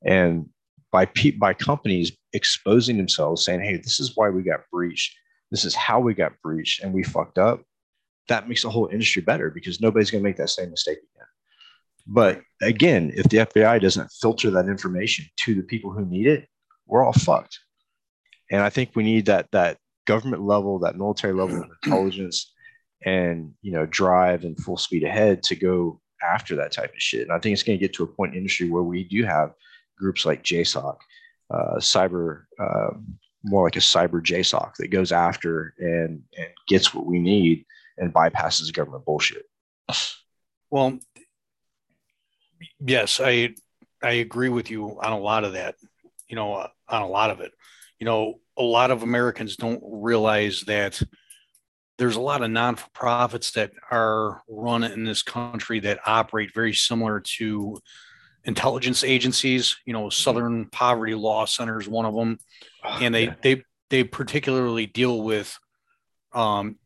And 0.04 0.48
by 0.92 1.06
pe- 1.06 1.32
by 1.32 1.54
companies 1.54 2.12
exposing 2.32 2.98
themselves, 2.98 3.44
saying, 3.44 3.62
"Hey, 3.62 3.76
this 3.76 3.98
is 3.98 4.12
why 4.14 4.28
we 4.30 4.42
got 4.42 4.68
breached. 4.70 5.16
This 5.54 5.64
is 5.64 5.74
how 5.74 6.00
we 6.00 6.14
got 6.14 6.40
breached, 6.42 6.82
and 6.82 6.92
we 6.92 7.04
fucked 7.04 7.38
up." 7.38 7.62
That 8.28 8.48
makes 8.48 8.62
the 8.62 8.70
whole 8.70 8.88
industry 8.88 9.22
better 9.22 9.50
because 9.50 9.80
nobody's 9.80 10.10
going 10.10 10.24
to 10.24 10.28
make 10.28 10.38
that 10.38 10.50
same 10.50 10.70
mistake 10.70 10.98
again. 10.98 11.28
But 12.06 12.42
again, 12.60 13.12
if 13.14 13.28
the 13.28 13.38
FBI 13.38 13.80
doesn't 13.80 14.10
filter 14.20 14.50
that 14.50 14.66
information 14.66 15.26
to 15.44 15.54
the 15.54 15.62
people 15.62 15.92
who 15.92 16.04
need 16.04 16.26
it, 16.26 16.48
we're 16.86 17.04
all 17.04 17.12
fucked. 17.12 17.58
And 18.50 18.60
I 18.60 18.70
think 18.70 18.90
we 18.94 19.04
need 19.04 19.26
that 19.26 19.50
that 19.52 19.78
government 20.06 20.42
level, 20.42 20.80
that 20.80 20.96
military 20.96 21.32
level 21.32 21.62
of 21.62 21.70
intelligence 21.84 22.52
and, 23.04 23.52
you 23.62 23.72
know, 23.72 23.86
drive 23.86 24.44
and 24.44 24.58
full 24.58 24.76
speed 24.76 25.04
ahead 25.04 25.42
to 25.44 25.54
go 25.54 26.00
after 26.22 26.56
that 26.56 26.72
type 26.72 26.90
of 26.90 26.98
shit. 27.00 27.22
And 27.22 27.32
I 27.32 27.38
think 27.38 27.52
it's 27.52 27.62
going 27.62 27.78
to 27.78 27.84
get 27.84 27.94
to 27.94 28.04
a 28.04 28.06
point 28.06 28.32
in 28.32 28.38
industry 28.38 28.68
where 28.68 28.82
we 28.82 29.04
do 29.04 29.24
have 29.24 29.52
groups 29.96 30.24
like 30.24 30.42
JSOC, 30.42 30.96
uh, 31.50 31.76
cyber, 31.76 32.44
uh, 32.58 32.90
more 33.44 33.64
like 33.64 33.76
a 33.76 33.80
cyber 33.80 34.22
JSOC 34.22 34.76
that 34.76 34.88
goes 34.88 35.12
after 35.12 35.74
and, 35.78 36.22
and 36.36 36.48
gets 36.66 36.94
what 36.94 37.06
we 37.06 37.18
need 37.18 37.66
and 37.98 38.12
bypasses 38.12 38.72
government 38.72 39.04
bullshit. 39.04 39.44
Well, 40.70 40.98
yes, 42.80 43.20
I 43.22 43.54
I 44.02 44.12
agree 44.12 44.48
with 44.48 44.70
you 44.70 44.98
on 45.00 45.12
a 45.12 45.18
lot 45.18 45.44
of 45.44 45.52
that. 45.52 45.76
You 46.28 46.36
know, 46.36 46.66
on 46.88 47.02
a 47.02 47.06
lot 47.06 47.30
of 47.30 47.40
it. 47.40 47.52
You 48.00 48.06
know, 48.06 48.40
a 48.56 48.62
lot 48.62 48.90
of 48.90 49.02
Americans 49.02 49.56
don't 49.56 49.82
realize 49.84 50.62
that 50.62 51.00
there's 51.98 52.16
a 52.16 52.20
lot 52.20 52.42
of 52.42 52.50
non-for-profits 52.50 53.52
that 53.52 53.70
are 53.90 54.42
run 54.48 54.82
in 54.82 55.04
this 55.04 55.22
country 55.22 55.80
that 55.80 56.00
operate 56.06 56.52
very 56.52 56.74
similar 56.74 57.20
to 57.20 57.78
intelligence 58.44 59.04
agencies. 59.04 59.76
You 59.84 59.92
know, 59.92 60.02
mm-hmm. 60.02 60.10
Southern 60.10 60.66
Poverty 60.66 61.14
Law 61.14 61.44
Center 61.44 61.80
is 61.80 61.88
one 61.88 62.06
of 62.06 62.14
them, 62.14 62.38
oh, 62.84 62.98
and 63.00 63.14
they 63.14 63.24
yeah. 63.24 63.34
they 63.42 63.64
they 63.90 64.04
particularly 64.04 64.86
deal 64.86 65.22
with 65.22 65.58
um, 66.32 66.76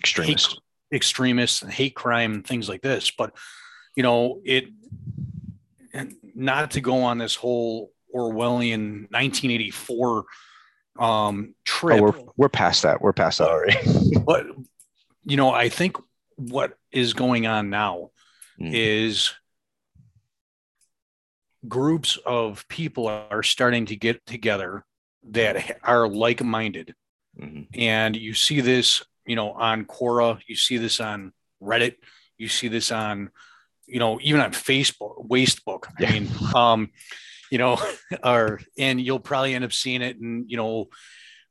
extremists, 0.00 0.54
hate, 0.54 0.96
extremists, 0.96 1.62
and 1.62 1.72
hate 1.72 1.94
crime 1.94 2.34
and 2.34 2.46
things 2.46 2.68
like 2.68 2.82
this. 2.82 3.10
But 3.10 3.34
you 3.96 4.02
know, 4.02 4.40
it 4.44 4.66
and 5.92 6.14
not 6.34 6.72
to 6.72 6.80
go 6.80 7.02
on 7.02 7.18
this 7.18 7.34
whole 7.34 7.92
Orwellian 8.14 9.10
1984 9.10 10.24
um, 10.98 11.54
trip. 11.64 12.00
Oh, 12.00 12.02
we're, 12.02 12.24
we're 12.36 12.48
past 12.48 12.82
that. 12.82 13.00
We're 13.00 13.12
past 13.12 13.38
that 13.38 13.48
already. 13.48 13.76
but, 14.24 14.46
you 15.24 15.36
know, 15.36 15.50
I 15.50 15.68
think 15.68 15.96
what 16.36 16.78
is 16.92 17.14
going 17.14 17.46
on 17.46 17.70
now 17.70 18.10
mm. 18.60 18.70
is 18.72 19.32
groups 21.68 22.18
of 22.24 22.66
people 22.68 23.06
are 23.06 23.42
starting 23.42 23.86
to 23.86 23.96
get 23.96 24.24
together 24.26 24.84
that 25.30 25.78
are 25.82 26.08
like-minded 26.08 26.94
mm-hmm. 27.38 27.62
and 27.74 28.16
you 28.16 28.32
see 28.32 28.60
this 28.60 29.04
you 29.26 29.36
know 29.36 29.52
on 29.52 29.84
quora 29.84 30.40
you 30.46 30.56
see 30.56 30.78
this 30.78 31.00
on 31.00 31.32
reddit 31.62 31.96
you 32.38 32.48
see 32.48 32.68
this 32.68 32.90
on 32.90 33.30
you 33.90 33.98
know, 33.98 34.18
even 34.22 34.40
on 34.40 34.52
Facebook, 34.52 35.26
Wastebook. 35.28 35.84
Yeah. 35.98 36.08
I 36.08 36.12
mean, 36.12 36.30
um, 36.54 36.90
you 37.50 37.58
know, 37.58 37.78
or 38.24 38.60
and 38.78 39.00
you'll 39.00 39.18
probably 39.18 39.54
end 39.54 39.64
up 39.64 39.72
seeing 39.72 40.02
it 40.02 40.16
in, 40.16 40.44
you 40.48 40.56
know, 40.56 40.88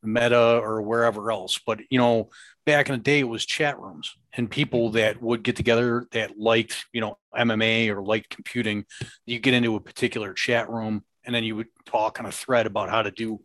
Meta 0.01 0.59
or 0.59 0.81
wherever 0.81 1.31
else. 1.31 1.59
But 1.65 1.81
you 1.89 1.99
know, 1.99 2.29
back 2.69 2.87
in 2.87 2.93
the 2.93 3.01
day, 3.01 3.21
it 3.21 3.27
was 3.27 3.47
chat 3.47 3.79
rooms 3.79 4.15
and 4.33 4.49
people 4.49 4.91
that 4.91 5.19
would 5.19 5.41
get 5.41 5.55
together 5.55 6.05
that 6.11 6.37
liked, 6.37 6.85
you 6.93 7.01
know, 7.01 7.17
MMA 7.35 7.89
or 7.89 8.03
liked 8.03 8.29
computing. 8.29 8.85
You 9.25 9.39
get 9.39 9.55
into 9.55 9.75
a 9.75 9.79
particular 9.79 10.33
chat 10.33 10.69
room, 10.69 11.03
and 11.25 11.33
then 11.33 11.43
you 11.43 11.55
would 11.55 11.69
talk 11.85 12.19
on 12.19 12.27
a 12.27 12.31
thread 12.31 12.67
about 12.67 12.91
how 12.91 13.01
to 13.01 13.09
do 13.09 13.39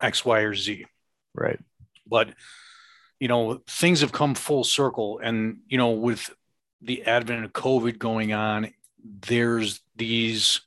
X, 0.00 0.24
Y, 0.24 0.40
or 0.40 0.56
Z. 0.56 0.86
Right. 1.34 1.60
But 2.04 2.30
you 3.20 3.28
know, 3.28 3.62
things 3.68 4.00
have 4.00 4.10
come 4.10 4.34
full 4.34 4.64
circle, 4.64 5.20
and 5.22 5.58
you 5.68 5.78
know, 5.78 5.90
with 5.90 6.34
the 6.80 7.04
advent 7.04 7.44
of 7.44 7.52
COVID 7.52 7.96
going 7.96 8.32
on, 8.32 8.72
there's 9.04 9.80
these 9.94 10.62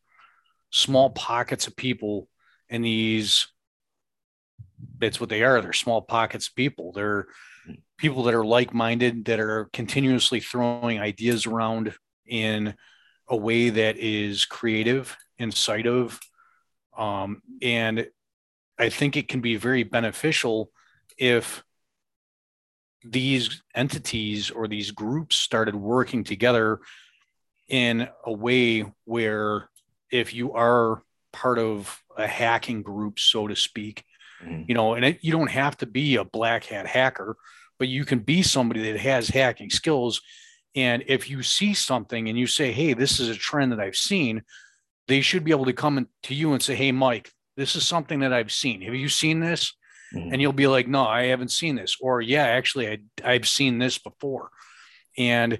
small 0.69 1.09
pockets 1.09 1.67
of 1.67 1.75
people 1.75 2.29
and 2.69 2.85
these 2.85 3.49
that's 4.99 5.19
what 5.19 5.29
they 5.29 5.43
are. 5.43 5.61
They're 5.61 5.73
small 5.73 6.01
pockets 6.01 6.47
of 6.47 6.55
people. 6.55 6.91
They're 6.91 7.27
people 7.97 8.23
that 8.23 8.33
are 8.33 8.45
like-minded 8.45 9.25
that 9.25 9.39
are 9.39 9.69
continuously 9.73 10.39
throwing 10.39 10.99
ideas 10.99 11.45
around 11.45 11.93
in 12.25 12.75
a 13.27 13.35
way 13.35 13.69
that 13.69 13.97
is 13.97 14.45
creative 14.45 15.15
incisive 15.37 16.19
um, 16.97 17.41
and 17.61 18.07
i 18.79 18.89
think 18.89 19.15
it 19.15 19.27
can 19.27 19.41
be 19.41 19.55
very 19.55 19.83
beneficial 19.83 20.71
if 21.17 21.63
these 23.03 23.61
entities 23.75 24.49
or 24.49 24.67
these 24.67 24.91
groups 24.91 25.35
started 25.35 25.75
working 25.75 26.23
together 26.23 26.79
in 27.67 28.07
a 28.25 28.31
way 28.31 28.85
where 29.05 29.69
if 30.11 30.33
you 30.33 30.53
are 30.53 31.01
part 31.31 31.59
of 31.59 32.01
a 32.17 32.27
hacking 32.27 32.81
group 32.81 33.19
so 33.19 33.47
to 33.47 33.55
speak 33.55 34.03
Mhm. 34.45 34.65
you 34.67 34.75
know 34.75 34.93
and 34.93 35.03
it, 35.05 35.19
you 35.21 35.31
don't 35.31 35.49
have 35.51 35.77
to 35.77 35.85
be 35.85 36.15
a 36.17 36.23
black 36.23 36.65
hat 36.65 36.87
hacker 36.87 37.35
but 37.79 37.87
you 37.87 38.05
can 38.05 38.19
be 38.19 38.41
somebody 38.41 38.81
that 38.91 38.99
has 39.01 39.27
hacking 39.27 39.69
skills. 39.69 40.21
And 40.77 41.03
if 41.07 41.29
you 41.29 41.43
see 41.43 41.73
something 41.73 42.29
and 42.29 42.37
you 42.37 42.47
say 42.47 42.71
hey 42.71 42.93
this 42.93 43.19
is 43.19 43.29
a 43.29 43.35
trend 43.35 43.71
that 43.71 43.79
i've 43.79 43.95
seen 43.95 44.43
they 45.07 45.21
should 45.21 45.43
be 45.43 45.51
able 45.51 45.65
to 45.65 45.73
come 45.73 46.07
to 46.23 46.33
you 46.33 46.53
and 46.53 46.61
say 46.63 46.75
hey 46.75 46.91
mike 46.91 47.31
this 47.57 47.75
is 47.75 47.85
something 47.85 48.19
that 48.19 48.33
i've 48.33 48.51
seen. 48.51 48.81
Have 48.81 48.95
you 48.95 49.09
seen 49.09 49.39
this? 49.39 49.73
Mhm. 50.13 50.31
and 50.33 50.41
you'll 50.41 50.53
be 50.53 50.67
like 50.67 50.87
no 50.87 51.03
i 51.05 51.23
haven't 51.25 51.51
seen 51.51 51.75
this. 51.75 51.97
Or 51.99 52.21
yeah 52.21 52.45
actually 52.45 52.87
I, 52.89 52.97
i've 53.23 53.47
seen 53.47 53.79
this 53.79 53.97
before. 53.97 54.49
And 55.17 55.59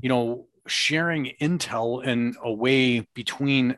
you 0.00 0.08
know 0.08 0.46
sharing 0.66 1.32
intel 1.40 2.04
in 2.04 2.34
a 2.42 2.52
way 2.52 3.06
between 3.14 3.76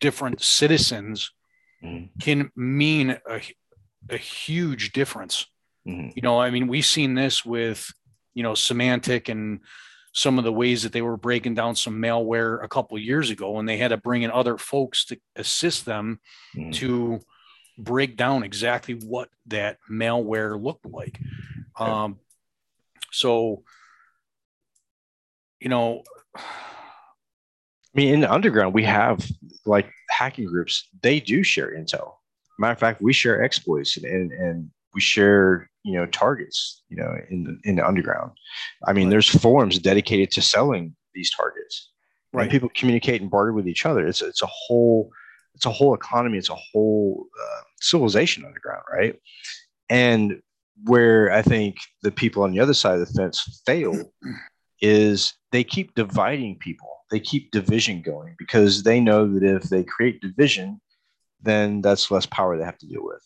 different 0.00 0.42
citizens 0.42 1.30
Mhm. 1.84 2.08
can 2.20 2.50
mean 2.56 3.10
a, 3.28 3.40
a 4.08 4.16
huge 4.16 4.92
difference 4.92 5.46
Mhm. 5.86 6.12
you 6.16 6.22
know 6.22 6.40
i 6.40 6.50
mean 6.50 6.66
we've 6.66 6.86
seen 6.86 7.14
this 7.14 7.44
with 7.44 7.92
you 8.34 8.42
know 8.42 8.52
Symantec 8.52 9.28
and 9.28 9.60
some 10.12 10.38
of 10.38 10.44
the 10.44 10.52
ways 10.52 10.82
that 10.84 10.92
they 10.92 11.02
were 11.02 11.16
breaking 11.16 11.54
down 11.54 11.74
some 11.76 12.00
malware 12.00 12.62
a 12.64 12.68
couple 12.68 12.96
of 12.96 13.02
years 13.02 13.30
ago 13.30 13.58
and 13.58 13.68
they 13.68 13.76
had 13.76 13.88
to 13.88 13.96
bring 13.96 14.22
in 14.22 14.30
other 14.30 14.56
folks 14.56 15.04
to 15.06 15.18
assist 15.36 15.84
them 15.84 16.20
Mhm. 16.54 16.72
to 16.74 17.20
break 17.76 18.16
down 18.16 18.44
exactly 18.44 18.94
what 18.94 19.28
that 19.46 19.78
malware 19.90 20.60
looked 20.62 20.86
like. 20.86 21.18
Um, 21.76 22.20
so, 23.10 23.64
you 25.58 25.68
know, 25.68 26.04
I 27.94 28.00
mean, 28.00 28.14
in 28.14 28.20
the 28.20 28.32
underground, 28.32 28.74
we 28.74 28.84
have 28.84 29.24
like 29.66 29.88
hacking 30.10 30.46
groups. 30.46 30.88
They 31.02 31.20
do 31.20 31.42
share 31.42 31.76
intel. 31.76 32.14
Matter 32.58 32.72
of 32.72 32.78
fact, 32.78 33.02
we 33.02 33.12
share 33.12 33.42
exploits 33.42 33.96
and 33.96 34.04
and, 34.06 34.32
and 34.32 34.70
we 34.94 35.00
share 35.00 35.70
you 35.84 35.94
know 35.94 36.06
targets. 36.06 36.82
You 36.88 36.96
know, 36.98 37.14
in 37.30 37.44
the, 37.44 37.58
in 37.68 37.76
the 37.76 37.86
underground. 37.86 38.32
I 38.86 38.92
mean, 38.92 39.06
Right. 39.06 39.10
there's 39.12 39.28
forums 39.28 39.78
dedicated 39.78 40.30
to 40.32 40.42
selling 40.42 40.96
these 41.14 41.30
targets. 41.36 41.90
And 42.32 42.40
Right. 42.40 42.50
people 42.50 42.68
communicate 42.74 43.20
and 43.22 43.30
barter 43.30 43.52
with 43.52 43.68
each 43.68 43.86
other. 43.86 44.06
It's 44.06 44.22
it's 44.22 44.42
a 44.42 44.48
whole 44.50 45.10
it's 45.54 45.66
a 45.66 45.70
whole 45.70 45.94
economy. 45.94 46.38
It's 46.38 46.50
a 46.50 46.56
whole 46.72 47.26
uh, 47.40 47.62
civilization 47.80 48.44
underground, 48.44 48.82
right? 48.92 49.14
And 49.88 50.42
where 50.84 51.30
I 51.30 51.42
think 51.42 51.76
the 52.02 52.10
people 52.10 52.42
on 52.42 52.50
the 52.50 52.58
other 52.58 52.74
side 52.74 52.98
of 52.98 53.06
the 53.06 53.14
fence 53.14 53.62
fail 53.64 54.10
is 54.80 55.34
they 55.52 55.62
keep 55.62 55.94
dividing 55.94 56.58
people. 56.58 56.88
They 57.14 57.20
keep 57.20 57.52
division 57.52 58.02
going 58.02 58.34
because 58.40 58.82
they 58.82 58.98
know 58.98 59.32
that 59.38 59.44
if 59.44 59.62
they 59.62 59.84
create 59.84 60.20
division, 60.20 60.80
then 61.40 61.80
that's 61.80 62.10
less 62.10 62.26
power 62.26 62.58
they 62.58 62.64
have 62.64 62.78
to 62.78 62.88
deal 62.88 63.04
with. 63.04 63.22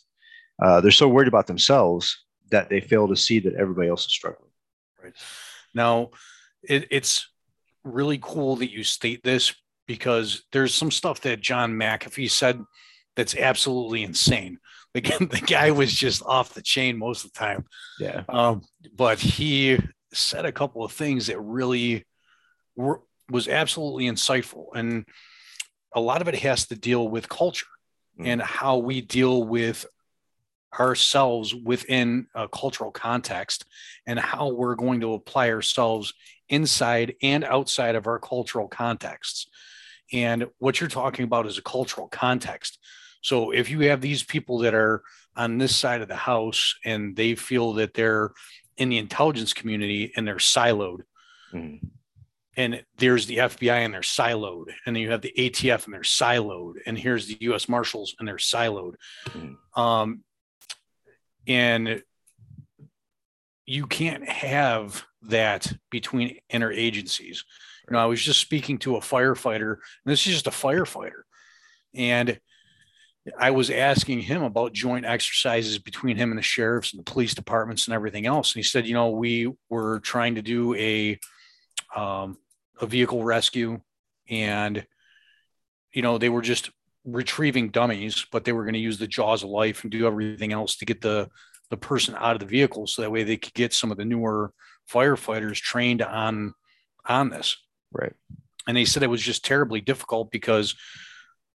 Uh, 0.63 0.83
they're 0.83 0.91
so 0.91 1.09
worried 1.09 1.27
about 1.27 1.47
themselves 1.47 2.27
that 2.51 2.69
they 2.69 2.83
fail 2.83 3.09
to 3.09 3.17
see 3.17 3.39
that 3.39 3.55
everybody 3.55 3.89
else 3.89 4.05
is 4.05 4.13
struggling. 4.13 4.51
Right. 5.03 5.15
Now 5.73 6.11
it, 6.63 6.87
it's 6.91 7.31
really 7.83 8.19
cool 8.21 8.57
that 8.57 8.71
you 8.71 8.85
state 8.85 9.23
this 9.25 9.55
because 9.87 10.45
there's 10.53 10.75
some 10.75 10.91
stuff 10.91 11.23
that 11.23 11.41
John 11.41 11.73
McAfee 11.73 12.31
said 12.31 12.63
that's 13.17 13.35
absolutely 13.35 14.03
insane. 14.03 14.59
The, 14.95 15.01
the 15.31 15.45
guy 15.47 15.71
was 15.71 15.95
just 15.95 16.23
off 16.25 16.55
the 16.55 16.63
chain 16.63 16.99
most 16.99 17.25
of 17.25 17.33
the 17.33 17.39
time. 17.39 17.67
Yeah. 18.01 18.25
Um, 18.29 18.63
but 18.97 19.21
he 19.21 19.79
said 20.13 20.45
a 20.45 20.51
couple 20.51 20.85
of 20.85 20.93
things 20.93 21.29
that 21.29 21.39
really 21.41 22.05
were 22.75 23.03
was 23.31 23.49
absolutely 23.49 24.07
insightful, 24.07 24.67
and 24.75 25.05
a 25.95 26.01
lot 26.01 26.21
of 26.21 26.29
it 26.29 26.37
has 26.37 26.67
to 26.67 26.77
deal 26.77 27.09
with 27.09 27.29
culture 27.29 27.67
Mm. 28.19 28.27
and 28.27 28.43
how 28.43 28.79
we 28.79 29.01
deal 29.01 29.45
with 29.45 29.87
ourselves 30.79 31.55
within 31.55 32.27
a 32.35 32.49
cultural 32.49 32.91
context, 32.91 33.65
and 34.07 34.19
how 34.19 34.49
we're 34.49 34.75
going 34.75 35.01
to 35.01 35.15
apply 35.15 35.51
ourselves 35.51 36.13
inside 36.49 37.15
and 37.23 37.45
outside 37.45 37.95
of 37.95 38.07
our 38.07 38.19
cultural 38.19 38.69
contexts. 38.69 39.47
And 40.13 40.47
what 40.59 40.81
you're 40.81 40.89
talking 40.89 41.25
about 41.25 41.47
is 41.47 41.59
a 41.59 41.63
cultural 41.63 42.09
context. 42.09 42.79
So 43.23 43.51
if 43.51 43.71
you 43.71 43.81
have 43.81 44.01
these 44.01 44.23
people 44.23 44.59
that 44.59 44.75
are 44.75 45.03
on 45.37 45.59
this 45.59 45.77
side 45.77 46.03
of 46.03 46.09
the 46.09 46.17
house 46.17 46.75
and 46.85 47.15
they 47.17 47.35
feel 47.35 47.75
that 47.75 47.95
they're 47.95 48.33
in 48.77 48.89
the 48.89 48.99
intelligence 48.99 49.53
community 49.53 50.13
and 50.17 50.27
they're 50.27 50.37
siloed, 50.37 51.03
Mhm. 51.53 51.81
And 52.59 52.83
there's 52.99 53.27
the 53.27 53.37
FBI 53.37 53.85
and 53.85 53.95
they're 53.95 54.01
siloed, 54.01 54.67
and 54.85 54.95
then 54.95 55.01
you 55.03 55.13
have 55.13 55.23
the 55.23 55.33
ATF 55.39 55.85
and 55.85 55.95
they're 55.95 56.01
siloed, 56.03 56.75
and 56.87 56.99
here's 56.99 57.29
the 57.29 57.37
U.S. 57.43 57.69
Marshals 57.69 58.17
and 58.19 58.27
they're 58.27 58.35
siloed, 58.37 58.95
Mhm. 59.29 59.57
um, 59.77 60.25
and 61.47 62.03
you 63.65 63.87
can't 63.87 64.29
have 64.29 65.05
that 65.23 65.73
between 65.91 66.39
interagencies. 66.53 67.45
You 67.89 67.93
know, 67.93 67.99
I 68.01 68.07
was 68.07 68.21
just 68.23 68.41
speaking 68.41 68.79
to 68.79 68.97
a 68.97 69.01
firefighter, 69.01 69.75
and 69.75 69.81
this 70.13 70.27
is 70.27 70.33
just 70.33 70.49
a 70.49 70.51
firefighter, 70.51 71.23
and 71.95 72.41
I 73.39 73.53
was 73.53 73.71
asking 73.71 74.23
him 74.23 74.43
about 74.43 74.73
joint 74.73 75.05
exercises 75.07 75.79
between 75.79 76.17
him 76.17 76.31
and 76.33 76.39
the 76.39 76.43
sheriffs 76.43 76.93
and 76.93 76.99
the 76.99 77.11
police 77.11 77.35
departments 77.35 77.87
and 77.87 77.95
everything 77.95 78.27
else. 78.27 78.53
And 78.53 78.59
he 78.59 78.63
said, 78.65 78.87
you 78.87 78.95
know, 78.95 79.11
we 79.11 79.53
were 79.69 80.01
trying 80.01 80.35
to 80.37 80.43
do 80.43 80.75
a 80.75 81.19
um, 81.95 82.37
a 82.81 82.87
vehicle 82.87 83.25
rescue, 83.25 83.81
and 84.29 84.87
you 85.93 86.03
know, 86.03 86.19
they 86.19 86.29
were 86.29 86.43
just 86.43 86.71
retrieving 87.05 87.71
dummies, 87.71 88.27
but 88.31 88.45
they 88.45 88.53
were 88.53 88.65
going 88.65 88.75
to 88.75 88.81
use 88.81 88.99
the 88.99 89.07
jaws 89.07 89.43
of 89.43 89.51
life 89.51 89.83
and 89.83 89.91
do 89.91 90.07
everything 90.07 90.53
else 90.53 90.77
to 90.77 90.85
get 90.85 91.01
the 91.01 91.29
the 91.71 91.77
person 91.77 92.15
out 92.19 92.35
of 92.35 92.41
the 92.41 92.47
vehicle, 92.47 92.87
so 92.87 93.03
that 93.03 93.11
way 93.11 93.25
they 93.25 93.37
could 93.37 93.55
get 93.55 93.75
some 93.75 93.91
of 93.91 93.99
the 93.99 94.05
newer 94.05 94.53
firefighters 94.91 95.57
trained 95.57 96.03
on 96.03 96.55
on 97.07 97.31
this. 97.31 97.57
Right. 97.91 98.13
and 98.67 98.77
they 98.77 98.85
said 98.85 99.03
it 99.03 99.09
was 99.09 99.23
just 99.23 99.47
terribly 99.47 99.81
difficult 99.81 100.31
because 100.31 100.75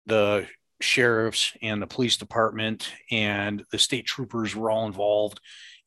the 0.07 0.47
sheriffs 0.81 1.53
and 1.61 1.81
the 1.81 1.87
police 1.87 2.17
department 2.17 2.91
and 3.11 3.63
the 3.71 3.79
state 3.79 4.07
troopers 4.07 4.57
were 4.57 4.71
all 4.71 4.87
involved 4.87 5.41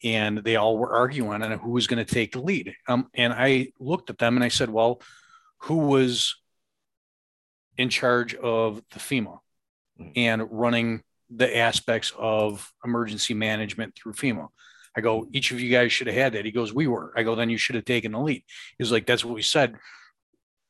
and 0.04 0.38
they 0.38 0.56
all 0.56 0.78
were 0.78 0.96
arguing 0.96 1.42
on 1.42 1.52
who 1.60 1.72
was 1.72 1.88
going 1.88 2.04
to 2.04 2.14
take 2.14 2.34
the 2.34 2.42
lead. 2.42 2.76
Um, 2.88 3.10
and 3.16 3.34
i 3.34 3.70
looked 3.80 4.12
at 4.12 4.20
them 4.20 4.38
and 4.38 4.44
i 4.44 4.50
said 4.50 4.70
well 4.70 5.02
who 5.66 5.76
was 5.78 6.36
in 7.78 7.90
charge 7.90 8.34
of 8.36 8.82
the 8.92 9.00
fema 9.00 9.40
Mhm. 10.00 10.12
and 10.16 10.44
running 10.52 11.04
the 11.30 11.58
aspects 11.58 12.12
of 12.18 12.72
emergency 12.84 13.34
management 13.34 13.96
through 13.96 14.14
fema 14.14 14.48
i 14.96 15.02
go 15.02 15.28
each 15.32 15.52
of 15.52 15.60
you 15.60 15.70
guys 15.72 15.92
should 15.92 16.08
have 16.08 16.16
had 16.16 16.34
that 16.34 16.46
he 16.46 16.52
goes 16.52 16.74
we 16.74 16.88
were 16.88 17.14
i 17.18 17.24
go 17.24 17.36
then 17.36 17.50
you 17.50 17.58
should 17.58 17.76
have 17.76 17.86
taken 17.86 18.12
the 18.12 18.20
lead 18.20 18.44
he 18.78 18.82
was 18.84 18.92
like 18.92 19.06
that's 19.06 19.24
what 19.26 19.34
we 19.34 19.42
said 19.42 19.76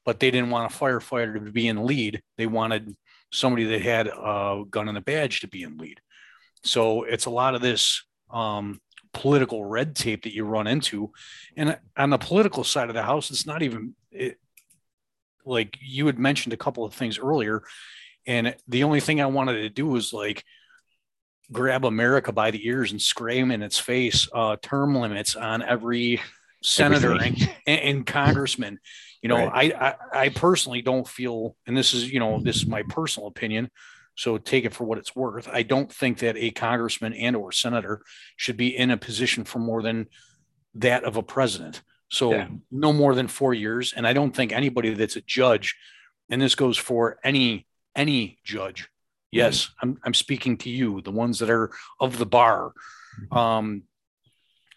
but 0.06 0.20
they 0.20 0.30
didn't 0.30 0.52
want 0.52 0.72
a 0.72 0.78
firefighter 0.78 1.34
to 1.44 1.52
be 1.52 1.68
in 1.68 1.84
lead. 1.88 2.22
They 2.38 2.46
wanted 2.46 2.94
somebody 3.32 3.64
that 3.66 3.82
had 3.82 4.06
a 4.08 4.64
gun 4.70 4.88
and 4.88 5.00
a 5.00 5.02
badge 5.02 5.40
to 5.42 5.48
be 5.48 5.64
in 5.64 5.78
lead. 5.78 6.00
So 6.64 7.02
it's 7.02 7.26
a 7.26 7.32
lot 7.32 7.56
of 7.56 7.62
this 7.62 8.04
um, 8.30 8.80
political 9.14 9.66
red 9.66 9.96
tape 9.96 10.22
that 10.26 10.36
you 10.36 10.46
run 10.46 10.68
into. 10.68 11.12
And 11.58 11.80
on 11.98 12.12
the 12.12 12.20
political 12.20 12.64
side 12.64 12.90
of 12.90 12.94
the 12.94 13.02
house, 13.02 13.32
it's 13.32 13.48
not 13.48 13.64
even 13.64 13.96
it, 14.12 14.38
like 15.46 15.78
you 15.82 16.08
had 16.08 16.20
mentioned 16.20 16.54
a 16.54 16.58
couple 16.58 16.84
of 16.84 16.94
things 16.94 17.20
earlier. 17.20 17.64
And 18.28 18.56
the 18.68 18.84
only 18.84 19.00
thing 19.00 19.22
I 19.22 19.28
wanted 19.28 19.62
to 19.62 19.70
do 19.70 19.86
was 19.86 20.12
like 20.12 20.44
grab 21.52 21.86
America 21.86 22.32
by 22.32 22.52
the 22.52 22.68
ears 22.68 22.92
and 22.92 23.02
scream 23.02 23.52
in 23.52 23.62
its 23.62 23.78
face 23.78 24.28
uh, 24.34 24.58
term 24.62 24.96
limits 24.96 25.36
on 25.36 25.62
every 25.62 26.22
senator 26.64 27.14
and, 27.14 27.50
and, 27.68 28.06
congressman. 28.06 28.80
You 29.22 29.30
know, 29.30 29.48
right. 29.48 29.74
I, 29.76 29.88
I 29.88 30.22
I 30.24 30.30
personally 30.30 30.82
don't 30.82 31.08
feel, 31.08 31.56
and 31.68 31.78
this 31.78 31.94
is 31.94 32.12
you 32.12 32.20
know 32.20 32.40
this 32.42 32.58
is 32.58 32.66
my 32.66 32.84
personal 32.84 33.28
opinion. 33.28 33.70
So 34.18 34.38
take 34.38 34.66
it 34.66 34.74
for 34.74 34.86
what 34.86 34.98
it's 34.98 35.16
worth. 35.16 35.48
I 35.52 35.64
don't 35.64 35.92
think 35.92 36.20
that 36.20 36.38
a 36.38 36.52
congressman 36.52 37.14
and 37.14 37.36
or 37.36 37.52
senator 37.52 38.02
should 38.38 38.56
be 38.56 38.76
in 38.76 38.92
a 38.92 38.98
position 38.98 39.44
for 39.44 39.60
more 39.60 39.82
than 39.82 40.08
that 40.76 41.04
of 41.04 41.18
a 41.18 41.24
president. 41.24 41.82
So 42.10 42.34
yeah. 42.34 42.48
no 42.72 42.94
more 42.94 43.16
than 43.16 43.28
four 43.28 43.54
years. 43.54 43.94
And 43.94 44.08
I 44.08 44.14
don't 44.14 44.36
think 44.36 44.52
anybody 44.52 44.94
that's 44.94 45.16
a 45.16 45.22
judge, 45.22 45.76
and 46.30 46.42
this 46.42 46.56
goes 46.56 46.78
for 46.78 47.18
any 47.24 47.68
any 47.96 48.40
judge. 48.44 48.90
Yes, 49.32 49.66
mm-hmm. 49.66 49.76
I'm 49.82 50.00
I'm 50.06 50.14
speaking 50.14 50.58
to 50.60 50.70
you, 50.70 51.02
the 51.02 51.12
ones 51.12 51.40
that 51.40 51.50
are 51.50 51.72
of 52.00 52.18
the 52.18 52.26
bar. 52.26 52.74
Mm-hmm. 53.22 53.38
Um, 53.38 53.84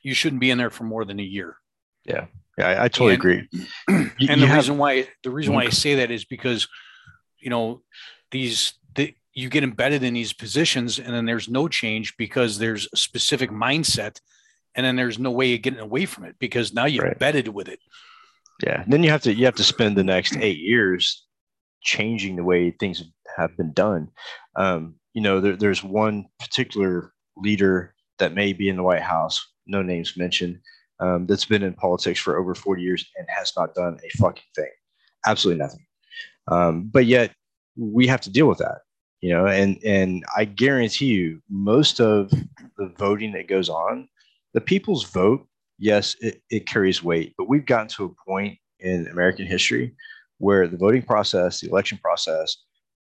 you 0.03 0.14
shouldn't 0.14 0.41
be 0.41 0.51
in 0.51 0.59
there 0.59 0.70
for 0.70 0.85
more 0.85 1.05
than 1.05 1.20
a 1.20 1.24
year. 1.24 1.57
Yeah, 2.05 2.26
yeah, 2.57 2.68
I, 2.68 2.85
I 2.85 2.89
totally 2.89 3.14
and, 3.14 3.20
agree. 3.20 3.49
and 3.89 4.12
you 4.18 4.29
the 4.29 4.47
have, 4.47 4.57
reason 4.57 4.79
why 4.79 5.09
the 5.22 5.31
reason 5.31 5.55
why 5.55 5.64
I 5.64 5.70
say 5.70 5.97
that 5.97 6.11
is 6.11 6.24
because 6.24 6.66
you 7.39 7.51
know 7.51 7.83
these 8.31 8.74
the, 8.95 9.14
you 9.33 9.49
get 9.49 9.62
embedded 9.62 10.03
in 10.03 10.14
these 10.14 10.33
positions 10.33 10.99
and 10.99 11.14
then 11.14 11.24
there's 11.24 11.49
no 11.49 11.68
change 11.68 12.16
because 12.16 12.59
there's 12.59 12.89
a 12.93 12.97
specific 12.97 13.51
mindset 13.51 14.20
and 14.79 14.87
then 14.87 14.95
there's 14.95 15.18
no 15.18 15.33
way 15.33 15.55
of 15.55 15.62
getting 15.62 15.81
away 15.81 16.07
from 16.07 16.24
it 16.24 16.37
because 16.39 16.72
now 16.72 16.85
you're 16.87 17.03
right. 17.03 17.14
embedded 17.14 17.49
with 17.49 17.66
it. 17.66 17.81
Yeah. 18.64 18.83
And 18.83 18.93
then 18.93 19.03
you 19.03 19.11
have 19.11 19.22
to 19.22 19.35
you 19.35 19.45
have 19.45 19.57
to 19.57 19.64
spend 19.64 19.97
the 19.97 20.05
next 20.05 20.37
eight 20.37 20.59
years 20.59 21.26
changing 21.83 22.37
the 22.37 22.45
way 22.45 22.70
things 22.70 23.03
have 23.37 23.57
been 23.57 23.72
done. 23.72 24.09
Um, 24.55 24.95
you 25.14 25.20
know 25.20 25.41
there, 25.41 25.57
there's 25.57 25.83
one 25.83 26.26
particular 26.39 27.12
leader 27.37 27.93
that 28.20 28.35
may 28.35 28.53
be 28.53 28.68
in 28.68 28.76
the 28.76 28.83
white 28.85 29.03
house 29.03 29.45
no 29.66 29.83
names 29.83 30.16
mentioned 30.16 30.61
um, 31.01 31.26
that's 31.26 31.45
been 31.45 31.64
in 31.64 31.74
politics 31.74 32.20
for 32.20 32.39
over 32.39 32.55
40 32.55 32.81
years 32.81 33.05
and 33.18 33.26
has 33.29 33.53
not 33.57 33.74
done 33.74 33.99
a 34.05 34.16
fucking 34.16 34.43
thing. 34.55 34.70
Absolutely 35.26 35.61
nothing. 35.61 35.87
Um, 36.49 36.89
but 36.93 37.07
yet 37.07 37.33
we 37.76 38.07
have 38.07 38.20
to 38.22 38.31
deal 38.31 38.47
with 38.47 38.59
that 38.59 38.79
you 39.20 39.31
know 39.31 39.47
and 39.47 39.79
and 39.85 40.24
i 40.37 40.45
guarantee 40.45 41.07
you 41.07 41.41
most 41.49 42.01
of 42.01 42.31
the 42.31 42.93
voting 42.97 43.33
that 43.33 43.49
goes 43.49 43.68
on 43.68 44.09
the 44.55 44.61
people's 44.61 45.05
vote 45.05 45.47
yes 45.79 46.17
it, 46.21 46.43
it 46.51 46.67
carries 46.67 47.03
weight 47.03 47.35
but 47.37 47.49
we've 47.49 47.67
gotten 47.67 47.89
to 47.89 48.05
a 48.05 48.31
point 48.31 48.59
in 48.81 49.07
american 49.09 49.47
history 49.47 49.95
where 50.39 50.67
the 50.67 50.77
voting 50.77 51.03
process 51.03 51.61
the 51.61 51.69
election 51.69 51.99
process 51.99 52.57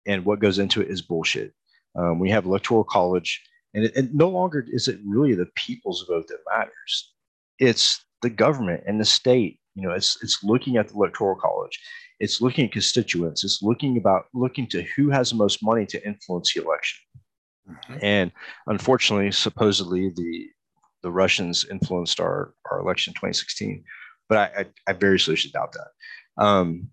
and 0.05 0.25
what 0.25 0.39
goes 0.39 0.59
into 0.59 0.81
it 0.81 0.89
is 0.89 1.01
bullshit 1.01 1.53
um, 1.95 2.19
we 2.19 2.29
have 2.29 2.45
electoral 2.45 2.83
college 2.83 3.41
and, 3.73 3.85
it, 3.85 3.95
and 3.95 4.13
no 4.13 4.29
longer 4.29 4.65
is 4.69 4.87
it 4.87 4.99
really 5.05 5.33
the 5.33 5.47
people's 5.55 6.05
vote 6.07 6.27
that 6.27 6.39
matters 6.51 7.13
it's 7.59 8.03
the 8.21 8.29
government 8.29 8.83
and 8.87 8.99
the 8.99 9.05
state 9.05 9.59
you 9.75 9.83
know 9.83 9.93
it's 9.93 10.17
it's 10.21 10.43
looking 10.43 10.77
at 10.77 10.87
the 10.87 10.93
electoral 10.93 11.35
college 11.35 11.79
it's 12.19 12.41
looking 12.41 12.65
at 12.65 12.71
constituents. 12.71 13.43
It's 13.43 13.61
looking 13.61 13.97
about 13.97 14.25
looking 14.33 14.67
to 14.67 14.83
who 14.95 15.09
has 15.09 15.29
the 15.29 15.37
most 15.37 15.63
money 15.63 15.85
to 15.87 16.05
influence 16.05 16.53
the 16.53 16.63
election. 16.63 16.99
Mm-hmm. 17.69 17.97
And 18.01 18.31
unfortunately, 18.67 19.31
supposedly 19.31 20.09
the 20.09 20.49
the 21.03 21.11
Russians 21.11 21.65
influenced 21.69 22.19
our 22.19 22.53
our 22.71 22.79
election 22.79 23.11
in 23.11 23.15
2016, 23.15 23.83
but 24.27 24.37
I 24.37 24.61
I, 24.61 24.65
I 24.91 24.93
very 24.93 25.19
seriously 25.19 25.51
doubt 25.51 25.73
that. 25.73 26.43
Um, 26.43 26.89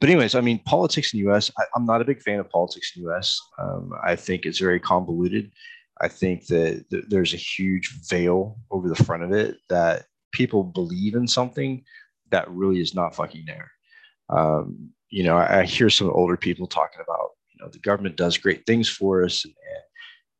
but 0.00 0.08
anyways, 0.08 0.34
I 0.34 0.40
mean, 0.40 0.58
politics 0.60 1.12
in 1.12 1.20
the 1.20 1.26
U.S. 1.26 1.50
I, 1.58 1.64
am 1.76 1.84
not 1.84 2.00
a 2.00 2.06
big 2.06 2.22
fan 2.22 2.40
of 2.40 2.48
politics 2.48 2.92
in 2.96 3.02
the 3.02 3.10
U.S. 3.10 3.38
Um, 3.58 3.92
I 4.02 4.16
think 4.16 4.46
it's 4.46 4.58
very 4.58 4.80
convoluted. 4.80 5.52
I 6.00 6.08
think 6.08 6.46
that 6.46 6.84
th- 6.90 7.04
there's 7.08 7.34
a 7.34 7.38
huge 7.38 7.90
veil 8.08 8.58
over 8.70 8.88
the 8.88 9.04
front 9.04 9.22
of 9.22 9.32
it 9.32 9.58
that 9.68 10.06
people 10.32 10.64
believe 10.64 11.14
in 11.14 11.28
something 11.28 11.84
that 12.30 12.50
really 12.50 12.80
is 12.80 12.94
not 12.94 13.14
fucking 13.14 13.44
there 13.46 13.70
um, 14.32 14.90
you 15.10 15.22
know, 15.22 15.36
I, 15.36 15.60
I, 15.60 15.64
hear 15.64 15.90
some 15.90 16.10
older 16.10 16.36
people 16.36 16.66
talking 16.66 17.00
about, 17.02 17.30
you 17.52 17.62
know, 17.62 17.70
the 17.70 17.78
government 17.78 18.16
does 18.16 18.38
great 18.38 18.64
things 18.66 18.88
for 18.88 19.24
us 19.24 19.44
and, 19.44 19.54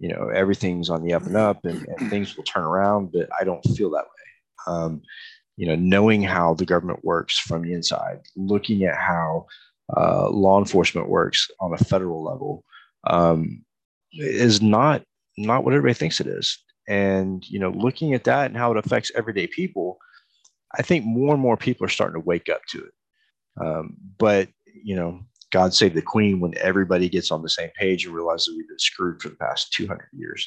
you 0.03 0.09
know, 0.09 0.31
everything's 0.35 0.91
on 0.91 1.05
the 1.05 1.15
up 1.15 1.23
and 1.27 1.37
up 1.37 1.65
and, 1.65 1.87
and, 1.87 2.11
things 2.11 2.37
will 2.37 2.43
turn 2.43 2.65
around, 2.65 3.13
but 3.13 3.29
I 3.39 3.45
don't 3.45 3.63
feel 3.63 3.89
that 3.91 4.05
way. 4.05 4.75
Um, 4.75 5.03
you 5.57 5.69
know, 5.69 5.77
knowing 5.77 6.23
how 6.23 6.55
the 6.55 6.67
government 6.67 7.05
works 7.05 7.39
from 7.39 7.63
the 7.63 7.73
inside, 7.73 8.19
looking 8.35 8.83
at 8.83 8.97
how 8.97 9.47
uh, 9.97 10.29
law 10.29 10.59
enforcement 10.59 11.09
works 11.09 11.49
on 11.61 11.73
a 11.73 11.79
federal 11.79 12.25
level 12.25 12.65
um, 13.05 13.65
is 14.13 14.61
not 14.61 15.05
not 15.39 15.63
what 15.63 15.73
everybody 15.73 15.95
thinks 15.95 16.21
it 16.21 16.27
is. 16.27 16.59
And 16.89 17.49
you 17.49 17.61
know, 17.61 17.71
looking 17.71 18.13
at 18.13 18.25
that 18.25 18.47
and 18.47 18.57
how 18.57 18.73
it 18.73 18.85
affects 18.85 19.13
everyday 19.15 19.47
people, 19.47 19.99
I 20.77 20.83
think 20.83 21.05
more 21.05 21.33
and 21.33 21.43
more 21.43 21.57
people 21.57 21.87
are 21.87 21.91
starting 21.91 22.21
to 22.21 22.27
wake 22.27 22.49
up 22.49 22.63
to 22.71 22.79
it. 22.79 23.65
Um, 23.65 23.97
but 24.19 24.49
you 24.83 24.97
know, 24.97 25.21
God 25.53 25.75
save 25.75 25.95
the 25.95 26.03
Queen 26.03 26.41
when 26.41 26.55
everybody 26.59 27.09
gets 27.09 27.31
on 27.31 27.43
the 27.43 27.49
same 27.49 27.71
page 27.79 28.05
and 28.05 28.15
realizes 28.15 28.55
we've 28.57 28.69
been 28.69 28.79
screwed 28.79 29.23
for 29.23 29.29
the 29.29 29.37
past 29.37 29.73
200 29.73 30.09
years. 30.13 30.47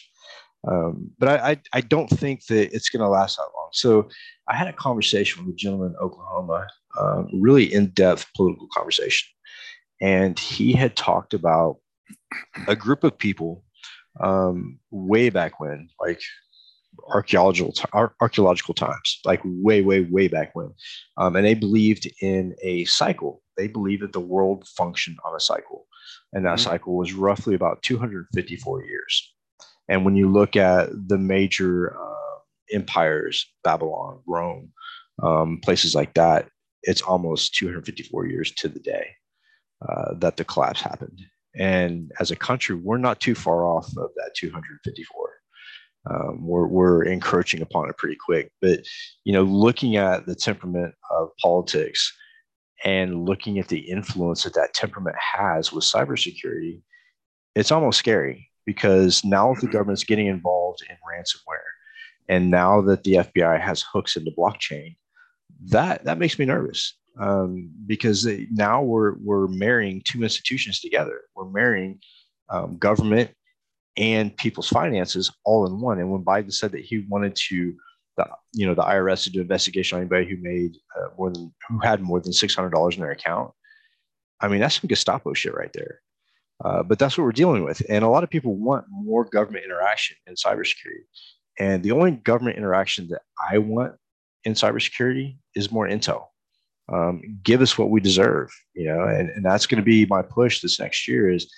Um, 0.68 1.12
but 1.20 1.30
I, 1.30 1.52
I, 1.52 1.62
I, 1.74 1.82
don't 1.82 2.10
think 2.10 2.44
that 2.48 2.74
it's 2.74 2.90
going 2.90 3.02
to 3.02 3.08
last 3.08 3.38
that 3.38 3.44
long. 3.44 3.70
So 3.72 4.10
I 4.50 4.56
had 4.56 4.68
a 4.68 4.74
conversation 4.74 5.46
with 5.46 5.54
a 5.54 5.58
gentleman 5.58 5.90
in 5.90 5.96
Oklahoma, 5.98 6.66
um, 7.00 7.30
really 7.40 7.72
in 7.72 7.92
depth 7.92 8.26
political 8.36 8.68
conversation. 8.74 9.28
And 10.02 10.40
he 10.40 10.74
had 10.74 10.96
talked 10.96 11.36
about 11.36 11.78
a 12.68 12.76
group 12.76 13.04
of 13.04 13.16
people 13.16 13.64
um, 14.22 14.80
way 14.90 15.30
back 15.30 15.60
when, 15.60 15.90
like 16.00 16.22
archaeological 17.10 17.74
archaeological 18.22 18.74
times, 18.74 19.20
like 19.26 19.42
way, 19.44 19.82
way, 19.82 20.02
way 20.02 20.28
back 20.28 20.52
when, 20.54 20.72
um, 21.18 21.36
and 21.36 21.46
they 21.46 21.54
believed 21.54 22.10
in 22.22 22.56
a 22.62 22.86
cycle. 22.86 23.42
They 23.58 23.68
believed 23.68 24.04
that 24.04 24.14
the 24.14 24.20
world 24.20 24.68
functioned 24.68 25.18
on 25.26 25.36
a 25.36 25.40
cycle, 25.40 25.88
and 26.34 26.46
that 26.46 26.58
mm-hmm. 26.58 26.70
cycle 26.70 26.96
was 26.96 27.14
roughly 27.14 27.56
about 27.56 27.82
254 27.84 28.86
years. 28.86 29.34
And 29.88 30.04
when 30.04 30.16
you 30.16 30.32
look 30.32 30.56
at 30.56 30.90
the 31.08 31.18
major 31.18 31.96
uh, 31.96 32.40
empires, 32.72 33.46
Babylon, 33.64 34.20
Rome, 34.28 34.72
um, 35.22 35.60
places 35.64 35.96
like 35.96 36.14
that, 36.16 36.50
it's 36.84 37.02
almost 37.02 37.56
254 37.56 38.28
years 38.28 38.52
to 38.56 38.68
the 38.68 38.80
day 38.80 39.10
uh, 39.88 40.14
that 40.20 40.38
the 40.38 40.44
collapse 40.44 40.82
happened. 40.82 41.22
And 41.58 42.12
as 42.20 42.32
a 42.32 42.36
country, 42.36 42.76
we're 42.76 42.98
not 42.98 43.20
too 43.20 43.36
far 43.36 43.66
off 43.66 43.88
of 43.98 44.10
that 44.16 44.32
254 44.36 45.35
um, 46.10 46.46
we're, 46.46 46.68
we're 46.68 47.04
encroaching 47.04 47.62
upon 47.62 47.90
it 47.90 47.98
pretty 47.98 48.18
quick. 48.24 48.52
But, 48.62 48.82
you 49.24 49.34
know, 49.34 49.44
looking 49.44 49.96
at 49.96 50.26
the 50.26 50.36
temperament 50.36 50.94
of 51.12 51.30
politics 51.42 52.16
and 52.84 53.26
looking 53.26 53.60
at 53.60 53.68
the 53.68 53.80
influence 53.80 54.44
that 54.44 54.54
that 54.54 54.74
temperament 54.74 55.16
has 55.18 55.72
with 55.72 55.84
cybersecurity, 55.84 56.82
it's 57.56 57.72
almost 57.72 58.00
scary 58.00 58.50
because 58.66 59.24
now 59.24 59.54
the 59.54 59.62
mm-hmm. 59.62 59.72
government's 59.72 60.04
getting 60.04 60.28
involved 60.28 60.82
in 60.90 60.96
ransomware. 60.98 61.58
And 62.28 62.50
now 62.50 62.82
that 62.82 63.04
the 63.04 63.14
FBI 63.14 63.60
has 63.62 63.82
hooks 63.82 64.16
into 64.16 64.32
blockchain, 64.32 64.96
that 65.68 66.04
that 66.06 66.18
makes 66.18 66.38
me 66.38 66.46
nervous 66.46 66.96
um, 67.20 67.72
because 67.86 68.28
now 68.52 68.82
we're 68.82 69.16
we're 69.24 69.48
marrying 69.48 70.02
two 70.04 70.24
institutions 70.24 70.80
together. 70.80 71.22
We're 71.36 71.50
marrying 71.50 72.00
um, 72.50 72.78
government 72.78 73.32
and 73.98 74.36
people's 74.36 74.68
finances 74.68 75.32
all 75.46 75.66
in 75.66 75.80
one. 75.80 76.00
And 76.00 76.12
when 76.12 76.24
Biden 76.24 76.54
said 76.54 76.72
that 76.74 76.82
he 76.82 77.06
wanted 77.08 77.36
to, 77.48 77.74
the, 78.18 78.28
you 78.54 78.66
know, 78.66 78.74
the 78.74 78.84
IRS 78.84 79.24
to 79.24 79.30
do 79.30 79.42
investigation 79.42 79.98
on 79.98 80.02
anybody 80.02 80.30
who 80.30 80.38
made 80.42 80.78
uh, 80.98 81.10
more 81.18 81.32
than 81.32 81.54
who 81.68 81.80
had 81.80 82.02
more 82.02 82.20
than 82.20 82.34
six 82.34 82.56
hundred 82.56 82.72
dollars 82.72 82.96
in 82.96 83.02
their 83.02 83.12
account, 83.12 83.52
I 84.42 84.48
mean 84.48 84.60
that's 84.60 84.80
some 84.80 84.88
Gestapo 84.88 85.34
shit 85.34 85.56
right 85.56 85.72
there. 85.74 86.02
Uh, 86.64 86.84
but 86.84 86.98
that's 86.98 87.18
what 87.18 87.26
we're 87.26 87.34
dealing 87.34 87.64
with, 87.64 87.82
and 87.90 88.06
a 88.06 88.08
lot 88.08 88.24
of 88.24 88.30
people 88.30 88.56
want 88.56 88.86
more 88.90 89.26
government 89.26 89.66
interaction 89.66 90.16
in 90.26 90.36
cybersecurity. 90.36 91.04
And 91.60 91.84
the 91.84 91.92
only 91.92 92.12
government 92.12 92.58
interaction 92.58 93.08
that 93.10 93.22
I 93.52 93.58
want 93.58 93.96
in 94.46 94.54
cybersecurity 94.54 95.38
is 95.54 95.72
more 95.72 95.88
intel. 95.88 96.28
Um, 96.92 97.22
give 97.44 97.62
us 97.62 97.78
what 97.78 97.90
we 97.90 98.00
deserve, 98.00 98.52
you 98.74 98.88
know, 98.88 99.04
and, 99.04 99.30
and 99.30 99.44
that's 99.44 99.66
going 99.66 99.82
to 99.82 99.86
be 99.86 100.06
my 100.06 100.22
push 100.22 100.62
this 100.62 100.80
next 100.80 101.08
year 101.08 101.32
is 101.32 101.52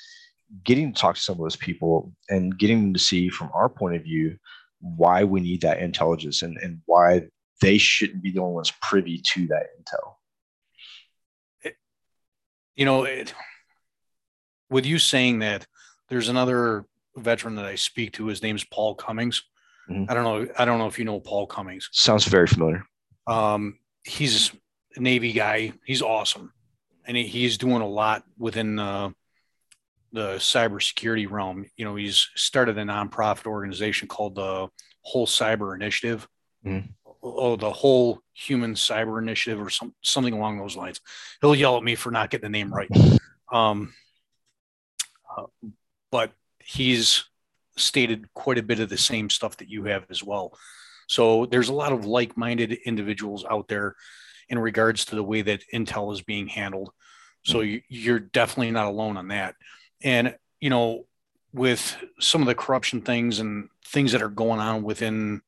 getting 0.64 0.94
to 0.94 1.00
talk 1.00 1.16
to 1.16 1.22
some 1.22 1.34
of 1.34 1.40
those 1.40 1.56
people 1.56 2.12
and 2.30 2.58
getting 2.58 2.82
them 2.82 2.94
to 2.94 3.00
see 3.00 3.30
from 3.30 3.50
our 3.54 3.70
point 3.70 3.96
of 3.96 4.04
view 4.04 4.38
why 4.80 5.24
we 5.24 5.40
need 5.40 5.62
that 5.62 5.80
intelligence 5.80 6.42
and, 6.42 6.58
and 6.58 6.82
why 6.86 7.24
they 7.62 7.78
shouldn't 7.78 8.22
be 8.22 8.32
the 8.32 8.40
only 8.40 8.54
ones 8.54 8.72
privy 8.82 9.22
to 9.34 9.48
that 9.48 9.68
intel. 9.80 10.14
It, 11.64 11.76
you 12.76 12.86
know, 12.86 13.04
it, 13.04 13.34
with 14.70 14.86
you 14.86 15.00
saying 15.00 15.40
that, 15.40 15.66
there's 16.10 16.30
another 16.30 16.86
veteran 17.16 17.56
that 17.56 17.66
I 17.66 17.76
speak 17.76 18.14
to. 18.14 18.28
His 18.28 18.42
name's 18.42 18.64
Paul 18.64 18.96
Cummings. 18.96 19.44
Mm-hmm. 19.90 20.10
I 20.10 20.14
don't 20.14 20.24
know. 20.24 20.54
I 20.58 20.66
don't 20.66 20.78
know 20.78 20.88
if 20.88 21.00
you 21.00 21.06
know 21.06 21.20
Paul 21.20 21.48
Cummings. 21.48 21.90
Sounds 21.92 22.26
very 22.26 22.48
familiar. 22.48 22.84
Um, 23.26 23.80
he's 24.04 24.52
a 24.96 25.02
Navy 25.02 25.32
guy. 25.34 25.74
He's 25.86 26.02
awesome, 26.02 26.54
and 27.06 27.18
he, 27.18 27.24
he's 27.24 27.58
doing 27.58 27.82
a 27.82 27.88
lot 27.88 28.24
within 28.38 28.80
uh, 28.80 29.10
the 30.18 30.34
cybersecurity 30.38 31.30
realm. 31.30 31.64
You 31.78 31.86
know, 31.86 31.96
he's 31.96 32.28
started 32.34 32.80
a 32.80 32.84
nonprofit 32.84 33.46
organization 33.46 34.08
called 34.08 34.34
the 34.34 34.68
Whole 35.04 35.28
Cyber 35.28 35.76
Initiative. 35.76 36.28
Mm-hmm. 36.66 36.88
Oh, 37.22 37.56
the 37.56 37.72
whole 37.72 38.22
human 38.34 38.74
cyber 38.74 39.22
initiative 39.22 39.62
or 39.62 39.70
some, 39.70 39.94
something 40.02 40.34
along 40.34 40.58
those 40.58 40.76
lines. 40.76 41.02
He'll 41.40 41.54
yell 41.54 41.78
at 41.78 41.84
me 41.84 41.94
for 41.94 42.10
not 42.10 42.32
getting 42.32 42.52
the 42.52 42.58
name 42.58 42.74
right. 42.74 42.90
Um, 43.50 43.94
uh, 45.38 45.46
but 46.12 46.34
he's 46.60 47.24
stated 47.78 48.28
quite 48.34 48.58
a 48.58 48.62
bit 48.62 48.82
of 48.82 48.90
the 48.90 48.98
same 48.98 49.30
stuff 49.30 49.56
that 49.56 49.70
you 49.70 49.86
have 49.86 50.04
as 50.10 50.22
well. 50.22 50.60
So 51.08 51.46
there's 51.46 51.70
a 51.70 51.74
lot 51.74 51.94
of 51.94 52.06
like-minded 52.06 52.74
individuals 52.86 53.46
out 53.50 53.70
there 53.70 53.96
in 54.50 54.60
regards 54.60 55.06
to 55.06 55.16
the 55.16 55.24
way 55.24 55.44
that 55.44 55.64
Intel 55.74 56.12
is 56.12 56.22
being 56.22 56.48
handled. 56.48 56.92
So 57.46 57.60
mm-hmm. 57.60 57.78
you're 57.88 58.20
definitely 58.20 58.72
not 58.72 58.88
alone 58.88 59.16
on 59.16 59.30
that. 59.30 59.56
And 60.04 60.36
you 60.60 60.70
know, 60.70 61.06
with 61.54 61.98
some 62.20 62.42
of 62.42 62.48
the 62.48 62.56
corruption 62.56 63.02
things 63.02 63.40
and 63.40 63.70
things 63.86 64.12
that 64.12 64.22
are 64.22 64.30
going 64.30 64.60
on 64.60 64.84
within, 64.84 65.42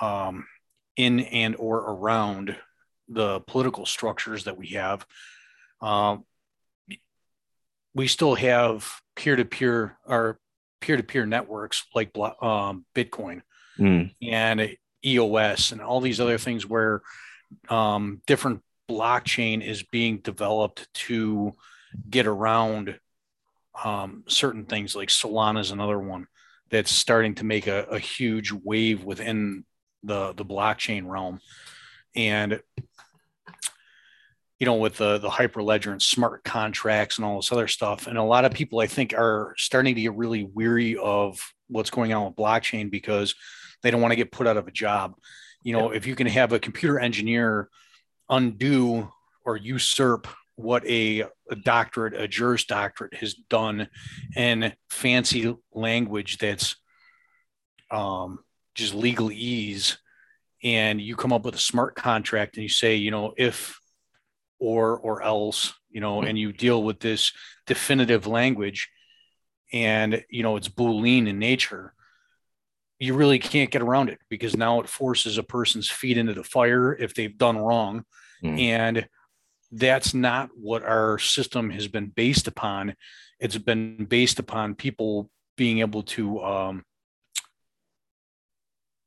um, 0.00 0.46
in 0.96 1.20
and 1.20 1.56
or 1.56 1.78
around 1.78 2.56
the 3.08 3.40
political 3.40 3.86
structures 3.86 4.44
that 4.44 4.56
we 4.56 4.68
have, 4.68 5.06
um, 5.80 6.24
we 7.94 8.06
still 8.06 8.34
have 8.34 8.88
peer-to-peer 9.16 9.98
or 10.06 10.38
peer-to-peer 10.80 11.26
networks 11.26 11.84
like 11.94 12.10
um, 12.40 12.84
Bitcoin 12.94 13.42
mm. 13.78 14.14
and 14.22 14.76
EOS 15.04 15.72
and 15.72 15.80
all 15.80 16.00
these 16.00 16.20
other 16.20 16.38
things 16.38 16.66
where 16.66 17.02
um, 17.68 18.22
different 18.26 18.62
blockchain 18.88 19.64
is 19.64 19.82
being 19.82 20.18
developed 20.18 20.88
to 20.92 21.54
get 22.08 22.26
around 22.26 22.98
um, 23.84 24.24
certain 24.26 24.64
things 24.64 24.94
like 24.94 25.08
Solana 25.08 25.60
is 25.60 25.70
another 25.70 25.98
one 25.98 26.26
that's 26.70 26.92
starting 26.92 27.34
to 27.36 27.44
make 27.44 27.66
a, 27.66 27.84
a 27.84 27.98
huge 27.98 28.52
wave 28.52 29.04
within 29.04 29.64
the 30.02 30.32
the 30.32 30.44
blockchain 30.44 31.06
realm 31.06 31.40
and 32.16 32.60
you 34.60 34.66
know, 34.66 34.74
with 34.74 34.98
the 34.98 35.18
the 35.18 35.30
hyperledger 35.30 35.90
and 35.90 36.02
smart 36.02 36.44
contracts 36.44 37.16
and 37.16 37.24
all 37.24 37.36
this 37.36 37.50
other 37.50 37.66
stuff. 37.66 38.06
And 38.06 38.18
a 38.18 38.22
lot 38.22 38.44
of 38.44 38.52
people, 38.52 38.80
I 38.80 38.86
think, 38.86 39.14
are 39.14 39.54
starting 39.56 39.94
to 39.94 40.00
get 40.02 40.14
really 40.14 40.44
weary 40.44 40.96
of 40.98 41.40
what's 41.68 41.88
going 41.88 42.12
on 42.12 42.26
with 42.26 42.36
blockchain 42.36 42.90
because 42.90 43.34
they 43.82 43.90
don't 43.90 44.02
want 44.02 44.12
to 44.12 44.16
get 44.16 44.30
put 44.30 44.46
out 44.46 44.58
of 44.58 44.68
a 44.68 44.70
job. 44.70 45.14
You 45.62 45.72
know, 45.72 45.90
yeah. 45.90 45.96
if 45.96 46.06
you 46.06 46.14
can 46.14 46.26
have 46.26 46.52
a 46.52 46.60
computer 46.60 47.00
engineer 47.00 47.70
undo 48.28 49.10
or 49.46 49.56
usurp 49.56 50.28
what 50.60 50.86
a, 50.86 51.24
a, 51.50 51.56
doctorate, 51.56 52.14
a 52.14 52.28
Juris 52.28 52.64
Doctorate 52.64 53.14
has 53.14 53.34
done 53.34 53.88
in 54.36 54.72
fancy 54.88 55.54
language 55.72 56.38
that's 56.38 56.76
um, 57.90 58.40
just 58.74 58.94
legal 58.94 59.32
ease, 59.32 59.98
and 60.62 61.00
you 61.00 61.16
come 61.16 61.32
up 61.32 61.44
with 61.44 61.54
a 61.54 61.58
smart 61.58 61.96
contract 61.96 62.56
and 62.56 62.62
you 62.62 62.68
say, 62.68 62.96
you 62.96 63.10
know, 63.10 63.34
if 63.36 63.80
or 64.60 64.98
or 64.98 65.22
else 65.22 65.72
you 65.90 66.00
know 66.00 66.22
and 66.22 66.38
you 66.38 66.52
deal 66.52 66.82
with 66.82 67.00
this 67.00 67.32
definitive 67.66 68.26
language 68.26 68.88
and 69.72 70.22
you 70.28 70.42
know 70.42 70.56
it's 70.56 70.68
boolean 70.68 71.26
in 71.26 71.38
nature 71.38 71.92
you 72.98 73.14
really 73.14 73.38
can't 73.38 73.70
get 73.70 73.82
around 73.82 74.10
it 74.10 74.18
because 74.28 74.54
now 74.56 74.78
it 74.80 74.88
forces 74.88 75.38
a 75.38 75.42
person's 75.42 75.90
feet 75.90 76.18
into 76.18 76.34
the 76.34 76.44
fire 76.44 76.94
if 76.94 77.14
they've 77.14 77.38
done 77.38 77.56
wrong 77.56 78.04
mm. 78.44 78.60
and 78.60 79.08
that's 79.72 80.14
not 80.14 80.50
what 80.54 80.84
our 80.84 81.18
system 81.18 81.70
has 81.70 81.86
been 81.86 82.06
based 82.06 82.48
upon 82.48 82.94
it's 83.38 83.56
been 83.56 84.04
based 84.04 84.38
upon 84.38 84.74
people 84.74 85.30
being 85.56 85.78
able 85.78 86.02
to 86.02 86.42
um, 86.42 86.84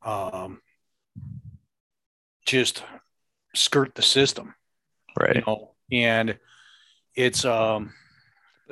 um, 0.04 0.62
just 2.46 2.84
skirt 3.54 3.94
the 3.96 4.02
system 4.02 4.56
right? 5.20 5.36
You 5.36 5.44
know, 5.46 5.72
and 5.92 6.38
it's 7.16 7.46
um, 7.46 7.94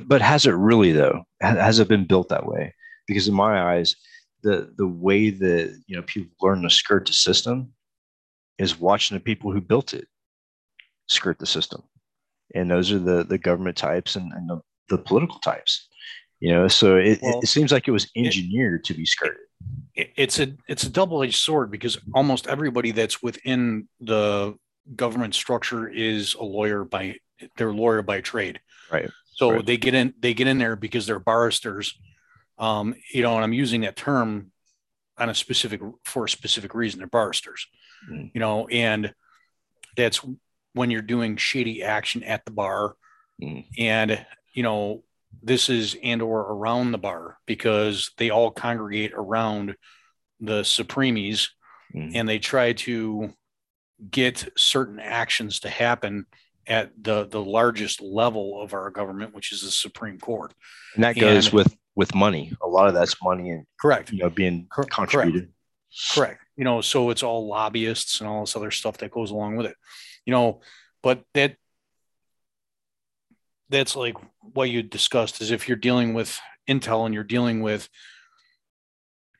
but 0.05 0.21
has 0.21 0.45
it 0.45 0.51
really 0.51 0.91
though? 0.91 1.23
Has 1.41 1.79
it 1.79 1.87
been 1.87 2.05
built 2.05 2.29
that 2.29 2.45
way? 2.45 2.73
Because 3.07 3.27
in 3.27 3.33
my 3.33 3.73
eyes, 3.73 3.95
the 4.43 4.73
the 4.77 4.87
way 4.87 5.29
that 5.29 5.81
you 5.87 5.95
know 5.95 6.03
people 6.03 6.31
learn 6.41 6.61
to 6.63 6.69
skirt 6.69 7.07
the 7.07 7.13
system 7.13 7.73
is 8.57 8.79
watching 8.79 9.15
the 9.15 9.23
people 9.23 9.51
who 9.51 9.61
built 9.61 9.93
it 9.93 10.07
skirt 11.07 11.39
the 11.39 11.45
system, 11.45 11.83
and 12.55 12.69
those 12.69 12.91
are 12.91 12.99
the 12.99 13.23
the 13.23 13.37
government 13.37 13.77
types 13.77 14.15
and, 14.15 14.31
and 14.33 14.49
the, 14.49 14.61
the 14.89 14.97
political 14.97 15.39
types. 15.39 15.87
You 16.39 16.51
know, 16.53 16.67
so 16.67 16.95
it, 16.95 17.19
well, 17.21 17.39
it 17.43 17.47
seems 17.47 17.71
like 17.71 17.87
it 17.87 17.91
was 17.91 18.09
engineered 18.15 18.81
it, 18.81 18.85
to 18.85 18.93
be 18.95 19.05
skirted. 19.05 19.37
It, 19.93 20.11
it's 20.15 20.39
a 20.39 20.55
it's 20.67 20.83
a 20.83 20.89
double 20.89 21.21
edged 21.23 21.35
sword 21.35 21.69
because 21.69 21.99
almost 22.13 22.47
everybody 22.47 22.91
that's 22.91 23.21
within 23.21 23.87
the 23.99 24.55
government 24.95 25.35
structure 25.35 25.87
is 25.87 26.33
a 26.33 26.43
lawyer 26.43 26.83
by 26.83 27.15
they're 27.57 27.73
lawyer 27.73 28.01
by 28.01 28.21
trade. 28.21 28.59
Right. 28.91 29.09
So 29.33 29.51
right. 29.51 29.65
they 29.65 29.77
get 29.77 29.93
in 29.93 30.13
they 30.19 30.33
get 30.33 30.47
in 30.47 30.57
there 30.57 30.75
because 30.75 31.05
they're 31.05 31.19
barristers. 31.19 31.97
Um, 32.57 32.95
you 33.13 33.23
know, 33.23 33.35
and 33.35 33.43
I'm 33.43 33.53
using 33.53 33.81
that 33.81 33.95
term 33.95 34.51
on 35.17 35.29
a 35.29 35.35
specific 35.35 35.81
for 36.05 36.25
a 36.25 36.29
specific 36.29 36.73
reason. 36.73 36.99
They're 36.99 37.07
barristers. 37.07 37.67
Mm. 38.09 38.31
You 38.33 38.39
know, 38.39 38.67
and 38.67 39.13
that's 39.95 40.21
when 40.73 40.91
you're 40.91 41.01
doing 41.01 41.37
shady 41.37 41.83
action 41.83 42.23
at 42.23 42.45
the 42.45 42.51
bar. 42.51 42.95
Mm. 43.41 43.65
And 43.77 44.25
you 44.53 44.63
know, 44.63 45.03
this 45.41 45.69
is 45.69 45.95
and 46.03 46.21
or 46.21 46.41
around 46.41 46.91
the 46.91 46.97
bar 46.97 47.37
because 47.45 48.11
they 48.17 48.29
all 48.29 48.51
congregate 48.51 49.13
around 49.13 49.75
the 50.39 50.63
Supremes 50.63 51.51
mm. 51.95 52.11
and 52.13 52.27
they 52.27 52.39
try 52.39 52.73
to 52.73 53.33
get 54.09 54.51
certain 54.57 54.99
actions 54.99 55.59
to 55.61 55.69
happen 55.69 56.25
at 56.67 56.91
the 57.01 57.27
the 57.27 57.41
largest 57.41 58.01
level 58.01 58.61
of 58.61 58.73
our 58.73 58.89
government, 58.89 59.33
which 59.33 59.51
is 59.51 59.61
the 59.61 59.71
Supreme 59.71 60.19
Court. 60.19 60.53
And 60.95 61.03
that 61.03 61.17
goes 61.17 61.47
and, 61.47 61.53
with 61.53 61.75
with 61.95 62.15
money. 62.15 62.53
A 62.61 62.67
lot 62.67 62.87
of 62.87 62.93
that's 62.93 63.21
money 63.21 63.49
and 63.49 63.65
correct, 63.79 64.11
you 64.11 64.19
know, 64.19 64.29
being 64.29 64.67
contributed. 64.89 65.43
Correct. 65.43 66.13
correct. 66.13 66.41
You 66.55 66.63
know, 66.63 66.81
so 66.81 67.09
it's 67.09 67.23
all 67.23 67.47
lobbyists 67.47 68.19
and 68.19 68.29
all 68.29 68.41
this 68.41 68.55
other 68.55 68.71
stuff 68.71 68.97
that 68.99 69.11
goes 69.11 69.31
along 69.31 69.55
with 69.57 69.67
it. 69.67 69.75
You 70.25 70.31
know, 70.31 70.61
but 71.01 71.23
that 71.33 71.55
that's 73.69 73.95
like 73.95 74.15
what 74.41 74.69
you 74.69 74.83
discussed 74.83 75.41
is 75.41 75.51
if 75.51 75.67
you're 75.67 75.77
dealing 75.77 76.13
with 76.13 76.39
Intel 76.69 77.05
and 77.05 77.13
you're 77.13 77.23
dealing 77.23 77.61
with 77.61 77.89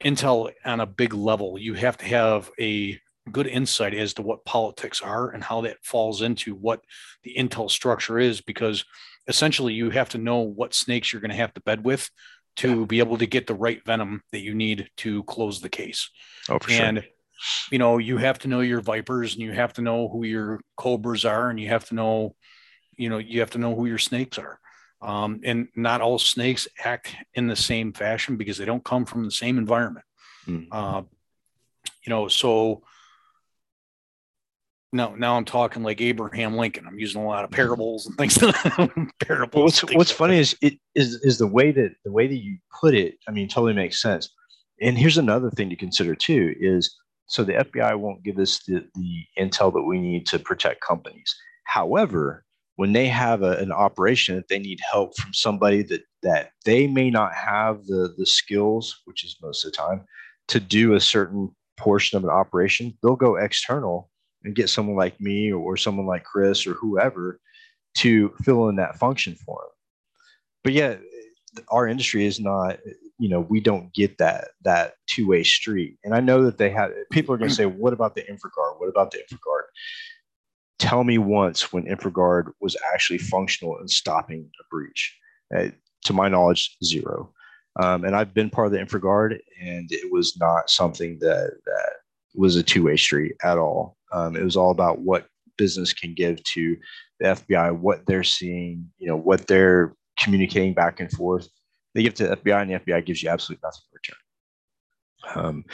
Intel 0.04 0.52
on 0.66 0.80
a 0.80 0.86
big 0.86 1.14
level, 1.14 1.60
you 1.60 1.74
have 1.76 1.98
to 1.98 2.06
have 2.06 2.50
a 2.60 3.00
good 3.32 3.48
insight 3.48 3.94
as 3.94 4.14
to 4.16 4.22
what 4.22 4.46
politics 4.46 5.02
are 5.02 5.30
and 5.30 5.44
how 5.44 5.62
that 5.62 5.84
falls 5.84 6.22
into 6.22 6.56
what 6.56 6.82
the 7.24 7.36
intel 7.38 7.70
structure 7.70 8.18
is 8.18 8.42
because 8.42 8.84
essentially 9.28 9.74
you 9.74 9.92
have 9.92 10.10
to 10.10 10.18
know 10.18 10.40
what 10.40 10.74
snakes 10.74 11.14
you're 11.14 11.22
going 11.22 11.30
to 11.30 11.38
have 11.38 11.54
to 11.54 11.62
bed 11.62 11.86
with 11.86 12.10
to 12.56 12.80
yeah. 12.80 12.86
be 12.86 13.00
able 13.00 13.18
to 13.18 13.26
get 13.26 13.48
the 13.48 13.54
right 13.54 13.86
venom 13.86 14.22
that 14.32 14.40
you 14.40 14.54
need 14.54 14.90
to 14.98 15.24
close 15.24 15.62
the 15.62 15.70
case. 15.70 16.10
Oh, 16.50 16.58
for 16.60 16.72
and, 16.72 16.98
sure. 16.98 17.06
You 17.72 17.78
know, 17.78 17.98
you 17.98 18.18
have 18.18 18.40
to 18.40 18.48
know 18.48 18.62
your 18.62 18.82
vipers 18.82 19.34
and 19.34 19.42
you 19.42 19.52
have 19.52 19.74
to 19.74 19.82
know 19.82 20.08
who 20.10 20.26
your 20.26 20.60
cobras 20.78 21.26
are 21.26 21.50
and 21.50 21.60
you 21.60 21.70
have 21.70 21.86
to 21.86 21.96
know, 21.96 22.36
you 22.98 23.10
know, 23.10 23.18
you 23.18 23.40
have 23.40 23.52
to 23.52 23.58
know 23.58 23.76
who 23.76 23.86
your 23.86 23.98
snakes 23.98 24.38
are. 24.38 24.60
Um, 25.02 25.42
and 25.44 25.68
not 25.76 26.02
all 26.02 26.20
snakes 26.20 26.68
act 26.84 27.16
in 27.34 27.48
the 27.48 27.56
same 27.56 27.92
fashion 27.92 28.38
because 28.38 28.58
they 28.58 28.66
don't 28.66 28.84
come 28.84 29.06
from 29.06 29.26
the 29.26 29.32
same 29.32 29.58
environment. 29.58 30.06
Mm. 30.48 30.68
Uh, 30.72 31.02
you 32.06 32.10
know, 32.12 32.28
so 32.28 32.84
no, 34.94 35.16
now 35.16 35.38
I'm 35.38 35.46
talking 35.46 35.84
like 35.84 36.02
Abraham 36.02 36.58
Lincoln. 36.58 36.86
I'm 36.86 37.00
using 37.00 37.22
a 37.22 37.26
lot 37.26 37.46
of 37.46 37.52
parables 37.52 38.08
and 38.08 38.18
things. 38.18 38.38
parables. 39.20 39.82
what's 39.82 39.96
what's 39.96 40.12
like 40.12 40.18
funny 40.18 40.36
that. 40.36 40.42
is 40.42 40.58
it 40.62 40.74
is 40.96 41.16
is 41.24 41.38
the 41.38 41.48
way 41.48 41.72
that 41.72 41.94
the 42.04 42.12
way 42.12 42.28
that 42.28 42.36
you 42.36 42.58
put 42.80 42.94
it. 42.94 43.16
I 43.28 43.32
mean, 43.32 43.48
totally 43.48 43.74
makes 43.74 44.02
sense. 44.02 44.30
And 44.82 44.98
here's 44.98 45.18
another 45.18 45.50
thing 45.50 45.70
to 45.70 45.76
consider 45.78 46.14
too: 46.14 46.54
is 46.60 46.98
so 47.32 47.46
the 47.46 47.54
FBI 47.54 47.98
won't 47.98 48.24
give 48.24 48.38
us 48.40 48.60
the, 48.68 48.86
the 48.94 49.24
intel 49.40 49.72
that 49.72 49.84
we 49.84 50.00
need 50.00 50.26
to 50.26 50.38
protect 50.38 50.82
companies. 50.82 51.34
However, 51.64 52.44
when 52.76 52.92
they 52.92 53.08
have 53.08 53.42
a, 53.42 53.52
an 53.52 53.72
operation 53.72 54.36
that 54.36 54.50
they 54.50 54.60
need 54.60 54.82
help 54.92 55.16
from 55.16 55.34
somebody 55.34 55.82
that 55.84 56.02
that 56.24 56.52
they 56.66 56.88
may 56.88 57.10
not 57.10 57.34
have 57.34 57.86
the 57.86 58.14
the 58.18 58.26
skills, 58.26 59.02
which 59.06 59.24
is 59.24 59.38
most 59.42 59.64
of 59.64 59.72
the 59.72 59.78
time, 59.78 60.04
to 60.50 60.60
do 60.60 60.96
a 60.96 61.00
certain 61.00 61.50
portion 61.78 62.18
of 62.18 62.26
an 62.26 62.30
operation, 62.30 62.98
they'll 63.02 63.16
go 63.16 63.38
external 63.38 64.10
and 64.44 64.54
get 64.54 64.70
someone 64.70 64.98
like 64.98 65.20
me 65.22 65.54
or 65.54 65.78
someone 65.78 66.06
like 66.06 66.26
Chris 66.26 66.68
or 66.68 66.74
whoever 66.74 67.40
to 67.96 68.34
fill 68.44 68.68
in 68.68 68.76
that 68.76 68.98
function 68.98 69.36
for 69.36 69.62
them. 69.62 69.76
But 70.66 70.74
yeah, 70.74 70.96
our 71.70 71.88
industry 71.88 72.26
is 72.26 72.42
not 72.42 72.80
you 73.22 73.30
know 73.30 73.40
we 73.40 73.60
don't 73.60 73.94
get 73.94 74.18
that 74.18 74.50
that 74.64 74.96
two 75.08 75.28
way 75.28 75.44
street. 75.44 75.98
And 76.04 76.16
I 76.16 76.20
know 76.20 76.44
that 76.44 76.58
they 76.58 76.72
had 76.72 76.90
people 77.12 77.36
are 77.36 77.38
going 77.38 77.50
to 77.50 77.56
say, 77.56 77.68
what 77.68 77.94
about 77.94 78.16
the 78.16 78.24
InfraGard? 78.24 78.80
What 78.80 78.90
about 78.90 79.12
the 79.12 79.20
InfraGard? 79.20 79.68
Tell 80.80 81.04
me 81.04 81.20
once 81.20 81.72
when 81.72 81.86
InfraGard 81.86 82.52
was 82.60 82.76
actually 82.92 83.20
functional 83.20 83.78
in 83.78 83.88
stopping 83.88 84.50
a 84.60 84.64
breach. 84.72 85.16
Uh, 85.56 85.68
to 86.06 86.14
my 86.14 86.28
knowledge, 86.28 86.76
zero. 86.84 87.32
Um, 87.80 88.06
and 88.06 88.16
I've 88.16 88.34
been 88.34 88.50
part 88.50 88.68
of 88.68 88.74
the 88.74 88.80
InfraGard, 88.80 89.38
and 89.62 89.88
it 89.92 90.12
was 90.12 90.36
not 90.40 90.72
something 90.72 91.20
that 91.20 91.52
that 91.66 91.90
was 92.34 92.56
a 92.56 92.64
two 92.64 92.86
way 92.86 92.98
street 92.98 93.34
at 93.44 93.60
all. 93.60 93.98
Um, 94.12 94.36
it 94.36 94.44
was 94.44 94.58
all 94.58 94.72
about 94.72 95.00
what 95.00 95.28
business 95.58 95.94
can 95.94 96.16
give 96.16 96.44
to 96.44 96.76
the 97.20 97.28
FBI, 97.28 97.78
what 97.78 98.04
they're 98.08 98.24
seeing, 98.24 98.90
you 98.98 99.08
know, 99.08 99.16
what 99.16 99.46
they're 99.46 99.96
communicating 100.20 100.74
back 100.74 101.00
and 101.00 101.12
forth. 101.12 101.48
They 101.94 102.04
give 102.04 102.14
to 102.16 102.28
the 102.28 102.38
FBI, 102.38 102.62
and 102.62 102.72
the 102.72 102.80
FBI 102.80 103.06
gives 103.06 103.22
you 103.22 103.30
absolutely 103.30 103.62
nothing 103.64 103.82
in 103.92 103.96
return. 103.96 104.18
Um, 105.36 105.66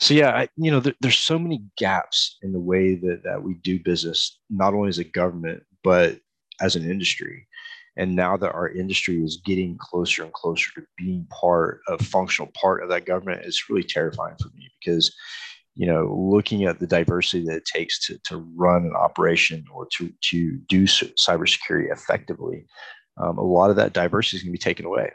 so 0.00 0.14
yeah, 0.14 0.30
I, 0.30 0.48
you 0.56 0.70
know, 0.70 0.80
there, 0.80 0.94
there's 1.00 1.18
so 1.18 1.38
many 1.38 1.62
gaps 1.78 2.38
in 2.42 2.52
the 2.52 2.58
way 2.58 2.96
that 2.96 3.22
that 3.24 3.42
we 3.42 3.54
do 3.54 3.78
business, 3.78 4.40
not 4.50 4.74
only 4.74 4.88
as 4.88 4.98
a 4.98 5.04
government 5.04 5.62
but 5.86 6.18
as 6.60 6.74
an 6.74 6.90
industry. 6.90 7.46
And 7.96 8.16
now 8.16 8.36
that 8.36 8.52
our 8.52 8.68
industry 8.68 9.22
is 9.22 9.40
getting 9.46 9.78
closer 9.78 10.24
and 10.24 10.32
closer 10.32 10.68
to 10.74 10.86
being 10.98 11.26
part 11.30 11.80
of 11.86 12.00
functional 12.00 12.50
part 12.60 12.82
of 12.82 12.88
that 12.88 13.06
government, 13.06 13.44
it's 13.44 13.70
really 13.70 13.84
terrifying 13.84 14.34
for 14.42 14.48
me 14.48 14.68
because, 14.80 15.14
you 15.76 15.86
know, 15.86 16.12
looking 16.12 16.64
at 16.64 16.80
the 16.80 16.88
diversity 16.88 17.44
that 17.46 17.56
it 17.58 17.64
takes 17.64 18.04
to, 18.06 18.18
to 18.24 18.38
run 18.56 18.84
an 18.84 18.96
operation 18.96 19.64
or 19.72 19.86
to, 19.96 20.12
to 20.22 20.58
do 20.68 20.84
cybersecurity 20.84 21.92
effectively, 21.92 22.66
um, 23.18 23.38
a 23.38 23.44
lot 23.44 23.70
of 23.70 23.76
that 23.76 23.92
diversity 23.92 24.38
is 24.38 24.42
going 24.42 24.52
to 24.52 24.58
be 24.58 24.58
taken 24.58 24.86
away 24.86 25.12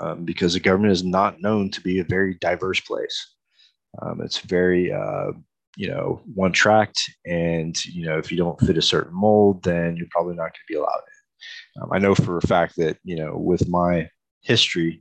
um, 0.00 0.24
because 0.24 0.54
the 0.54 0.60
government 0.60 0.92
is 0.92 1.04
not 1.04 1.40
known 1.40 1.70
to 1.70 1.80
be 1.80 1.98
a 1.98 2.04
very 2.04 2.34
diverse 2.40 2.80
place. 2.80 3.34
Um, 4.00 4.20
it's 4.22 4.38
very, 4.38 4.92
uh, 4.92 5.32
you 5.76 5.88
know, 5.88 6.20
one 6.34 6.52
tracked, 6.52 7.02
and 7.26 7.82
you 7.84 8.06
know, 8.06 8.18
if 8.18 8.30
you 8.30 8.38
don't 8.38 8.60
fit 8.60 8.78
a 8.78 8.82
certain 8.82 9.14
mold, 9.14 9.62
then 9.62 9.96
you're 9.96 10.06
probably 10.10 10.34
not 10.34 10.44
going 10.44 10.52
to 10.52 10.72
be 10.72 10.76
allowed 10.76 11.00
in. 11.06 11.82
Um, 11.82 11.90
I 11.92 11.98
know 11.98 12.14
for 12.14 12.38
a 12.38 12.42
fact 12.42 12.76
that 12.76 12.98
you 13.04 13.16
know 13.16 13.36
with 13.36 13.68
my 13.68 14.08
history, 14.42 15.00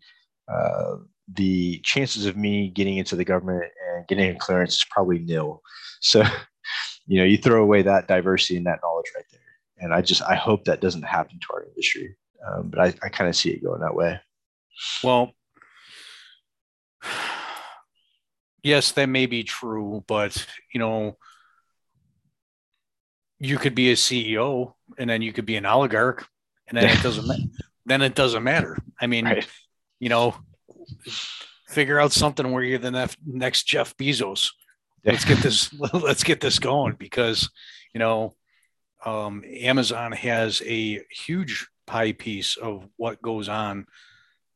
uh, 0.51 0.97
the 1.33 1.79
chances 1.83 2.25
of 2.25 2.37
me 2.37 2.69
getting 2.69 2.97
into 2.97 3.15
the 3.15 3.25
government 3.25 3.63
and 3.93 4.07
getting 4.07 4.29
a 4.29 4.39
clearance 4.39 4.75
is 4.75 4.85
probably 4.89 5.19
nil. 5.19 5.61
So, 6.01 6.23
you 7.07 7.19
know, 7.19 7.25
you 7.25 7.37
throw 7.37 7.63
away 7.63 7.81
that 7.83 8.07
diversity 8.07 8.57
and 8.57 8.65
that 8.65 8.79
knowledge 8.83 9.11
right 9.15 9.25
there. 9.31 9.39
And 9.79 9.93
I 9.93 10.01
just 10.01 10.21
I 10.23 10.35
hope 10.35 10.65
that 10.65 10.81
doesn't 10.81 11.03
happen 11.03 11.39
to 11.39 11.53
our 11.53 11.63
industry, 11.63 12.15
um, 12.47 12.69
but 12.69 12.79
I, 12.79 12.93
I 13.03 13.09
kind 13.09 13.29
of 13.29 13.35
see 13.35 13.51
it 13.51 13.63
going 13.63 13.81
that 13.81 13.95
way. 13.95 14.19
Well, 15.03 15.33
yes, 18.63 18.91
that 18.93 19.07
may 19.07 19.25
be 19.25 19.43
true, 19.43 20.03
but 20.07 20.45
you 20.73 20.79
know, 20.79 21.17
you 23.39 23.57
could 23.57 23.75
be 23.75 23.91
a 23.91 23.95
CEO 23.95 24.73
and 24.97 25.09
then 25.09 25.21
you 25.21 25.33
could 25.33 25.45
be 25.45 25.55
an 25.55 25.65
oligarch 25.65 26.27
and 26.67 26.77
then 26.77 26.85
it 26.85 27.01
doesn't 27.03 27.51
then 27.85 28.01
it 28.01 28.15
doesn't 28.15 28.43
matter. 28.43 28.77
I 28.99 29.07
mean, 29.07 29.25
right. 29.25 29.47
you 29.99 30.09
know, 30.09 30.35
figure 31.67 31.99
out 31.99 32.11
something 32.11 32.51
where 32.51 32.63
you're 32.63 32.77
the 32.77 33.09
next 33.25 33.63
Jeff 33.63 33.95
Bezos. 33.97 34.51
Let's 35.03 35.25
get 35.25 35.39
this 35.39 35.73
let's 35.93 36.23
get 36.23 36.41
this 36.41 36.59
going 36.59 36.93
because 36.93 37.49
you 37.93 37.99
know 37.99 38.35
um, 39.05 39.43
Amazon 39.45 40.11
has 40.11 40.61
a 40.65 41.01
huge 41.09 41.67
pie 41.87 42.11
piece 42.11 42.55
of 42.55 42.87
what 42.97 43.21
goes 43.21 43.49
on, 43.49 43.87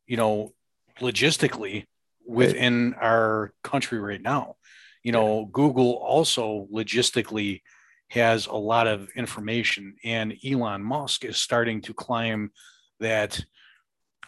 you 0.08 0.18
know, 0.18 0.54
logistically 1.00 1.86
within 2.26 2.92
right. 2.92 3.04
our 3.04 3.54
country 3.64 4.00
right 4.00 4.22
now. 4.22 4.56
You 5.04 5.12
know, 5.12 5.40
yeah. 5.40 5.46
Google 5.52 5.94
also 5.94 6.68
logistically 6.74 7.62
has 8.10 8.48
a 8.48 8.54
lot 8.54 8.88
of 8.88 9.10
information, 9.16 9.96
and 10.04 10.34
Elon 10.46 10.84
Musk 10.84 11.26
is 11.26 11.38
starting 11.38 11.82
to 11.82 11.94
climb 11.94 12.52
that 13.00 13.44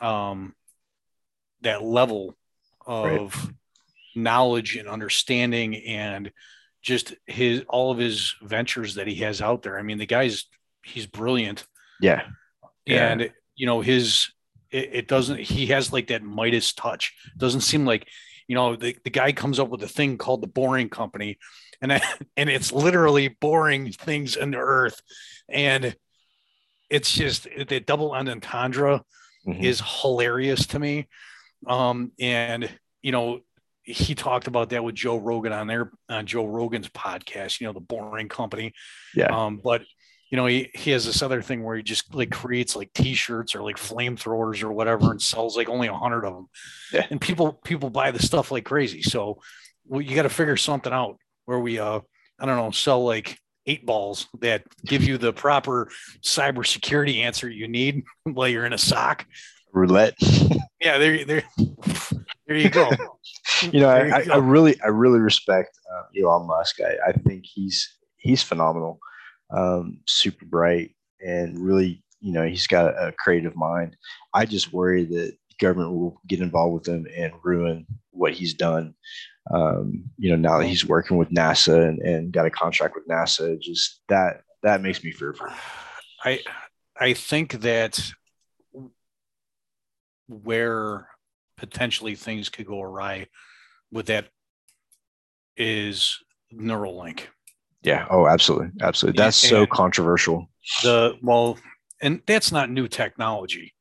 um, 0.01 0.53
that 1.61 1.83
level 1.83 2.35
of 2.85 3.35
right. 3.35 3.53
knowledge 4.15 4.75
and 4.75 4.87
understanding 4.87 5.75
and 5.75 6.31
just 6.81 7.15
his 7.25 7.63
all 7.67 7.91
of 7.91 7.97
his 7.97 8.35
ventures 8.41 8.95
that 8.95 9.07
he 9.07 9.15
has 9.15 9.41
out 9.41 9.63
there. 9.63 9.77
I 9.77 9.81
mean, 9.81 9.97
the 9.97 10.05
guy's 10.05 10.45
he's 10.83 11.05
brilliant. 11.05 11.65
Yeah. 11.99 12.23
yeah. 12.85 13.07
And 13.07 13.31
you 13.55 13.65
know, 13.65 13.81
his 13.81 14.31
it, 14.77 14.89
it, 14.93 15.07
doesn't 15.07 15.39
he 15.39 15.67
has 15.67 15.91
like 15.91 16.07
that 16.07 16.23
Midas 16.23 16.73
touch. 16.73 17.13
It 17.33 17.37
doesn't 17.37 17.61
seem 17.61 17.85
like, 17.85 18.07
you 18.47 18.55
know, 18.55 18.75
the, 18.75 18.95
the 19.03 19.09
guy 19.09 19.31
comes 19.31 19.59
up 19.59 19.69
with 19.69 19.83
a 19.83 19.87
thing 19.87 20.17
called 20.17 20.41
the 20.41 20.47
boring 20.47 20.89
company 20.89 21.37
and 21.81 21.93
I, 21.93 22.01
and 22.37 22.49
it's 22.49 22.71
literally 22.71 23.29
boring 23.29 23.91
things 23.91 24.35
in 24.35 24.51
the 24.51 24.57
earth, 24.57 25.01
and 25.49 25.95
it's 26.89 27.13
just 27.13 27.43
the 27.67 27.79
double 27.79 28.13
entendre 28.13 29.03
mm-hmm. 29.45 29.63
is 29.63 29.81
hilarious 30.01 30.67
to 30.67 30.79
me. 30.79 31.07
Um, 31.65 32.11
and 32.19 32.69
you 33.01 33.11
know, 33.11 33.41
he 33.83 34.15
talked 34.15 34.47
about 34.47 34.69
that 34.69 34.83
with 34.83 34.95
Joe 34.95 35.17
Rogan 35.17 35.53
on 35.53 35.67
their 35.67 35.91
on 36.09 36.25
Joe 36.25 36.45
Rogan's 36.45 36.89
podcast. 36.89 37.59
You 37.59 37.67
know, 37.67 37.73
the 37.73 37.79
Boring 37.79 38.29
Company. 38.29 38.73
Yeah. 39.15 39.27
Um, 39.27 39.59
but 39.63 39.83
you 40.29 40.35
know, 40.35 40.45
he, 40.45 40.69
he 40.73 40.91
has 40.91 41.05
this 41.05 41.21
other 41.21 41.41
thing 41.41 41.63
where 41.63 41.77
he 41.77 41.83
just 41.83 42.13
like 42.13 42.31
creates 42.31 42.75
like 42.75 42.91
t-shirts 42.93 43.55
or 43.55 43.61
like 43.61 43.77
flamethrowers 43.77 44.61
or 44.61 44.71
whatever 44.71 45.11
and 45.11 45.21
sells 45.21 45.55
like 45.55 45.69
only 45.69 45.87
a 45.87 45.93
hundred 45.93 46.25
of 46.25 46.33
them. 46.33 46.49
Yeah. 46.91 47.07
And 47.09 47.21
people, 47.21 47.53
people 47.63 47.89
buy 47.89 48.11
the 48.11 48.21
stuff 48.21 48.51
like 48.51 48.65
crazy. 48.65 49.01
So 49.01 49.39
well, 49.85 50.01
you 50.01 50.15
got 50.15 50.23
to 50.23 50.29
figure 50.29 50.57
something 50.57 50.91
out 50.91 51.17
where 51.45 51.59
we 51.59 51.79
uh 51.79 52.01
I 52.39 52.45
don't 52.45 52.57
know 52.57 52.71
sell 52.71 53.03
like 53.03 53.39
eight 53.65 53.85
balls 53.85 54.27
that 54.39 54.63
give 54.85 55.03
you 55.03 55.17
the 55.17 55.33
proper 55.33 55.89
cybersecurity 56.21 57.17
answer 57.17 57.49
you 57.49 57.67
need 57.67 58.03
while 58.23 58.47
you're 58.47 58.65
in 58.65 58.73
a 58.73 58.77
SOC. 58.77 59.25
Roulette. 59.73 60.15
yeah, 60.81 60.97
there, 60.97 61.25
there, 61.25 61.43
there 62.47 62.57
you 62.57 62.69
go. 62.69 62.89
you 63.61 63.81
know, 63.81 63.89
I, 63.89 64.23
I, 64.31 64.37
really, 64.37 64.79
I 64.81 64.87
really 64.87 65.19
respect 65.19 65.77
uh, 65.93 66.03
Elon 66.19 66.47
Musk. 66.47 66.79
I, 66.81 67.09
I 67.09 67.11
think 67.11 67.45
he's 67.45 67.97
he's 68.17 68.41
phenomenal, 68.41 68.99
um, 69.49 69.99
super 70.07 70.45
bright, 70.45 70.91
and 71.21 71.59
really, 71.59 72.03
you 72.19 72.33
know, 72.33 72.45
he's 72.45 72.67
got 72.67 72.87
a 72.87 73.13
creative 73.17 73.55
mind. 73.55 73.95
I 74.33 74.45
just 74.45 74.73
worry 74.73 75.05
that 75.05 75.37
government 75.59 75.91
will 75.91 76.21
get 76.27 76.41
involved 76.41 76.73
with 76.73 76.95
him 76.95 77.07
and 77.15 77.33
ruin 77.43 77.85
what 78.11 78.33
he's 78.33 78.53
done 78.53 78.93
um, 79.51 80.09
you 80.17 80.29
know, 80.29 80.35
now 80.35 80.59
that 80.59 80.67
he's 80.67 80.85
working 80.85 81.17
with 81.17 81.29
NASA 81.29 81.87
and, 81.87 81.99
and 81.99 82.31
got 82.31 82.45
a 82.45 82.51
contract 82.51 82.95
with 82.95 83.07
NASA, 83.07 83.59
just 83.59 84.01
that 84.09 84.41
that 84.63 84.81
makes 84.81 85.03
me 85.03 85.11
fearful. 85.11 85.47
I 86.23 86.41
I 86.99 87.13
think 87.13 87.53
that 87.61 87.99
where 90.27 91.07
potentially 91.57 92.15
things 92.15 92.49
could 92.49 92.65
go 92.65 92.81
awry 92.81 93.27
with 93.91 94.07
that 94.07 94.27
is 95.55 96.19
Neuralink. 96.53 97.21
Yeah. 97.87 98.07
Oh, 98.09 98.27
absolutely, 98.27 98.69
absolutely. 98.81 99.17
That's 99.17 99.41
and 99.43 99.49
so 99.49 99.65
controversial. 99.65 100.49
The 100.83 101.17
well, 101.21 101.57
and 102.01 102.21
that's 102.25 102.51
not 102.51 102.69
new 102.69 102.87
technology. 102.87 103.73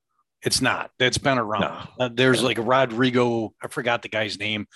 It's 0.43 0.61
not. 0.61 0.91
That's 0.99 1.19
been 1.19 1.39
around. 1.39 1.63
No. 1.99 2.05
Uh, 2.07 2.11
there's 2.13 2.43
like 2.43 2.59
Rodrigo. 2.61 3.53
I 3.63 3.69
forgot 3.69 4.03
the 4.03 4.09
guy's 4.09 4.39
name 4.39 4.67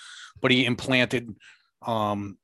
but 0.41 0.51
he 0.51 0.65
implanted 0.65 1.35
um, 1.85 2.37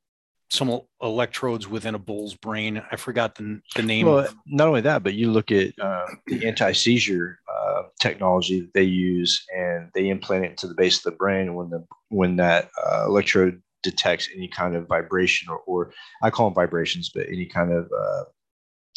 some 0.50 0.80
electrodes 1.02 1.68
within 1.68 1.94
a 1.94 1.98
bull's 1.98 2.34
brain. 2.34 2.82
I 2.90 2.96
forgot 2.96 3.34
the, 3.34 3.60
the 3.76 3.82
name. 3.82 4.06
Well, 4.06 4.26
not 4.46 4.68
only 4.68 4.80
that, 4.82 5.02
but 5.02 5.14
you 5.14 5.30
look 5.30 5.50
at 5.50 5.78
uh, 5.78 6.06
the 6.26 6.46
anti-seizure 6.46 7.38
uh, 7.52 7.82
technology 8.00 8.60
that 8.60 8.72
they 8.72 8.84
use, 8.84 9.44
and 9.54 9.90
they 9.94 10.08
implant 10.08 10.44
it 10.44 10.50
into 10.50 10.68
the 10.68 10.74
base 10.74 10.98
of 10.98 11.12
the 11.12 11.18
brain. 11.18 11.54
When 11.54 11.68
the 11.68 11.84
when 12.08 12.36
that 12.36 12.70
uh, 12.82 13.04
electrode 13.06 13.60
detects 13.82 14.28
any 14.34 14.48
kind 14.48 14.74
of 14.74 14.86
vibration, 14.86 15.48
or, 15.48 15.58
or 15.66 15.92
I 16.22 16.30
call 16.30 16.48
them 16.48 16.54
vibrations, 16.54 17.10
but 17.14 17.28
any 17.28 17.46
kind 17.46 17.72
of 17.72 17.90
uh, 17.92 18.24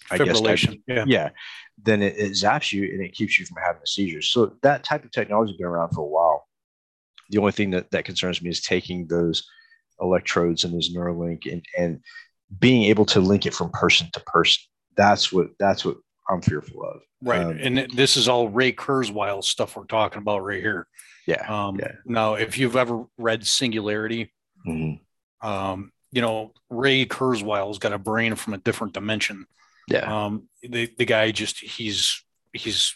I 0.09 0.17
guess 0.17 0.41
type, 0.41 0.77
yeah, 0.87 1.05
yeah, 1.07 1.29
then 1.81 2.01
it, 2.01 2.17
it 2.17 2.31
zaps 2.31 2.73
you 2.73 2.83
and 2.85 3.01
it 3.01 3.13
keeps 3.13 3.39
you 3.39 3.45
from 3.45 3.57
having 3.63 3.81
a 3.83 3.87
seizure. 3.87 4.21
So 4.21 4.57
that 4.63 4.83
type 4.83 5.05
of 5.05 5.11
technology 5.11 5.53
has 5.53 5.57
been 5.57 5.67
around 5.67 5.91
for 5.91 6.01
a 6.01 6.07
while 6.07 6.47
the 7.31 7.37
only 7.39 7.53
thing 7.53 7.71
that, 7.71 7.89
that 7.91 8.05
concerns 8.05 8.41
me 8.41 8.49
is 8.49 8.61
taking 8.61 9.07
those 9.07 9.47
electrodes 9.99 10.63
and 10.63 10.77
this 10.77 10.93
Neuralink 10.93 11.51
and, 11.51 11.65
and 11.77 12.01
being 12.59 12.83
able 12.83 13.05
to 13.05 13.19
link 13.19 13.45
it 13.45 13.53
from 13.53 13.71
person 13.71 14.07
to 14.13 14.19
person. 14.21 14.63
That's 14.97 15.31
what 15.31 15.47
that's 15.57 15.85
what 15.85 15.97
I'm 16.29 16.41
fearful 16.41 16.83
of. 16.83 17.01
Right. 17.23 17.41
Um, 17.41 17.57
and 17.61 17.77
this 17.93 18.17
is 18.17 18.27
all 18.27 18.49
Ray 18.49 18.73
Kurzweil 18.73 19.43
stuff 19.43 19.77
we're 19.77 19.85
talking 19.85 20.21
about 20.21 20.43
right 20.43 20.61
here. 20.61 20.87
Yeah. 21.25 21.45
Um, 21.47 21.79
yeah. 21.79 21.93
Now, 22.05 22.33
if 22.33 22.57
you've 22.57 22.75
ever 22.75 23.05
read 23.17 23.47
Singularity, 23.47 24.33
mm-hmm. 24.65 25.47
um, 25.47 25.91
you 26.11 26.21
know, 26.21 26.51
Ray 26.69 27.05
Kurzweil's 27.05 27.79
got 27.79 27.93
a 27.93 27.97
brain 27.97 28.35
from 28.35 28.53
a 28.53 28.57
different 28.57 28.93
dimension. 28.93 29.45
Yeah. 29.87 30.25
Um, 30.25 30.49
the, 30.61 30.91
the 30.97 31.05
guy 31.05 31.31
just, 31.31 31.59
he's, 31.59 32.23
he's 32.53 32.95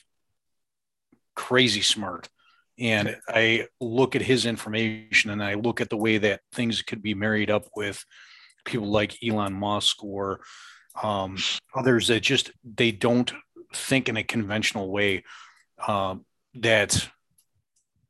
crazy 1.36 1.82
smart 1.82 2.30
And 2.78 3.16
I 3.28 3.68
look 3.80 4.16
at 4.16 4.22
his 4.22 4.46
information 4.46 5.32
and 5.32 5.44
I 5.44 5.54
look 5.54 5.80
at 5.80 5.90
the 5.90 5.98
way 5.98 6.18
that 6.18 6.42
things 6.52 6.82
could 6.82 7.02
be 7.02 7.14
married 7.14 7.50
up 7.50 7.68
with 7.76 8.04
people 8.66 8.88
like 8.88 9.24
Elon 9.24 9.54
Musk 9.54 10.04
or 10.04 10.42
um, 11.02 11.38
others 11.74 12.08
that 12.08 12.22
just 12.22 12.52
they 12.64 12.92
don't 12.92 13.32
think 13.74 14.10
in 14.10 14.18
a 14.18 14.24
conventional 14.24 14.92
way 14.92 15.24
um, 15.88 16.26
that 16.56 17.10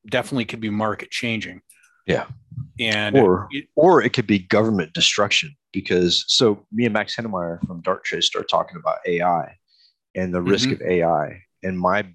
definitely 0.09 0.45
could 0.45 0.61
be 0.61 0.69
market 0.69 1.11
changing. 1.11 1.61
Yeah. 2.05 2.25
And 2.79 3.17
or 3.17 3.47
it, 3.51 3.65
or 3.75 4.01
it 4.01 4.13
could 4.13 4.27
be 4.27 4.39
government 4.39 4.93
destruction 4.93 5.55
because 5.71 6.25
so 6.27 6.65
me 6.71 6.85
and 6.85 6.93
Max 6.93 7.15
Heinemeyer 7.15 7.65
from 7.65 7.81
Darktrace 7.81 8.23
start 8.23 8.49
talking 8.49 8.77
about 8.77 8.97
AI 9.05 9.57
and 10.15 10.33
the 10.33 10.41
risk 10.41 10.69
mm-hmm. 10.69 10.83
of 10.83 10.89
AI. 10.89 11.41
And 11.63 11.79
my 11.79 12.05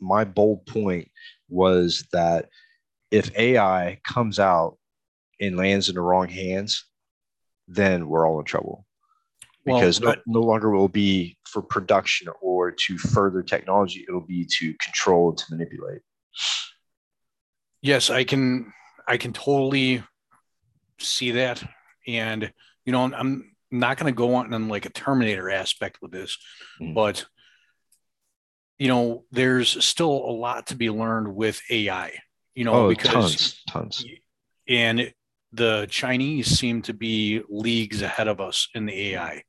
my 0.00 0.24
bold 0.24 0.66
point 0.66 1.10
was 1.48 2.06
that 2.12 2.48
if 3.10 3.36
AI 3.36 3.98
comes 4.04 4.38
out 4.38 4.76
and 5.40 5.56
lands 5.56 5.88
in 5.88 5.94
the 5.94 6.00
wrong 6.00 6.28
hands, 6.28 6.84
then 7.68 8.08
we're 8.08 8.28
all 8.28 8.38
in 8.38 8.44
trouble. 8.44 8.86
Because 9.64 10.00
well, 10.00 10.14
no, 10.26 10.40
no 10.40 10.46
longer 10.46 10.70
will 10.70 10.88
be 10.88 11.36
for 11.44 11.60
production 11.60 12.28
or 12.40 12.70
to 12.70 12.98
further 12.98 13.42
technology, 13.42 14.04
it'll 14.08 14.20
be 14.20 14.46
to 14.58 14.74
control 14.74 15.30
and 15.30 15.38
to 15.38 15.44
manipulate. 15.50 16.02
Yes, 17.82 18.08
I 18.10 18.24
can 18.24 18.72
I 19.06 19.16
can 19.16 19.32
totally 19.32 20.02
see 20.98 21.32
that. 21.32 21.62
And 22.06 22.52
you 22.84 22.92
know, 22.92 23.02
I'm 23.02 23.56
not 23.70 23.98
going 23.98 24.12
to 24.12 24.16
go 24.16 24.34
on 24.34 24.68
like 24.68 24.86
a 24.86 24.90
Terminator 24.90 25.50
aspect 25.50 25.98
with 26.00 26.12
this, 26.12 26.38
mm. 26.80 26.94
but 26.94 27.26
you 28.78 28.88
know, 28.88 29.24
there's 29.32 29.84
still 29.84 30.10
a 30.10 30.32
lot 30.32 30.68
to 30.68 30.76
be 30.76 30.90
learned 30.90 31.34
with 31.34 31.60
AI. 31.70 32.12
You 32.54 32.64
know, 32.64 32.72
oh, 32.72 32.88
because 32.88 33.12
tons, 33.12 33.62
tons. 33.68 34.04
And 34.68 35.12
the 35.52 35.86
Chinese 35.90 36.58
seem 36.58 36.82
to 36.82 36.94
be 36.94 37.42
leagues 37.48 38.02
ahead 38.02 38.28
of 38.28 38.40
us 38.40 38.68
in 38.74 38.86
the 38.86 39.12
AI. 39.12 39.42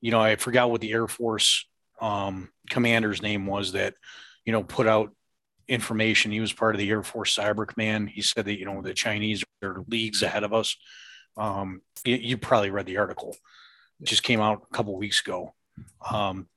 You 0.00 0.10
know, 0.10 0.20
I 0.20 0.36
forgot 0.36 0.70
what 0.70 0.80
the 0.80 0.92
Air 0.92 1.08
Force 1.08 1.66
um, 2.00 2.50
commander's 2.70 3.22
name 3.22 3.46
was 3.46 3.72
that, 3.72 3.94
you 4.44 4.52
know, 4.52 4.62
put 4.62 4.86
out 4.86 5.14
information. 5.68 6.32
He 6.32 6.40
was 6.40 6.52
part 6.52 6.74
of 6.74 6.78
the 6.78 6.90
Air 6.90 7.02
Force 7.02 7.36
Cyber 7.36 7.66
Command. 7.66 8.10
He 8.10 8.22
said 8.22 8.44
that, 8.44 8.58
you 8.58 8.64
know, 8.64 8.82
the 8.82 8.94
Chinese 8.94 9.44
are 9.62 9.84
leagues 9.88 10.22
ahead 10.22 10.44
of 10.44 10.52
us. 10.52 10.76
Um, 11.36 11.82
you, 12.04 12.16
you, 12.16 12.36
probably 12.38 12.70
read 12.70 12.86
the 12.86 12.98
article. 12.98 13.36
It 14.00 14.06
just 14.06 14.22
came 14.22 14.40
out 14.40 14.62
a 14.70 14.74
couple 14.74 14.96
weeks 14.96 15.20
ago. 15.20 15.54
Um, 16.10 16.48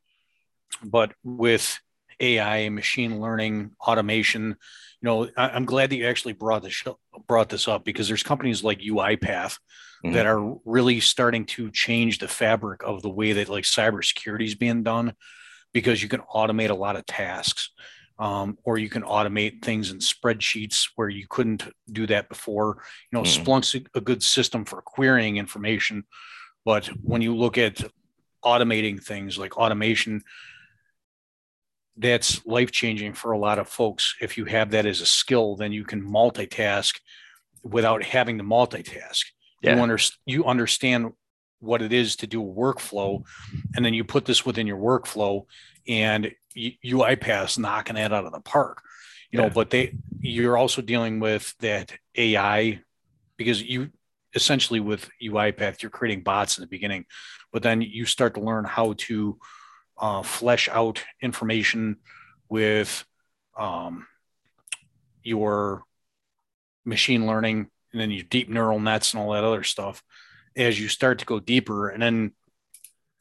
but 0.84 1.14
with 1.24 1.80
AI, 2.20 2.70
machine 2.70 3.20
learning, 3.20 3.72
automation, 3.82 4.56
you 5.02 5.06
know, 5.06 5.30
I, 5.36 5.56
am 5.56 5.66
glad 5.66 5.90
that 5.90 5.98
you 5.98 6.08
actually 6.08 6.34
brought 6.34 6.64
this 6.64 6.84
brought 7.28 7.50
this 7.50 7.68
up 7.68 7.84
because 7.84 8.08
there's 8.08 8.24
companies 8.24 8.64
like 8.64 8.80
UiPath 8.80 9.58
mm-hmm. 10.04 10.12
that 10.14 10.26
are 10.26 10.58
really 10.66 11.00
starting 11.00 11.46
to 11.46 11.72
change 11.72 12.20
the 12.20 12.28
fabric 12.28 12.82
of 12.84 13.02
the 13.02 13.10
way 13.10 13.34
that 13.34 13.50
like 13.50 13.64
cybersecurity 13.64 14.46
is 14.46 14.56
being 14.56 14.84
done 14.84 15.14
because 15.74 16.02
you 16.02 16.10
can 16.10 16.22
automate 16.34 16.70
a 16.70 16.76
lot 16.76 16.96
of 16.96 17.06
tasks. 17.06 17.70
Um, 18.20 18.58
or 18.66 18.78
you 18.78 18.90
can 18.90 19.04
automate 19.04 19.64
things 19.64 19.92
in 19.92 20.00
spreadsheets 20.00 20.90
where 20.98 21.08
you 21.08 21.26
couldn't 21.30 21.64
do 21.90 22.06
that 22.08 22.28
before. 22.28 22.84
You 23.12 23.18
know, 23.18 23.24
mm. 23.24 23.44
Splunk's 23.44 23.74
a, 23.76 23.82
a 23.98 24.02
good 24.02 24.22
system 24.22 24.66
for 24.66 24.82
querying 24.82 25.38
information, 25.38 26.04
but 26.66 26.88
when 27.02 27.22
you 27.22 27.34
look 27.34 27.58
at 27.58 27.82
automating 28.44 29.02
things 29.02 29.38
like 29.38 29.58
automation, 29.58 30.22
that's 31.96 32.46
life 32.46 32.72
changing 32.72 33.14
for 33.14 33.32
a 33.32 33.40
lot 33.40 33.58
of 33.60 33.70
folks. 33.70 34.16
If 34.22 34.38
you 34.38 34.46
have 34.46 34.72
that 34.72 34.86
as 34.86 35.02
a 35.02 35.06
skill, 35.06 35.56
then 35.56 35.72
you 35.72 35.86
can 35.86 36.02
multitask 36.02 37.00
without 37.64 38.04
having 38.04 38.38
to 38.38 38.44
multitask. 38.44 39.26
Yeah. 39.62 39.76
You, 39.76 39.82
under, 39.82 39.98
you 40.26 40.46
understand 40.46 41.12
what 41.60 41.82
it 41.82 41.92
is 41.92 42.16
to 42.18 42.28
do 42.28 42.42
a 42.42 42.54
workflow, 42.54 43.24
and 43.76 43.84
then 43.84 43.94
you 43.94 44.04
put 44.04 44.26
this 44.26 44.46
within 44.46 44.68
your 44.68 44.78
workflow, 44.78 45.46
and 45.88 46.32
UiPath's 46.86 47.58
knocking 47.58 47.96
that 47.96 48.14
out 48.14 48.26
of 48.26 48.32
the 48.32 48.40
park. 48.40 48.82
You 49.32 49.40
yeah. 49.40 49.48
know, 49.48 49.54
but 49.54 49.70
they 49.70 49.96
you're 50.20 50.58
also 50.58 50.82
dealing 50.82 51.20
with 51.20 51.54
that 51.60 51.92
AI 52.16 52.82
because 53.38 53.62
you 53.62 53.90
essentially 54.36 54.80
with 54.80 55.10
UiPath 55.22 55.82
you're 55.82 55.90
creating 55.90 56.24
bots 56.24 56.58
in 56.58 56.62
the 56.62 56.68
beginning, 56.68 57.06
but 57.52 57.64
then 57.64 57.82
you 57.82 58.06
start 58.06 58.36
to 58.36 58.42
learn 58.42 58.66
how 58.66 58.94
to 58.98 59.40
uh, 59.98 60.24
flesh 60.24 60.70
out 60.70 61.04
information 61.22 61.98
with 62.48 63.06
um, 63.58 64.08
your 65.24 65.84
machine 66.86 67.28
learning 67.28 67.70
and 67.92 68.02
then 68.02 68.12
your 68.12 68.24
deep 68.24 68.50
neural 68.50 68.80
nets 68.80 69.14
and 69.14 69.22
all 69.22 69.34
that 69.34 69.44
other 69.44 69.64
stuff 69.64 70.04
as 70.56 70.80
you 70.80 70.88
start 70.88 71.20
to 71.20 71.26
go 71.26 71.40
deeper 71.40 71.90
and 71.90 72.02
then 72.02 72.32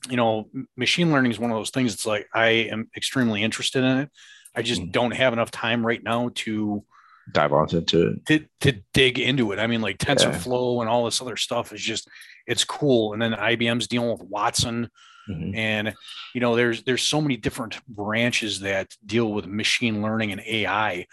you 0.09 0.17
know 0.17 0.49
machine 0.77 1.11
learning 1.11 1.31
is 1.31 1.39
one 1.39 1.51
of 1.51 1.57
those 1.57 1.71
things 1.71 1.93
it's 1.93 2.07
like 2.07 2.29
i 2.35 2.49
am 2.49 2.89
extremely 2.97 3.43
interested 3.43 3.83
in 3.83 3.99
it 3.99 4.11
i 4.55 4.63
just 4.63 4.81
mm. 4.81 4.93
don't 4.93 5.13
have 5.13 5.33
enough 5.33 5.51
time 5.51 5.87
right 5.87 6.03
now 6.03 6.31
to 6.35 6.85
dive 7.33 7.53
on 7.53 7.69
into 7.75 8.09
it 8.09 8.27
to, 8.27 8.47
to 8.61 8.81
dig 8.95 9.19
into 9.19 9.53
it 9.53 9.59
i 9.59 9.67
mean 9.67 9.81
like 9.81 9.99
tensorflow 9.99 10.77
yeah. 10.77 10.83
and 10.83 10.89
all 10.89 11.05
this 11.05 11.21
other 11.21 11.37
stuff 11.37 11.73
is 11.73 11.81
just 11.81 12.09
it's 12.47 12.65
cool 12.65 13.13
and 13.13 13.21
then 13.21 13.33
ibm's 13.33 13.87
dealing 13.87 14.11
with 14.11 14.23
watson 14.23 14.89
Mm-hmm. 15.29 15.55
And 15.55 15.95
you 16.35 16.41
know, 16.41 16.57
there's 16.57 16.83
there's 16.85 17.03
so 17.03 17.21
many 17.21 17.37
different 17.37 17.79
branches 17.87 18.61
that 18.61 18.95
deal 19.05 19.33
with 19.33 19.47
machine 19.47 20.03
learning 20.03 20.33
and 20.33 20.41
AI. 20.41 21.07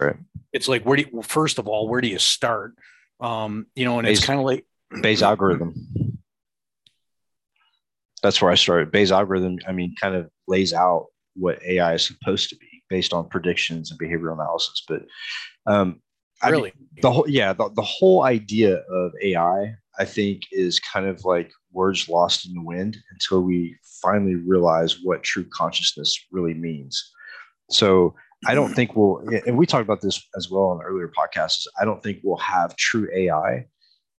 Right. 0.00 0.16
It's 0.52 0.68
like 0.68 0.84
where 0.84 0.96
do 0.96 1.02
you, 1.02 1.08
well, 1.12 1.22
first 1.22 1.58
of 1.58 1.68
all, 1.68 1.88
where 1.88 2.00
do 2.00 2.08
you 2.08 2.18
start? 2.18 2.74
Um, 3.20 3.66
you 3.74 3.84
know, 3.84 3.98
and 3.98 4.06
Bayes, 4.06 4.18
it's 4.18 4.26
kind 4.26 4.38
of 4.38 4.46
like 4.46 4.64
Bayes 5.02 5.22
algorithm. 5.22 5.74
That's 8.22 8.40
where 8.40 8.50
I 8.50 8.56
started. 8.56 8.90
Bayes 8.90 9.12
algorithm, 9.12 9.58
I 9.66 9.72
mean, 9.72 9.94
kind 10.00 10.14
of 10.14 10.28
lays 10.46 10.72
out 10.72 11.06
what 11.34 11.62
AI 11.62 11.94
is 11.94 12.06
supposed 12.06 12.48
to 12.50 12.56
be 12.56 12.66
based 12.88 13.12
on 13.12 13.28
predictions 13.28 13.90
and 13.90 14.00
behavioral 14.00 14.32
analysis. 14.32 14.82
But 14.88 15.02
um, 15.66 16.00
really, 16.44 16.70
I 16.70 16.78
mean, 16.78 16.88
the 17.02 17.12
whole 17.12 17.28
yeah, 17.28 17.52
the, 17.52 17.70
the 17.74 17.82
whole 17.82 18.24
idea 18.24 18.76
of 18.90 19.12
AI, 19.22 19.74
I 19.98 20.04
think, 20.04 20.42
is 20.52 20.80
kind 20.80 21.06
of 21.06 21.24
like 21.24 21.50
words 21.72 22.08
lost 22.08 22.46
in 22.46 22.54
the 22.54 22.62
wind 22.62 22.96
until 23.12 23.42
we 23.42 23.76
finally 24.02 24.34
realize 24.36 24.98
what 25.02 25.22
true 25.22 25.46
consciousness 25.52 26.18
really 26.32 26.54
means. 26.54 27.12
So 27.70 28.14
I 28.46 28.54
don't 28.54 28.72
think 28.72 28.94
we'll, 28.94 29.22
and 29.46 29.58
we 29.58 29.66
talked 29.66 29.82
about 29.82 30.00
this 30.00 30.24
as 30.36 30.48
well 30.50 30.64
on 30.64 30.80
earlier 30.82 31.10
podcasts. 31.16 31.66
I 31.80 31.84
don't 31.84 32.02
think 32.02 32.20
we'll 32.22 32.36
have 32.38 32.76
true 32.76 33.08
AI 33.14 33.66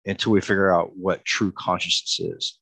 until 0.06 0.34
we 0.34 0.41
figure 0.41 0.74
out 0.74 0.91
what 0.95 1.24
true 1.26 1.52
consciousness 1.54 2.20
is. 2.20 2.60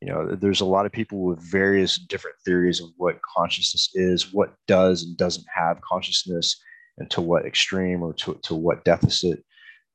You 0.00 0.08
know, 0.08 0.34
there's 0.34 0.60
a 0.60 0.66
lot 0.66 0.86
of 0.86 0.92
people 0.92 1.20
with 1.20 1.40
various 1.40 1.96
different 1.96 2.36
theories 2.44 2.80
of 2.80 2.90
what 2.96 3.18
consciousness 3.36 3.90
is, 3.94 4.32
what 4.32 4.54
does 4.66 5.02
and 5.02 5.16
doesn't 5.16 5.46
have 5.52 5.80
consciousness, 5.80 6.56
and 6.98 7.10
to 7.10 7.20
what 7.20 7.46
extreme 7.46 8.02
or 8.02 8.12
to, 8.14 8.38
to 8.44 8.54
what 8.54 8.84
deficit. 8.84 9.44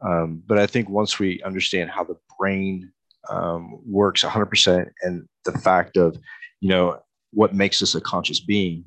Um, 0.05 0.43
but 0.45 0.57
I 0.57 0.67
think 0.67 0.89
once 0.89 1.19
we 1.19 1.41
understand 1.43 1.89
how 1.89 2.03
the 2.03 2.17
brain 2.37 2.91
um, 3.29 3.79
works 3.85 4.23
100% 4.23 4.89
and 5.03 5.27
the 5.45 5.53
fact 5.53 5.95
of 5.95 6.17
you 6.59 6.69
know 6.69 6.99
what 7.31 7.55
makes 7.55 7.81
us 7.81 7.95
a 7.95 8.01
conscious 8.01 8.41
being 8.41 8.83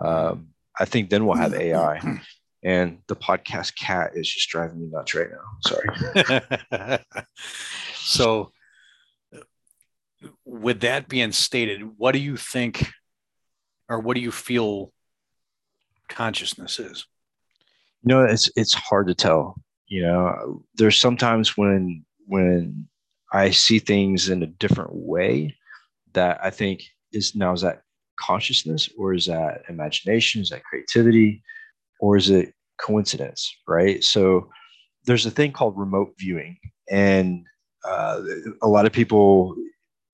um, 0.00 0.48
i 0.78 0.84
think 0.84 1.10
then 1.10 1.24
we'll 1.24 1.36
have 1.36 1.54
ai 1.54 1.98
and 2.62 2.98
the 3.08 3.16
podcast 3.16 3.74
cat 3.76 4.12
is 4.14 4.28
just 4.28 4.48
driving 4.50 4.80
me 4.80 4.88
nuts 4.90 5.14
right 5.14 5.28
now. 5.30 6.40
Sorry. 6.70 6.98
So 7.94 8.50
with 10.44 10.80
that 10.80 11.08
being 11.08 11.32
stated 11.32 11.82
what 11.96 12.12
do 12.12 12.18
you 12.18 12.36
think 12.36 12.90
or 13.88 14.00
what 14.00 14.14
do 14.14 14.20
you 14.20 14.30
feel 14.30 14.92
consciousness 16.08 16.78
is 16.78 17.06
you 18.02 18.08
know 18.08 18.24
it's 18.24 18.50
it's 18.56 18.74
hard 18.74 19.06
to 19.06 19.14
tell 19.14 19.54
you 19.86 20.02
know 20.02 20.62
there's 20.74 20.98
sometimes 20.98 21.56
when 21.56 22.04
when 22.26 22.88
I 23.32 23.50
see 23.50 23.78
things 23.78 24.28
in 24.28 24.42
a 24.42 24.46
different 24.46 24.90
way 24.92 25.56
that 26.12 26.40
I 26.42 26.50
think 26.50 26.82
is 27.12 27.34
now 27.34 27.52
is 27.52 27.62
that 27.62 27.82
consciousness 28.18 28.88
or 28.98 29.14
is 29.14 29.26
that 29.26 29.62
imagination? 29.68 30.42
Is 30.42 30.50
that 30.50 30.64
creativity 30.64 31.42
or 32.00 32.16
is 32.16 32.30
it 32.30 32.54
coincidence? 32.80 33.54
Right. 33.68 34.02
So 34.02 34.48
there's 35.04 35.26
a 35.26 35.30
thing 35.30 35.52
called 35.52 35.78
remote 35.78 36.14
viewing, 36.18 36.58
and 36.90 37.44
uh, 37.84 38.20
a 38.62 38.68
lot 38.68 38.86
of 38.86 38.92
people 38.92 39.56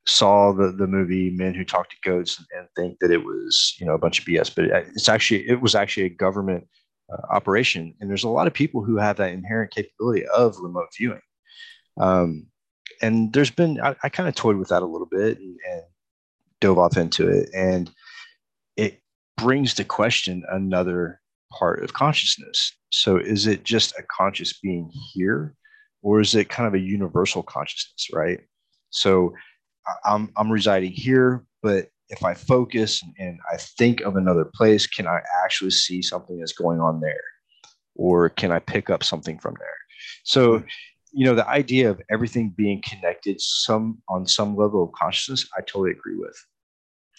saw 0.06 0.52
the, 0.52 0.70
the 0.70 0.86
movie 0.86 1.30
Men 1.30 1.54
Who 1.54 1.64
Talk 1.64 1.90
to 1.90 1.96
Goats 2.04 2.42
and 2.56 2.68
think 2.76 2.98
that 3.00 3.10
it 3.10 3.24
was 3.24 3.74
you 3.78 3.86
know 3.86 3.94
a 3.94 3.98
bunch 3.98 4.20
of 4.20 4.24
BS, 4.24 4.54
but 4.54 4.66
it's 4.66 5.08
actually 5.08 5.48
it 5.48 5.60
was 5.60 5.74
actually 5.74 6.04
a 6.04 6.10
government 6.10 6.66
uh, 7.12 7.34
operation, 7.34 7.94
and 8.00 8.08
there's 8.08 8.24
a 8.24 8.28
lot 8.28 8.46
of 8.46 8.54
people 8.54 8.84
who 8.84 8.96
have 8.96 9.16
that 9.16 9.32
inherent 9.32 9.72
capability 9.72 10.24
of 10.26 10.56
remote 10.58 10.88
viewing. 10.96 11.20
Um, 11.98 12.46
and 13.02 13.32
there's 13.32 13.50
been 13.50 13.80
I, 13.80 13.96
I 14.02 14.08
kind 14.08 14.28
of 14.28 14.34
toyed 14.34 14.56
with 14.56 14.68
that 14.68 14.82
a 14.82 14.86
little 14.86 15.08
bit 15.10 15.38
and, 15.38 15.56
and 15.70 15.82
dove 16.60 16.78
off 16.78 16.96
into 16.96 17.28
it, 17.28 17.50
and 17.54 17.90
it 18.76 19.00
brings 19.36 19.74
to 19.74 19.84
question 19.84 20.44
another 20.50 21.20
part 21.50 21.82
of 21.82 21.92
consciousness. 21.92 22.72
So 22.90 23.16
is 23.16 23.46
it 23.46 23.64
just 23.64 23.92
a 23.98 24.02
conscious 24.04 24.58
being 24.60 24.90
here, 25.12 25.54
or 26.02 26.20
is 26.20 26.34
it 26.34 26.48
kind 26.48 26.68
of 26.68 26.74
a 26.74 26.78
universal 26.78 27.42
consciousness, 27.42 28.08
right? 28.12 28.40
So 28.90 29.34
I'm 30.04 30.32
I'm 30.36 30.50
residing 30.50 30.92
here, 30.92 31.44
but 31.62 31.88
if 32.08 32.24
I 32.24 32.34
focus 32.34 33.02
and 33.18 33.38
I 33.52 33.56
think 33.56 34.00
of 34.00 34.16
another 34.16 34.44
place, 34.44 34.86
can 34.86 35.06
I 35.06 35.20
actually 35.44 35.70
see 35.70 36.02
something 36.02 36.38
that's 36.38 36.52
going 36.52 36.80
on 36.80 37.00
there? 37.00 37.22
Or 37.94 38.28
can 38.28 38.52
I 38.52 38.58
pick 38.58 38.90
up 38.90 39.02
something 39.02 39.38
from 39.38 39.54
there? 39.58 39.76
So, 40.24 40.62
you 41.12 41.24
know, 41.24 41.34
the 41.34 41.48
idea 41.48 41.90
of 41.90 42.00
everything 42.10 42.50
being 42.56 42.82
connected 42.82 43.40
some 43.40 44.02
on 44.08 44.26
some 44.26 44.56
level 44.56 44.84
of 44.84 44.92
consciousness, 44.92 45.48
I 45.56 45.62
totally 45.62 45.92
agree 45.92 46.16
with. 46.16 46.36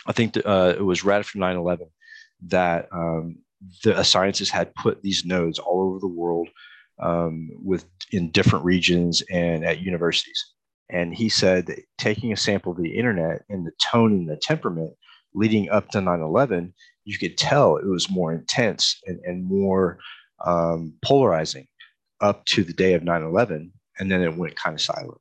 I 0.05 0.13
think 0.13 0.33
that, 0.33 0.45
uh, 0.45 0.75
it 0.77 0.83
was 0.83 1.03
right 1.03 1.19
after 1.19 1.39
9 1.39 1.55
11 1.55 1.87
that 2.47 2.87
um, 2.91 3.39
the 3.83 4.03
scientists 4.03 4.51
had 4.51 4.75
put 4.75 5.01
these 5.01 5.25
nodes 5.25 5.59
all 5.59 5.81
over 5.81 5.99
the 5.99 6.07
world 6.07 6.47
um, 6.99 7.49
with 7.53 7.85
in 8.11 8.31
different 8.31 8.63
regions 8.63 9.21
and 9.31 9.65
at 9.65 9.81
universities. 9.81 10.53
And 10.89 11.13
he 11.13 11.29
said 11.29 11.65
that 11.67 11.83
taking 11.97 12.31
a 12.31 12.37
sample 12.37 12.71
of 12.71 12.77
the 12.77 12.95
internet 12.97 13.43
and 13.49 13.65
the 13.65 13.73
tone 13.81 14.13
and 14.13 14.29
the 14.29 14.37
temperament 14.37 14.93
leading 15.33 15.69
up 15.69 15.89
to 15.89 16.01
9 16.01 16.21
11, 16.21 16.73
you 17.05 17.17
could 17.17 17.37
tell 17.37 17.77
it 17.77 17.85
was 17.85 18.09
more 18.09 18.33
intense 18.33 18.99
and, 19.05 19.19
and 19.25 19.43
more 19.43 19.99
um, 20.45 20.93
polarizing 21.03 21.67
up 22.21 22.45
to 22.45 22.63
the 22.63 22.73
day 22.73 22.93
of 22.93 23.03
9 23.03 23.23
11. 23.23 23.71
And 23.99 24.11
then 24.11 24.21
it 24.21 24.35
went 24.35 24.55
kind 24.55 24.75
of 24.75 24.81
silent. 24.81 25.19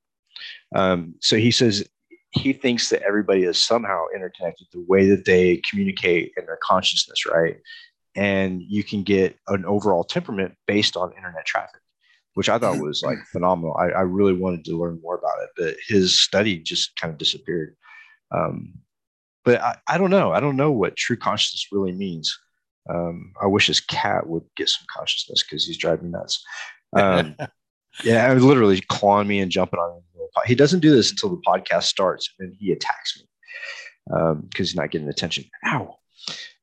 Um, 0.74 1.14
so 1.20 1.36
he 1.36 1.50
says 1.50 1.86
he 2.30 2.52
thinks 2.52 2.88
that 2.90 3.02
everybody 3.02 3.44
is 3.44 3.62
somehow 3.62 4.04
interconnected 4.14 4.66
the 4.72 4.84
way 4.88 5.08
that 5.08 5.24
they 5.24 5.62
communicate 5.68 6.32
in 6.36 6.44
their 6.46 6.58
consciousness, 6.62 7.24
right? 7.26 7.56
And 8.14 8.62
you 8.62 8.84
can 8.84 9.02
get 9.02 9.38
an 9.48 9.64
overall 9.64 10.04
temperament 10.04 10.54
based 10.66 10.96
on 10.96 11.12
internet 11.12 11.44
traffic, 11.44 11.80
which 12.36 12.50
I 12.50 12.58
thought 12.58 12.82
was 12.82 13.02
like 13.02 13.16
phenomenal. 13.32 13.74
I, 13.78 13.86
I 13.86 14.02
really 14.02 14.34
wanted 14.34 14.66
to 14.66 14.78
learn 14.78 15.00
more 15.02 15.16
about 15.16 15.42
it, 15.42 15.48
but 15.56 15.76
his 15.88 16.20
study 16.20 16.58
just 16.58 16.94
kind 16.96 17.10
of 17.10 17.16
disappeared. 17.16 17.74
Um, 18.30 18.74
but 19.42 19.62
I, 19.62 19.78
I 19.88 19.96
don't 19.96 20.10
know. 20.10 20.32
I 20.32 20.40
don't 20.40 20.56
know 20.56 20.70
what 20.70 20.96
true 20.96 21.16
consciousness 21.16 21.68
really 21.72 21.92
means. 21.92 22.38
Um, 22.90 23.32
I 23.42 23.46
wish 23.46 23.68
his 23.68 23.80
cat 23.80 24.26
would 24.26 24.42
get 24.54 24.68
some 24.68 24.86
consciousness 24.94 25.42
because 25.42 25.64
he's 25.64 25.78
driving 25.78 26.10
nuts. 26.10 26.44
Um, 26.94 27.36
yeah, 28.04 28.26
I 28.26 28.34
was 28.34 28.44
literally 28.44 28.82
clawing 28.82 29.28
me 29.28 29.40
and 29.40 29.50
jumping 29.50 29.80
on 29.80 29.96
me. 29.96 30.02
He 30.44 30.54
doesn't 30.54 30.80
do 30.80 30.94
this 30.94 31.10
until 31.10 31.30
the 31.30 31.42
podcast 31.46 31.84
starts, 31.84 32.28
and 32.38 32.50
then 32.50 32.56
he 32.60 32.70
attacks 32.70 33.18
me 33.18 33.26
because 34.06 34.32
um, 34.32 34.48
he's 34.54 34.76
not 34.76 34.90
getting 34.90 35.08
attention. 35.08 35.44
Ow. 35.64 35.96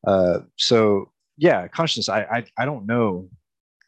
Uh, 0.05 0.39
so 0.55 1.09
yeah, 1.37 1.67
consciousness. 1.67 2.09
I, 2.09 2.21
I 2.21 2.45
I 2.59 2.65
don't 2.65 2.85
know. 2.85 3.29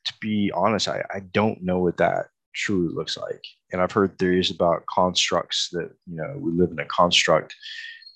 To 0.05 0.13
be 0.21 0.51
honest, 0.53 0.87
I 0.87 1.03
I 1.13 1.19
don't 1.19 1.61
know 1.63 1.79
what 1.79 1.97
that 1.97 2.27
truly 2.53 2.93
looks 2.93 3.17
like. 3.17 3.43
And 3.71 3.81
I've 3.81 3.91
heard 3.91 4.17
theories 4.17 4.49
about 4.49 4.85
constructs 4.87 5.69
that 5.71 5.91
you 6.07 6.15
know 6.15 6.35
we 6.37 6.51
live 6.51 6.71
in 6.71 6.79
a 6.79 6.85
construct. 6.85 7.55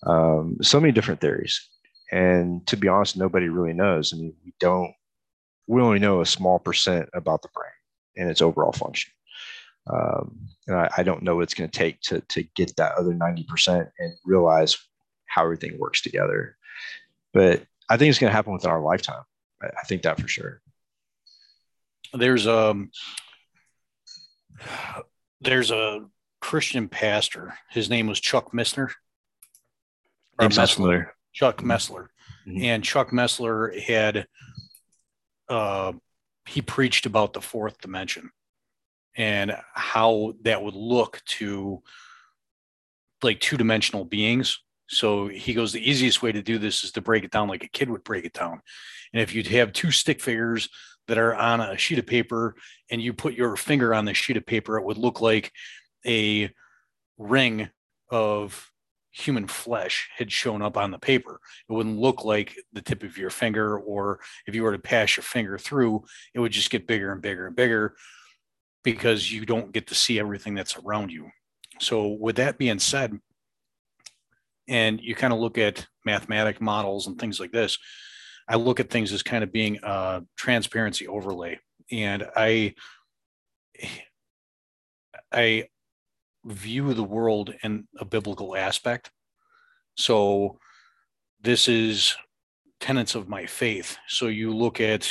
Um, 0.05 0.57
so 0.61 0.79
many 0.79 0.93
different 0.93 1.21
theories. 1.21 1.69
And 2.11 2.65
to 2.67 2.77
be 2.77 2.87
honest, 2.87 3.17
nobody 3.17 3.49
really 3.49 3.73
knows. 3.73 4.13
I 4.13 4.17
mean, 4.17 4.33
we 4.43 4.53
don't. 4.59 4.93
We 5.67 5.81
only 5.81 5.99
know 5.99 6.21
a 6.21 6.25
small 6.25 6.57
percent 6.57 7.09
about 7.13 7.43
the 7.43 7.49
brain 7.53 7.71
and 8.17 8.29
its 8.29 8.41
overall 8.41 8.71
function. 8.71 9.11
Um, 9.91 10.47
and 10.67 10.75
I, 10.77 10.89
I, 10.97 11.03
don't 11.03 11.23
know 11.23 11.35
what 11.35 11.43
it's 11.43 11.53
going 11.53 11.69
to 11.69 11.77
take 11.77 11.99
to 12.01 12.21
to 12.21 12.43
get 12.55 12.75
that 12.75 12.95
other 12.95 13.13
90% 13.13 13.89
and 13.97 14.13
realize 14.23 14.77
how 15.25 15.43
everything 15.43 15.79
works 15.79 16.01
together. 16.01 16.57
But 17.33 17.63
I 17.89 17.97
think 17.97 18.09
it's 18.09 18.19
going 18.19 18.29
to 18.29 18.35
happen 18.35 18.53
within 18.53 18.71
our 18.71 18.81
lifetime. 18.81 19.23
I, 19.61 19.67
I 19.67 19.83
think 19.85 20.03
that 20.03 20.19
for 20.19 20.27
sure. 20.27 20.61
There's 22.13 22.45
a 22.45 22.75
there's 25.41 25.71
a 25.71 26.05
Christian 26.41 26.87
pastor. 26.87 27.53
His 27.69 27.89
name 27.89 28.07
was 28.07 28.19
Chuck 28.19 28.51
Missler. 28.51 28.91
Messler. 30.39 31.07
Chuck 31.33 31.61
Messler. 31.61 32.07
Mm-hmm. 32.47 32.63
And 32.63 32.83
Chuck 32.83 33.11
Messler 33.11 33.79
had 33.79 34.27
uh 35.47 35.93
he 36.47 36.61
preached 36.61 37.05
about 37.05 37.33
the 37.33 37.41
fourth 37.41 37.79
dimension 37.79 38.31
and 39.15 39.55
how 39.73 40.33
that 40.41 40.63
would 40.63 40.75
look 40.75 41.21
to 41.25 41.83
like 43.21 43.39
two 43.39 43.57
dimensional 43.57 44.05
beings. 44.05 44.59
So 44.87 45.27
he 45.27 45.53
goes, 45.53 45.71
the 45.71 45.87
easiest 45.87 46.23
way 46.23 46.31
to 46.31 46.41
do 46.41 46.57
this 46.57 46.83
is 46.83 46.91
to 46.93 47.01
break 47.01 47.23
it 47.23 47.31
down 47.31 47.47
like 47.47 47.63
a 47.63 47.69
kid 47.69 47.89
would 47.89 48.03
break 48.03 48.25
it 48.25 48.33
down. 48.33 48.61
And 49.13 49.21
if 49.21 49.35
you'd 49.35 49.47
have 49.47 49.73
two 49.73 49.91
stick 49.91 50.21
figures 50.21 50.69
that 51.09 51.17
are 51.17 51.35
on 51.35 51.59
a 51.59 51.77
sheet 51.77 51.99
of 51.99 52.07
paper 52.07 52.55
and 52.89 53.01
you 53.01 53.13
put 53.13 53.33
your 53.33 53.55
finger 53.55 53.93
on 53.93 54.05
the 54.05 54.13
sheet 54.13 54.37
of 54.37 54.45
paper, 54.45 54.77
it 54.77 54.85
would 54.85 54.97
look 54.97 55.21
like 55.21 55.51
a 56.07 56.49
ring 57.17 57.69
of 58.09 58.71
human 59.11 59.47
flesh 59.47 60.09
had 60.17 60.31
shown 60.31 60.61
up 60.61 60.77
on 60.77 60.91
the 60.91 60.99
paper. 60.99 61.39
It 61.67 61.73
wouldn't 61.73 61.99
look 61.99 62.23
like 62.23 62.55
the 62.73 62.81
tip 62.81 63.03
of 63.03 63.17
your 63.17 63.29
finger, 63.29 63.77
or 63.77 64.19
if 64.47 64.55
you 64.55 64.63
were 64.63 64.71
to 64.71 64.79
pass 64.79 65.17
your 65.17 65.23
finger 65.23 65.57
through, 65.57 66.03
it 66.33 66.39
would 66.39 66.51
just 66.51 66.69
get 66.69 66.87
bigger 66.87 67.11
and 67.11 67.21
bigger 67.21 67.47
and 67.47 67.55
bigger 67.55 67.95
because 68.83 69.31
you 69.31 69.45
don't 69.45 69.73
get 69.73 69.87
to 69.87 69.95
see 69.95 70.19
everything 70.19 70.55
that's 70.55 70.77
around 70.77 71.11
you. 71.11 71.29
So, 71.79 72.07
with 72.07 72.37
that 72.37 72.57
being 72.57 72.79
said, 72.79 73.19
and 74.67 75.01
you 75.01 75.15
kind 75.15 75.33
of 75.33 75.39
look 75.39 75.57
at 75.57 75.87
mathematic 76.05 76.61
models 76.61 77.07
and 77.07 77.19
things 77.19 77.39
like 77.39 77.51
this, 77.51 77.77
I 78.49 78.55
look 78.55 78.79
at 78.79 78.89
things 78.89 79.13
as 79.13 79.21
kind 79.21 79.43
of 79.43 79.53
being 79.53 79.77
a 79.83 80.23
transparency 80.35 81.07
overlay. 81.07 81.59
And 81.91 82.27
I, 82.35 82.73
I 85.31 85.67
view 86.43 86.93
the 86.93 87.03
world 87.03 87.53
in 87.63 87.87
a 87.99 88.05
biblical 88.05 88.55
aspect. 88.55 89.11
So, 89.95 90.57
this 91.41 91.67
is 91.67 92.15
tenets 92.79 93.15
of 93.15 93.29
my 93.29 93.45
faith. 93.45 93.97
So, 94.07 94.27
you 94.27 94.55
look 94.55 94.81
at 94.81 95.07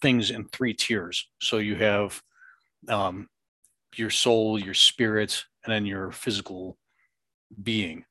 things 0.00 0.30
in 0.30 0.48
three 0.48 0.72
tiers. 0.72 1.28
So, 1.40 1.58
you 1.58 1.76
have 1.76 2.22
um, 2.88 3.28
your 3.96 4.10
soul, 4.10 4.58
your 4.58 4.74
spirit, 4.74 5.44
and 5.64 5.72
then 5.72 5.84
your 5.84 6.10
physical 6.12 6.78
being. 7.62 8.04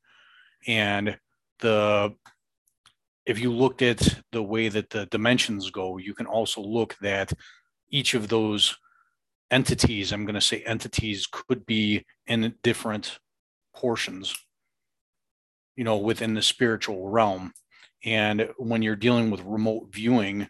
And 0.68 1.18
the 1.60 2.14
if 3.28 3.39
you 3.39 3.51
looked 3.51 3.82
at 3.82 4.21
the 4.32 4.41
way 4.41 4.69
that 4.69 4.89
the 4.89 5.05
dimensions 5.07 5.69
go, 5.69 5.97
you 5.97 6.13
can 6.13 6.25
also 6.25 6.61
look 6.61 6.95
that 7.01 7.34
each 7.89 8.13
of 8.13 8.30
those 8.30 8.78
entities, 9.51 10.13
I'm 10.13 10.23
going 10.23 10.36
to 10.36 10.41
say 10.41 10.61
entities, 10.61 11.28
could 11.30 11.65
be 11.65 12.05
in 12.25 12.55
different 12.63 13.19
portions, 13.75 14.34
you 15.75 15.84
know, 15.84 15.97
within 15.97 16.36
the 16.36 16.41
spiritual 16.41 17.09
realm. 17.09 17.51
And 18.05 18.49
when 18.57 18.82
you're 18.82 18.95
dealing 18.95 19.30
with 19.30 19.41
remote 19.41 19.89
viewing, 19.91 20.47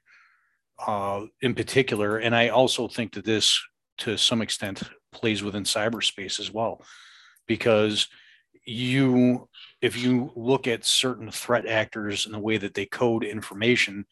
uh, 0.86 1.26
in 1.42 1.56
particular, 1.56 2.18
and 2.18 2.36
I 2.36 2.50
also 2.50 2.88
think 2.88 3.14
that 3.14 3.26
this 3.26 3.60
to 4.00 4.18
some 4.18 4.44
extent 4.44 4.84
plays 5.12 5.42
within 5.42 5.64
cyberspace 5.64 6.40
as 6.40 6.54
well 6.54 6.80
because 7.48 8.08
you 8.64 9.50
if 9.82 9.98
you 9.98 10.32
look 10.36 10.68
at 10.68 10.86
certain 10.86 11.32
threat 11.32 11.66
actors 11.66 12.26
and 12.26 12.34
the 12.34 12.40
way 12.40 12.58
that 12.58 12.74
they 12.74 12.86
code 12.86 13.24
information 13.24 14.06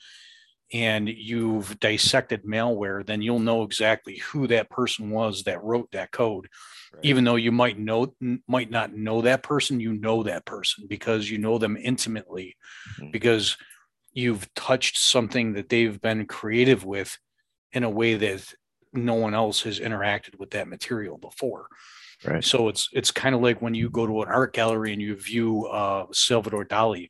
and 0.74 1.07
you've 1.07 1.80
dissected 1.80 2.43
malware 2.43 3.05
then 3.05 3.22
you'll 3.22 3.39
know 3.39 3.63
exactly 3.63 4.18
who 4.18 4.47
that 4.47 4.70
person 4.70 5.11
was 5.11 5.43
that 5.43 5.63
wrote 5.63 5.89
that 5.91 6.11
code 6.11 6.47
right. 6.93 7.05
even 7.05 7.24
though 7.24 7.36
you 7.36 7.51
might 7.51 7.78
know 7.78 8.13
might 8.47 8.72
not 8.72 8.93
know 8.93 9.22
that 9.22 9.43
person 9.43 9.80
you 9.80 9.93
know 9.93 10.24
that 10.24 10.43
person 10.45 10.86
because 10.89 11.30
you 11.30 11.38
know 11.38 11.57
them 11.59 11.78
intimately 11.78 12.55
mm-hmm. 12.99 13.11
because 13.11 13.57
you've 14.16 14.51
touched 14.55 14.97
something 14.97 15.53
that 15.53 15.70
they've 15.70 16.01
been 16.01 16.26
creative 16.26 16.84
with 16.84 17.16
in 17.74 17.84
a 17.84 17.89
way 17.89 18.16
that 18.16 18.53
no 18.93 19.13
one 19.13 19.34
else 19.36 19.61
has 19.63 19.80
interacted 19.80 20.39
with 20.39 20.51
that 20.51 20.68
material 20.68 21.18
before. 21.18 21.68
Right. 22.26 22.44
So 22.44 22.68
it's 22.68 22.90
it's 22.92 23.12
kind 23.12 23.36
of 23.36 23.42
like 23.42 23.62
when 23.62 23.74
you 23.74 23.90
go 23.90 24.08
to 24.08 24.22
an 24.22 24.28
art 24.28 24.54
gallery 24.54 24.94
and 24.94 25.02
you 25.02 25.16
view 25.16 25.66
uh, 25.66 26.06
Salvador 26.12 26.66
Dali, 26.66 27.10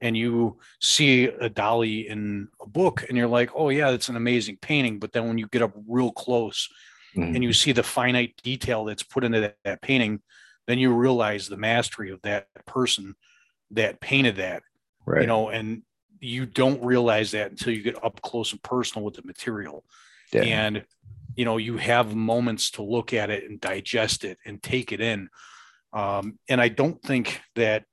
and 0.00 0.16
you 0.16 0.58
see 0.80 1.24
a 1.24 1.48
Dali 1.50 2.06
in 2.06 2.48
a 2.60 2.66
book, 2.66 3.04
and 3.08 3.16
you're 3.16 3.28
like, 3.28 3.50
oh 3.54 3.70
yeah, 3.70 3.90
that's 3.90 4.08
an 4.08 4.16
amazing 4.16 4.58
painting. 4.60 4.98
But 4.98 5.12
then 5.12 5.28
when 5.28 5.38
you 5.38 5.48
get 5.48 5.62
up 5.62 5.72
real 5.88 6.12
close, 6.12 6.68
mm-hmm. 7.16 7.34
and 7.34 7.44
you 7.44 7.52
see 7.52 7.72
the 7.72 7.82
finite 7.82 8.34
detail 8.42 8.84
that's 8.84 9.02
put 9.02 9.24
into 9.24 9.40
that, 9.40 9.56
that 9.64 9.82
painting, 9.82 10.20
then 10.66 10.78
you 10.78 10.92
realize 10.92 11.48
the 11.48 11.56
mastery 11.56 12.10
of 12.10 12.20
that 12.22 12.46
person 12.66 13.14
that 13.70 14.00
painted 14.00 14.36
that. 14.36 14.62
Right. 15.06 15.22
You 15.22 15.26
know, 15.26 15.48
and 15.48 15.82
you 16.20 16.46
don't 16.46 16.82
realize 16.84 17.32
that 17.32 17.50
until 17.50 17.72
you 17.72 17.82
get 17.82 18.02
up 18.04 18.22
close 18.22 18.52
and 18.52 18.62
personal 18.62 19.04
with 19.04 19.14
the 19.14 19.22
material. 19.22 19.84
Yeah. 20.32 20.42
And 20.42 20.84
you 21.36 21.44
know 21.44 21.56
you 21.56 21.76
have 21.76 22.14
moments 22.14 22.70
to 22.70 22.82
look 22.82 23.12
at 23.12 23.30
it 23.30 23.44
and 23.48 23.60
digest 23.60 24.24
it 24.24 24.38
and 24.44 24.62
take 24.62 24.92
it 24.92 25.00
in 25.00 25.28
um, 25.92 26.38
and 26.48 26.60
i 26.60 26.68
don't 26.68 27.02
think 27.02 27.40
that 27.54 27.84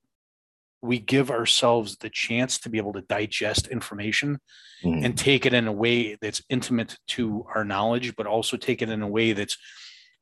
we 0.81 0.99
give 0.99 1.29
ourselves 1.29 1.97
the 1.97 2.09
chance 2.09 2.57
to 2.59 2.69
be 2.69 2.77
able 2.77 2.93
to 2.93 3.01
digest 3.01 3.67
information 3.67 4.39
mm-hmm. 4.83 5.03
and 5.03 5.17
take 5.17 5.45
it 5.45 5.53
in 5.53 5.67
a 5.67 5.71
way 5.71 6.17
that's 6.21 6.41
intimate 6.49 6.97
to 7.07 7.45
our 7.53 7.65
knowledge, 7.65 8.15
but 8.15 8.25
also 8.25 8.55
take 8.55 8.81
it 8.81 8.89
in 8.89 9.01
a 9.01 9.07
way 9.07 9.33
that's 9.33 9.57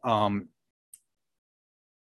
um, 0.03 0.49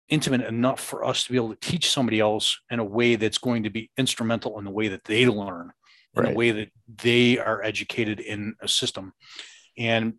intimate 0.09 0.43
enough 0.43 0.81
for 0.81 1.05
us 1.05 1.25
to 1.25 1.33
be 1.33 1.37
able 1.37 1.55
to 1.55 1.61
teach 1.61 1.91
somebody 1.91 2.19
else 2.19 2.59
in 2.71 2.79
a 2.79 2.85
way 2.85 3.17
that's 3.17 3.39
going 3.39 3.63
to 3.65 3.71
be 3.71 3.91
instrumental 3.99 4.59
in 4.59 4.65
the 4.65 4.71
way 4.71 4.89
that 4.89 5.05
they 5.05 5.27
learn, 5.27 5.71
in 6.17 6.23
right. 6.23 6.31
the 6.31 6.37
way 6.37 6.51
that 6.51 6.71
they 7.03 7.39
are 7.39 7.63
educated 7.63 8.21
in 8.21 8.55
a 8.63 8.69
system. 8.69 9.13
And, 9.77 10.15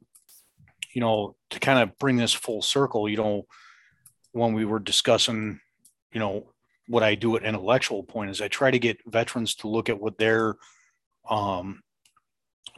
you 0.94 1.02
know, 1.02 1.36
to 1.50 1.60
kind 1.60 1.80
of 1.80 1.98
bring 1.98 2.18
this 2.18 2.34
full 2.34 2.62
circle, 2.62 3.08
you 3.08 3.18
know, 3.18 3.46
when 4.32 4.54
we 4.54 4.66
were 4.66 4.80
discussing, 4.80 5.60
you 6.14 6.20
know, 6.20 6.52
what 6.88 7.04
I 7.04 7.16
do 7.16 7.36
at 7.36 7.44
Intellectual 7.44 8.04
Point 8.04 8.32
is 8.32 8.42
I 8.42 8.48
try 8.48 8.72
to 8.72 8.80
get 8.80 9.00
veterans 9.06 9.56
to 9.56 9.68
look 9.68 9.90
at 9.90 10.00
what 10.00 10.18
their 10.18 10.56
um, 11.30 11.82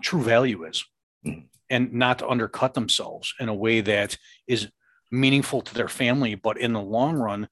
true 0.02 0.22
value 0.22 0.66
is 0.66 0.86
mm. 1.26 1.46
and 1.70 1.94
not 1.94 2.20
to 2.20 2.28
undercut 2.28 2.74
themselves 2.74 3.34
in 3.40 3.50
a 3.50 3.54
way 3.54 3.82
that 3.82 4.18
is 4.48 4.70
meaningful 5.12 5.62
to 5.62 5.74
their 5.74 5.88
family. 5.88 6.36
But 6.36 6.60
in 6.60 6.74
the 6.74 6.82
long 6.82 7.16
run, 7.16 7.48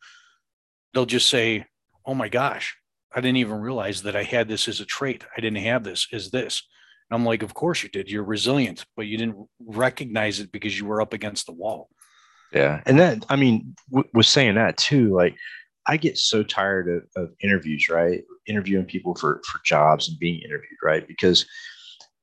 they'll 0.93 1.05
just 1.05 1.29
say, 1.29 1.65
Oh 2.05 2.15
my 2.15 2.29
gosh, 2.29 2.75
I 3.13 3.21
didn't 3.21 3.37
even 3.37 3.59
realize 3.59 4.03
that 4.03 4.15
I 4.15 4.23
had 4.23 4.47
this 4.47 4.67
as 4.67 4.79
a 4.79 4.85
trait. 4.85 5.23
I 5.35 5.41
didn't 5.41 5.63
have 5.63 5.83
this 5.83 6.07
as 6.11 6.31
this. 6.31 6.63
And 7.11 7.19
I'm 7.19 7.25
like, 7.25 7.43
Of 7.43 7.53
course 7.53 7.83
you 7.83 7.89
did. 7.89 8.09
You're 8.09 8.23
resilient, 8.23 8.85
but 8.95 9.05
you 9.05 9.17
didn't 9.17 9.47
recognize 9.59 10.39
it 10.39 10.51
because 10.51 10.79
you 10.79 10.85
were 10.85 11.01
up 11.01 11.13
against 11.13 11.45
the 11.45 11.51
wall. 11.51 11.89
Yeah. 12.53 12.81
And 12.85 12.99
that, 12.99 13.25
I 13.29 13.35
mean, 13.35 13.75
w- 13.91 14.09
was 14.13 14.27
saying 14.27 14.55
that 14.55 14.77
too. 14.77 15.13
Like, 15.13 15.35
I 15.87 15.97
get 15.97 16.17
so 16.17 16.43
tired 16.43 16.87
of, 16.89 17.23
of 17.23 17.33
interviews, 17.43 17.89
right? 17.89 18.21
Interviewing 18.47 18.85
people 18.85 19.15
for 19.15 19.41
for 19.45 19.59
jobs 19.65 20.07
and 20.07 20.19
being 20.19 20.41
interviewed, 20.41 20.77
right? 20.83 21.07
Because 21.07 21.45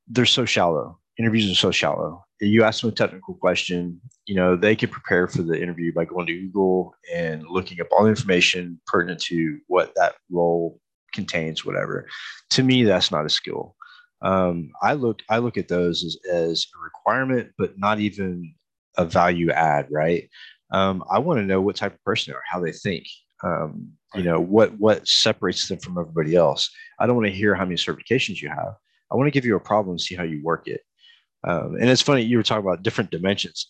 they're 0.06 0.26
so 0.26 0.44
shallow. 0.44 0.98
Interviews 1.18 1.50
are 1.50 1.54
so 1.54 1.70
shallow. 1.70 2.24
You 2.40 2.62
ask 2.62 2.80
them 2.80 2.90
a 2.90 2.94
technical 2.94 3.34
question, 3.34 4.00
you 4.26 4.36
know, 4.36 4.54
they 4.54 4.76
can 4.76 4.88
prepare 4.88 5.26
for 5.26 5.42
the 5.42 5.60
interview 5.60 5.92
by 5.92 6.04
going 6.04 6.26
to 6.28 6.40
Google 6.40 6.94
and 7.12 7.44
looking 7.48 7.80
up 7.80 7.88
all 7.90 8.04
the 8.04 8.10
information 8.10 8.80
pertinent 8.86 9.20
to 9.22 9.58
what 9.66 9.92
that 9.96 10.14
role 10.30 10.80
contains, 11.12 11.64
whatever. 11.64 12.06
To 12.50 12.62
me, 12.62 12.84
that's 12.84 13.10
not 13.10 13.26
a 13.26 13.28
skill. 13.28 13.74
Um, 14.22 14.72
I 14.82 14.94
look 14.94 15.22
I 15.28 15.38
look 15.38 15.56
at 15.56 15.68
those 15.68 16.04
as, 16.04 16.16
as 16.30 16.66
a 16.74 16.82
requirement, 16.82 17.52
but 17.56 17.78
not 17.78 18.00
even 18.00 18.54
a 18.96 19.04
value 19.04 19.50
add, 19.50 19.86
right? 19.90 20.28
Um, 20.70 21.04
I 21.10 21.18
want 21.18 21.38
to 21.38 21.46
know 21.46 21.60
what 21.60 21.76
type 21.76 21.94
of 21.94 22.04
person 22.04 22.32
they 22.32 22.36
are, 22.36 22.42
how 22.46 22.60
they 22.60 22.72
think, 22.72 23.06
um, 23.44 23.92
you 24.14 24.22
know 24.22 24.40
what 24.40 24.78
what 24.78 25.06
separates 25.06 25.68
them 25.68 25.78
from 25.78 25.98
everybody 25.98 26.34
else. 26.34 26.70
I 26.98 27.06
don't 27.06 27.16
want 27.16 27.28
to 27.28 27.34
hear 27.34 27.54
how 27.54 27.64
many 27.64 27.76
certifications 27.76 28.42
you 28.42 28.48
have. 28.48 28.74
I 29.10 29.16
want 29.16 29.26
to 29.28 29.30
give 29.32 29.44
you 29.44 29.56
a 29.56 29.60
problem 29.60 29.92
and 29.92 30.00
see 30.00 30.14
how 30.14 30.24
you 30.24 30.42
work 30.42 30.66
it. 30.66 30.80
Um, 31.44 31.76
and 31.76 31.88
it's 31.88 32.02
funny 32.02 32.22
you 32.22 32.36
were 32.36 32.42
talking 32.42 32.66
about 32.66 32.82
different 32.82 33.10
dimensions. 33.10 33.66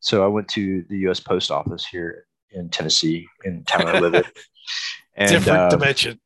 So 0.00 0.24
i 0.24 0.26
went 0.26 0.48
to 0.48 0.84
the 0.90 0.96
us 1.08 1.20
post 1.20 1.52
office 1.52 1.86
here 1.86 2.26
in 2.50 2.68
tennessee 2.68 3.26
in 3.44 3.64
town 3.64 3.86
i 3.86 3.98
live 3.98 4.14
in. 4.14 4.24
And, 5.14 5.28
different 5.28 5.58
uh, 5.58 5.68
dimension 5.68 6.18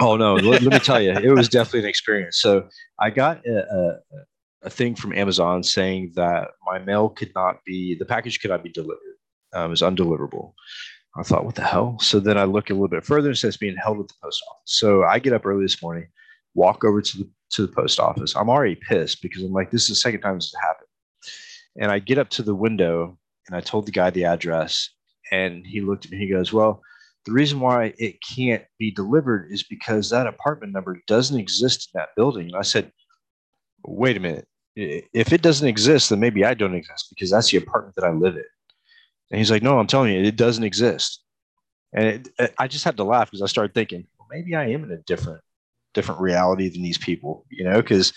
oh 0.00 0.16
no 0.16 0.34
let, 0.34 0.62
let, 0.62 0.72
me 0.72 0.78
tell 0.78 1.00
you 1.00 1.12
it 1.12 1.34
was 1.34 1.48
definitely 1.48 1.80
an 1.80 1.86
experience 1.86 2.38
so 2.38 2.68
i 3.00 3.10
got 3.10 3.44
a, 3.46 3.58
a, 3.58 4.66
a, 4.66 4.70
thing 4.70 4.94
from 4.94 5.12
amazon 5.12 5.62
saying 5.62 6.12
that 6.14 6.48
my 6.64 6.78
mail 6.78 7.08
could 7.08 7.32
not 7.34 7.56
be 7.64 7.96
the 7.98 8.04
package 8.04 8.40
could 8.40 8.50
not 8.50 8.62
be 8.62 8.70
delivered 8.70 8.98
um, 9.54 9.66
it 9.66 9.68
was 9.70 9.82
undeliverable 9.82 10.52
I 11.18 11.22
thought, 11.22 11.46
what 11.46 11.54
the 11.54 11.62
hell? 11.62 11.96
So 11.98 12.20
then 12.20 12.36
I 12.36 12.44
look 12.44 12.68
a 12.68 12.74
little 12.74 12.88
bit 12.88 13.04
further 13.04 13.28
and 13.28 13.38
says 13.38 13.56
being 13.56 13.76
held 13.76 14.00
at 14.00 14.08
the 14.08 14.14
post 14.22 14.42
office. 14.50 14.62
So 14.66 15.04
I 15.04 15.18
get 15.18 15.32
up 15.32 15.46
early 15.46 15.64
this 15.64 15.82
morning, 15.82 16.08
walk 16.54 16.84
over 16.84 17.00
to 17.00 17.18
the 17.18 17.30
to 17.52 17.62
the 17.62 17.72
post 17.72 18.00
office. 18.00 18.34
I'm 18.36 18.50
already 18.50 18.74
pissed 18.74 19.22
because 19.22 19.42
I'm 19.42 19.52
like, 19.52 19.70
this 19.70 19.82
is 19.82 19.88
the 19.88 19.94
second 19.94 20.20
time 20.20 20.34
this 20.34 20.52
has 20.52 20.60
happened. 20.60 20.88
And 21.80 21.90
I 21.90 22.00
get 22.00 22.18
up 22.18 22.28
to 22.30 22.42
the 22.42 22.54
window 22.54 23.18
and 23.46 23.56
I 23.56 23.60
told 23.60 23.86
the 23.86 23.92
guy 23.92 24.10
the 24.10 24.24
address, 24.24 24.90
and 25.30 25.64
he 25.64 25.80
looked 25.80 26.04
at 26.04 26.10
me. 26.10 26.18
He 26.18 26.28
goes, 26.28 26.52
Well, 26.52 26.82
the 27.26 27.32
reason 27.32 27.60
why 27.60 27.92
it 27.98 28.16
can't 28.22 28.64
be 28.78 28.90
delivered 28.90 29.50
is 29.50 29.64
because 29.64 30.10
that 30.10 30.26
apartment 30.26 30.72
number 30.72 31.02
doesn't 31.06 31.38
exist 31.38 31.90
in 31.92 31.98
that 31.98 32.10
building. 32.16 32.46
And 32.46 32.56
I 32.56 32.62
said, 32.62 32.92
Wait 33.86 34.16
a 34.16 34.20
minute. 34.20 34.46
If 34.74 35.32
it 35.32 35.42
doesn't 35.42 35.66
exist, 35.66 36.10
then 36.10 36.20
maybe 36.20 36.44
I 36.44 36.54
don't 36.54 36.74
exist 36.74 37.06
because 37.10 37.30
that's 37.30 37.50
the 37.50 37.58
apartment 37.58 37.94
that 37.96 38.04
I 38.04 38.10
live 38.10 38.36
in. 38.36 38.44
And 39.30 39.38
he's 39.38 39.50
like, 39.50 39.62
no, 39.62 39.78
I'm 39.78 39.86
telling 39.86 40.12
you, 40.12 40.22
it 40.22 40.36
doesn't 40.36 40.64
exist. 40.64 41.22
And 41.92 42.28
it, 42.38 42.54
I 42.58 42.68
just 42.68 42.84
had 42.84 42.96
to 42.98 43.04
laugh 43.04 43.30
because 43.30 43.42
I 43.42 43.46
started 43.46 43.74
thinking, 43.74 44.06
well, 44.18 44.28
maybe 44.30 44.54
I 44.54 44.68
am 44.68 44.84
in 44.84 44.92
a 44.92 44.98
different, 44.98 45.40
different 45.94 46.20
reality 46.20 46.68
than 46.68 46.82
these 46.82 46.98
people, 46.98 47.46
you 47.50 47.64
know, 47.64 47.80
because 47.80 48.12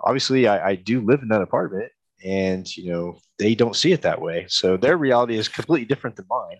obviously 0.00 0.46
I, 0.46 0.70
I 0.70 0.74
do 0.76 1.00
live 1.00 1.20
in 1.22 1.28
that 1.28 1.42
apartment 1.42 1.90
and, 2.24 2.64
you 2.76 2.92
know, 2.92 3.18
they 3.38 3.54
don't 3.54 3.76
see 3.76 3.92
it 3.92 4.02
that 4.02 4.20
way. 4.20 4.46
So 4.48 4.76
their 4.76 4.96
reality 4.96 5.36
is 5.36 5.48
completely 5.48 5.86
different 5.86 6.16
than 6.16 6.26
mine. 6.30 6.58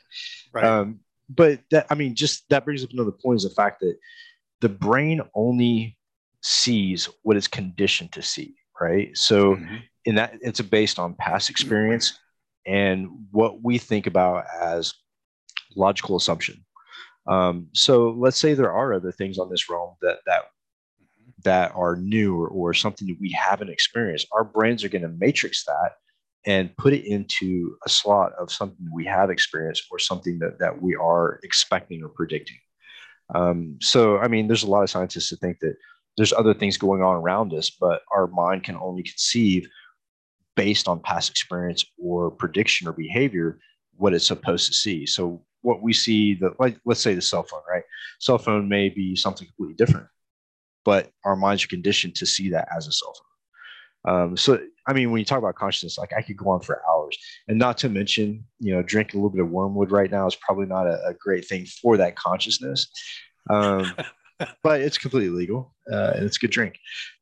Right. 0.52 0.64
Um, 0.64 1.00
but 1.28 1.60
that, 1.70 1.86
I 1.90 1.94
mean, 1.94 2.14
just 2.14 2.48
that 2.50 2.64
brings 2.64 2.84
up 2.84 2.90
another 2.92 3.12
point 3.12 3.36
is 3.36 3.44
the 3.44 3.50
fact 3.50 3.80
that 3.80 3.96
the 4.60 4.68
brain 4.68 5.20
only 5.34 5.96
sees 6.42 7.08
what 7.22 7.36
it's 7.36 7.48
conditioned 7.48 8.12
to 8.12 8.22
see. 8.22 8.54
Right. 8.80 9.16
So 9.16 9.54
mm-hmm. 9.54 9.76
in 10.04 10.16
that 10.16 10.34
it's 10.40 10.60
based 10.60 10.98
on 10.98 11.14
past 11.14 11.48
experience 11.48 12.18
and 12.66 13.08
what 13.30 13.62
we 13.62 13.78
think 13.78 14.06
about 14.06 14.44
as 14.60 14.92
logical 15.76 16.16
assumption. 16.16 16.64
Um, 17.26 17.68
so 17.72 18.10
let's 18.18 18.38
say 18.38 18.54
there 18.54 18.72
are 18.72 18.92
other 18.92 19.12
things 19.12 19.38
on 19.38 19.48
this 19.48 19.70
realm 19.70 19.94
that 20.02 20.18
that 20.26 20.42
that 21.44 21.72
are 21.74 21.96
new 21.96 22.36
or, 22.36 22.48
or 22.48 22.74
something 22.74 23.06
that 23.08 23.18
we 23.20 23.30
haven't 23.30 23.70
experienced. 23.70 24.26
Our 24.32 24.44
brains 24.44 24.82
are 24.82 24.88
going 24.88 25.02
to 25.02 25.08
matrix 25.08 25.64
that 25.64 25.92
and 26.46 26.76
put 26.76 26.92
it 26.92 27.06
into 27.06 27.76
a 27.86 27.88
slot 27.88 28.32
of 28.38 28.52
something 28.52 28.86
we 28.92 29.04
have 29.06 29.30
experienced 29.30 29.86
or 29.90 29.98
something 29.98 30.38
that, 30.38 30.58
that 30.58 30.82
we 30.82 30.94
are 30.94 31.40
expecting 31.42 32.02
or 32.02 32.08
predicting. 32.08 32.58
Um, 33.34 33.78
so, 33.80 34.18
I 34.18 34.28
mean, 34.28 34.46
there's 34.46 34.64
a 34.64 34.70
lot 34.70 34.82
of 34.82 34.90
scientists 34.90 35.30
that 35.30 35.40
think 35.40 35.60
that 35.60 35.76
there's 36.16 36.32
other 36.32 36.54
things 36.54 36.76
going 36.76 37.02
on 37.02 37.16
around 37.16 37.52
us, 37.54 37.70
but 37.70 38.02
our 38.12 38.26
mind 38.26 38.64
can 38.64 38.76
only 38.76 39.02
conceive 39.02 39.68
based 40.54 40.86
on 40.86 41.00
past 41.00 41.30
experience 41.30 41.84
or 41.98 42.30
prediction 42.30 42.86
or 42.86 42.92
behavior 42.92 43.58
what 43.96 44.14
it's 44.14 44.26
supposed 44.26 44.66
to 44.66 44.72
see. 44.72 45.06
So 45.06 45.42
what 45.62 45.82
we 45.82 45.92
see 45.92 46.34
the 46.34 46.52
like 46.58 46.78
let's 46.84 47.00
say 47.00 47.14
the 47.14 47.22
cell 47.22 47.42
phone, 47.42 47.62
right? 47.68 47.82
Cell 48.20 48.38
phone 48.38 48.68
may 48.68 48.88
be 48.88 49.16
something 49.16 49.46
completely 49.46 49.74
different, 49.74 50.06
but 50.84 51.10
our 51.24 51.36
minds 51.36 51.64
are 51.64 51.68
conditioned 51.68 52.14
to 52.16 52.26
see 52.26 52.50
that 52.50 52.68
as 52.76 52.86
a 52.86 52.92
cell 52.92 53.14
phone. 53.14 53.33
Um, 54.04 54.36
so 54.36 54.60
I 54.86 54.92
mean, 54.92 55.10
when 55.10 55.18
you 55.18 55.24
talk 55.24 55.38
about 55.38 55.54
consciousness, 55.54 55.98
like 55.98 56.12
I 56.16 56.22
could 56.22 56.36
go 56.36 56.50
on 56.50 56.60
for 56.60 56.82
hours, 56.90 57.16
and 57.48 57.58
not 57.58 57.78
to 57.78 57.88
mention, 57.88 58.44
you 58.60 58.74
know, 58.74 58.82
drinking 58.82 59.18
a 59.18 59.22
little 59.22 59.34
bit 59.34 59.42
of 59.42 59.50
wormwood 59.50 59.90
right 59.90 60.10
now 60.10 60.26
is 60.26 60.36
probably 60.36 60.66
not 60.66 60.86
a, 60.86 61.06
a 61.06 61.14
great 61.14 61.46
thing 61.46 61.66
for 61.66 61.96
that 61.96 62.16
consciousness. 62.16 62.88
Um, 63.50 63.94
but 64.62 64.80
it's 64.80 64.98
completely 64.98 65.30
legal 65.30 65.74
uh, 65.90 66.12
and 66.14 66.24
it's 66.24 66.36
a 66.36 66.40
good 66.40 66.50
drink. 66.50 66.76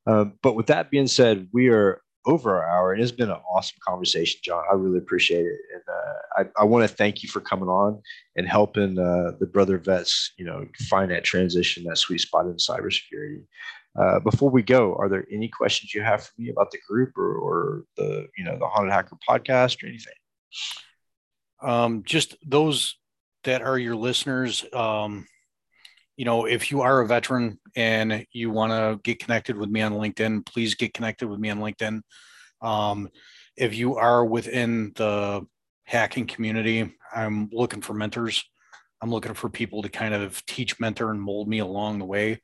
Um, 0.07 0.35
but 0.43 0.55
with 0.55 0.67
that 0.67 0.91
being 0.91 1.07
said, 1.07 1.49
we 1.53 1.69
are 1.69 2.01
over 2.27 2.63
our 2.63 2.69
hour. 2.69 2.93
And 2.93 3.03
it's 3.03 3.13
been 3.13 3.31
an 3.31 3.41
awesome 3.53 3.79
conversation, 3.87 4.41
John. 4.45 4.63
I 4.71 4.75
really 4.75 4.99
appreciate 4.99 5.45
it. 5.45 5.59
And 5.75 5.83
uh, 5.89 6.51
I, 6.59 6.63
I 6.63 6.65
want 6.65 6.89
to 6.89 6.95
thank 6.95 7.23
you 7.23 7.29
for 7.29 7.41
coming 7.41 7.69
on 7.69 8.01
and 8.37 8.49
helping 8.49 8.99
uh, 8.99 9.33
the 9.41 9.47
brother 9.47 9.79
vets, 9.79 10.33
you 10.39 10.45
know, 10.45 10.67
find 10.89 11.11
that 11.11 11.25
transition, 11.25 11.85
that 11.85 11.99
sweet 11.99 12.21
spot 12.21 12.47
in 12.47 12.55
cybersecurity. 12.55 13.45
Uh, 13.99 14.19
before 14.21 14.51
we 14.51 14.63
go, 14.63 14.95
are 14.97 15.09
there 15.09 15.27
any 15.31 15.49
questions 15.49 15.95
you 15.95 16.03
have 16.03 16.25
for 16.25 16.33
me 16.39 16.49
about 16.49 16.71
the 16.71 16.79
group 16.89 17.17
or, 17.17 17.35
or 17.35 17.85
the, 17.97 18.27
you 18.39 18.45
know, 18.45 18.57
the 18.59 18.67
Haunted 18.67 18.93
Hacker 18.93 19.19
podcast 19.29 19.83
or 19.83 19.89
anything? 19.89 20.15
Um, 21.61 22.03
just 22.05 22.37
those 22.47 22.97
that 23.45 23.63
are 23.63 23.79
your 23.79 23.97
listeners. 23.97 24.65
Um, 24.73 25.27
you 26.17 26.25
know, 26.25 26.47
if 26.47 26.71
you 26.71 26.81
are 26.81 27.01
a 27.01 27.07
veteran 27.07 27.59
and 27.77 28.27
you 28.33 28.51
want 28.51 28.73
to 28.73 29.01
get 29.03 29.19
connected 29.19 29.57
with 29.57 29.69
me 29.69 29.83
on 29.83 29.93
LinkedIn, 29.93 30.47
please 30.47 30.75
get 30.75 30.95
connected 30.95 31.29
with 31.29 31.39
me 31.39 31.51
on 31.51 31.59
LinkedIn. 31.59 32.01
Um, 32.63 33.11
if 33.57 33.75
you 33.75 33.97
are 33.97 34.25
within 34.25 34.93
the 34.97 35.47
hacking 35.85 36.27
community, 36.27 36.95
I'm 37.15 37.51
looking 37.53 37.83
for 37.83 37.93
mentors. 37.93 38.45
I'm 39.03 39.11
looking 39.11 39.35
for 39.35 39.51
people 39.51 39.83
to 39.83 39.89
kind 39.89 40.15
of 40.15 40.45
teach, 40.47 40.79
mentor, 40.81 41.11
and 41.11 41.21
mold 41.21 41.49
me 41.49 41.59
along 41.59 41.99
the 41.99 42.05
way 42.05 42.41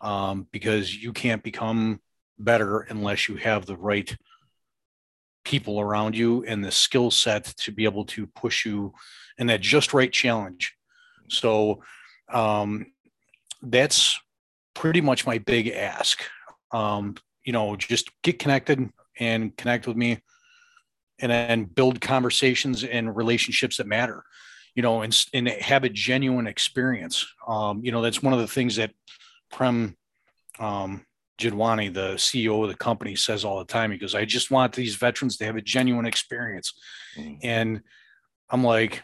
um, 0.00 0.46
because 0.52 0.94
you 0.94 1.12
can't 1.12 1.42
become 1.42 2.00
better 2.38 2.80
unless 2.80 3.28
you 3.28 3.36
have 3.36 3.66
the 3.66 3.76
right 3.76 4.16
people 5.44 5.80
around 5.80 6.16
you 6.16 6.44
and 6.44 6.64
the 6.64 6.70
skill 6.70 7.10
set 7.10 7.44
to 7.44 7.72
be 7.72 7.84
able 7.84 8.04
to 8.04 8.26
push 8.26 8.66
you 8.66 8.92
in 9.38 9.46
that 9.46 9.60
just 9.60 9.94
right 9.94 10.12
challenge. 10.12 10.74
So, 11.28 11.82
um, 12.30 12.92
that's 13.62 14.18
pretty 14.74 15.00
much 15.00 15.26
my 15.26 15.38
big 15.38 15.68
ask. 15.68 16.22
Um, 16.70 17.16
you 17.44 17.52
know, 17.52 17.76
just 17.76 18.10
get 18.22 18.38
connected 18.38 18.90
and 19.18 19.56
connect 19.56 19.86
with 19.86 19.96
me 19.96 20.20
and 21.18 21.32
then 21.32 21.64
build 21.64 22.00
conversations 22.00 22.84
and 22.84 23.16
relationships 23.16 23.78
that 23.78 23.86
matter, 23.86 24.24
you 24.74 24.82
know, 24.82 25.02
and, 25.02 25.26
and 25.34 25.48
have 25.48 25.84
a 25.84 25.88
genuine 25.88 26.46
experience. 26.46 27.26
Um, 27.46 27.80
you 27.82 27.90
know, 27.90 28.02
that's 28.02 28.22
one 28.22 28.32
of 28.32 28.38
the 28.38 28.46
things 28.46 28.76
that 28.76 28.92
Prem 29.50 29.96
um, 30.58 31.04
Jadwani, 31.40 31.92
the 31.92 32.14
CEO 32.14 32.62
of 32.62 32.68
the 32.68 32.74
company, 32.76 33.14
says 33.16 33.44
all 33.44 33.58
the 33.58 33.64
time. 33.64 33.90
He 33.92 33.98
goes, 33.98 34.14
I 34.14 34.24
just 34.24 34.50
want 34.50 34.72
these 34.74 34.96
veterans 34.96 35.36
to 35.38 35.44
have 35.44 35.56
a 35.56 35.62
genuine 35.62 36.06
experience. 36.06 36.72
Mm. 37.16 37.38
And 37.42 37.80
I'm 38.50 38.64
like, 38.64 39.02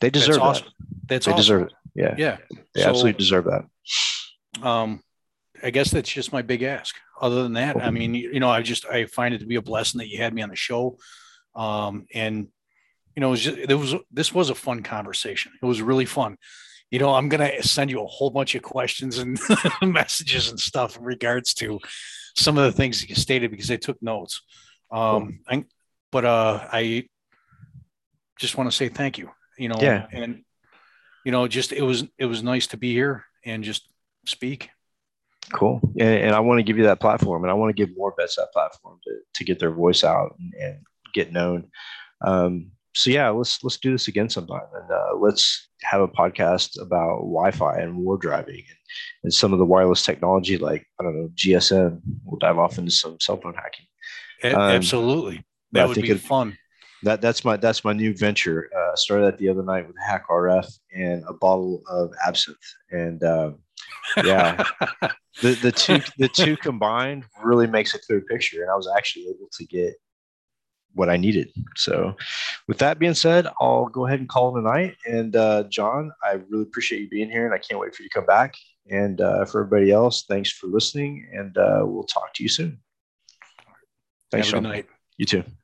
They 0.00 0.10
deserve 0.10 0.36
that's 0.36 0.38
awesome. 0.38 0.66
that. 0.78 0.86
That's 1.08 1.26
They 1.26 1.32
awesome. 1.32 1.40
deserve 1.40 1.62
it. 1.62 1.72
Yeah. 1.94 2.14
Yeah. 2.16 2.36
They 2.74 2.82
So- 2.82 2.88
absolutely 2.90 3.18
deserve 3.18 3.44
that. 3.46 3.64
um 4.62 5.00
i 5.64 5.70
guess 5.70 5.90
that's 5.90 6.10
just 6.10 6.32
my 6.32 6.42
big 6.42 6.62
ask 6.62 6.94
other 7.20 7.42
than 7.42 7.54
that 7.54 7.80
i 7.82 7.90
mean 7.90 8.14
you 8.14 8.38
know 8.40 8.50
i 8.50 8.60
just 8.60 8.84
i 8.86 9.06
find 9.06 9.32
it 9.34 9.38
to 9.38 9.46
be 9.46 9.54
a 9.54 9.62
blessing 9.62 9.98
that 9.98 10.08
you 10.08 10.18
had 10.18 10.34
me 10.34 10.42
on 10.42 10.50
the 10.50 10.56
show 10.56 10.98
um 11.54 12.04
and 12.12 12.48
you 13.16 13.20
know 13.20 13.28
it 13.28 13.30
was 13.30 13.40
just, 13.42 13.68
there 13.68 13.78
was 13.78 13.94
this 14.10 14.34
was 14.34 14.50
a 14.50 14.54
fun 14.54 14.82
conversation 14.82 15.52
it 15.60 15.64
was 15.64 15.80
really 15.80 16.04
fun 16.04 16.36
you 16.92 16.98
know 17.00 17.12
i'm 17.12 17.28
gonna 17.28 17.60
send 17.62 17.90
you 17.90 18.00
a 18.00 18.06
whole 18.06 18.30
bunch 18.30 18.54
of 18.54 18.62
questions 18.62 19.18
and 19.18 19.40
messages 19.82 20.50
and 20.50 20.60
stuff 20.60 20.96
in 20.96 21.02
regards 21.02 21.54
to 21.54 21.80
some 22.36 22.56
of 22.56 22.64
the 22.64 22.72
things 22.72 23.08
you 23.08 23.14
stated 23.16 23.50
because 23.50 23.70
i 23.70 23.76
took 23.76 24.00
notes 24.00 24.42
um 24.92 25.40
I, 25.48 25.64
but 26.12 26.24
uh 26.24 26.68
i 26.70 27.08
just 28.38 28.56
want 28.56 28.70
to 28.70 28.76
say 28.76 28.88
thank 28.88 29.18
you 29.18 29.30
you 29.58 29.68
know 29.68 29.78
Yeah. 29.80 30.06
and 30.12 30.44
you 31.24 31.32
know 31.32 31.48
just 31.48 31.72
it 31.72 31.82
was 31.82 32.04
it 32.18 32.26
was 32.26 32.42
nice 32.42 32.68
to 32.68 32.76
be 32.76 32.92
here 32.92 33.24
and 33.44 33.64
just 33.64 33.88
speak 34.26 34.70
Cool. 35.52 35.80
And, 35.98 36.08
and 36.26 36.34
I 36.34 36.40
want 36.40 36.60
to 36.60 36.62
give 36.62 36.78
you 36.78 36.84
that 36.84 37.00
platform, 37.00 37.42
and 37.42 37.50
I 37.50 37.54
want 37.54 37.76
to 37.76 37.86
give 37.86 37.94
more 37.96 38.14
vets 38.16 38.36
that 38.36 38.52
platform 38.52 39.00
to, 39.04 39.10
to 39.34 39.44
get 39.44 39.58
their 39.58 39.72
voice 39.72 40.04
out 40.04 40.36
and, 40.38 40.54
and 40.54 40.78
get 41.12 41.32
known. 41.32 41.68
Um, 42.24 42.70
so 42.94 43.10
yeah, 43.10 43.28
let's 43.30 43.62
let's 43.64 43.78
do 43.78 43.92
this 43.92 44.08
again 44.08 44.28
sometime, 44.28 44.66
and 44.74 44.90
uh, 44.90 45.16
let's 45.18 45.68
have 45.82 46.00
a 46.00 46.08
podcast 46.08 46.80
about 46.80 47.18
Wi-Fi 47.20 47.78
and 47.78 47.96
war 47.96 48.16
driving 48.16 48.62
and, 48.68 48.78
and 49.24 49.34
some 49.34 49.52
of 49.52 49.58
the 49.58 49.64
wireless 49.64 50.02
technology, 50.02 50.58
like 50.58 50.86
I 51.00 51.04
don't 51.04 51.16
know 51.16 51.30
GSM. 51.34 52.00
We'll 52.24 52.38
dive 52.38 52.58
off 52.58 52.78
into 52.78 52.90
some 52.90 53.18
cell 53.20 53.38
phone 53.38 53.54
hacking. 53.54 53.86
Um, 54.56 54.60
Absolutely. 54.60 55.44
That 55.72 55.88
would 55.88 56.00
be 56.00 56.10
it- 56.10 56.20
fun. 56.20 56.56
That 57.04 57.20
that's 57.20 57.44
my 57.44 57.56
that's 57.56 57.82
my 57.82 57.92
new 57.92 58.14
venture. 58.16 58.70
Uh, 58.76 58.94
started 58.94 59.24
that 59.24 59.38
the 59.38 59.48
other 59.48 59.64
night 59.64 59.88
with 59.88 59.96
HackRF 60.08 60.72
and 60.94 61.24
a 61.26 61.32
bottle 61.32 61.82
of 61.90 62.12
absinthe, 62.24 62.58
and 62.92 63.20
uh, 63.24 63.52
yeah, 64.18 64.62
the 65.40 65.54
the 65.54 65.72
two 65.72 66.00
the 66.18 66.28
two 66.28 66.56
combined 66.56 67.24
really 67.42 67.66
makes 67.66 67.94
a 67.94 67.98
clear 67.98 68.20
picture 68.20 68.62
and 68.62 68.70
i 68.70 68.74
was 68.76 68.88
actually 68.96 69.24
able 69.24 69.48
to 69.50 69.64
get 69.64 69.94
what 70.94 71.08
i 71.08 71.16
needed. 71.16 71.48
So 71.76 72.14
with 72.68 72.78
that 72.78 72.98
being 72.98 73.14
said 73.14 73.46
i'll 73.60 73.86
go 73.86 74.06
ahead 74.06 74.20
and 74.20 74.28
call 74.28 74.56
it 74.56 74.60
a 74.60 74.62
night. 74.62 74.96
And 75.06 75.34
uh, 75.36 75.64
john 75.64 76.12
i 76.22 76.32
really 76.50 76.64
appreciate 76.64 77.02
you 77.02 77.08
being 77.08 77.30
here 77.30 77.44
and 77.46 77.54
i 77.54 77.58
can't 77.58 77.80
wait 77.80 77.94
for 77.94 78.02
you 78.02 78.08
to 78.08 78.14
come 78.14 78.26
back. 78.26 78.54
And 78.90 79.20
uh, 79.20 79.44
for 79.44 79.62
everybody 79.64 79.92
else 79.92 80.24
thanks 80.24 80.50
for 80.50 80.66
listening 80.66 81.28
and 81.32 81.56
uh, 81.56 81.82
we'll 81.84 82.04
talk 82.04 82.34
to 82.34 82.42
you 82.42 82.48
soon. 82.48 82.78
Thanks 84.30 84.48
Have 84.50 84.54
a 84.54 84.60
good 84.60 84.68
Sean. 84.68 84.72
night. 84.72 84.86
you 85.18 85.26
too 85.26 85.44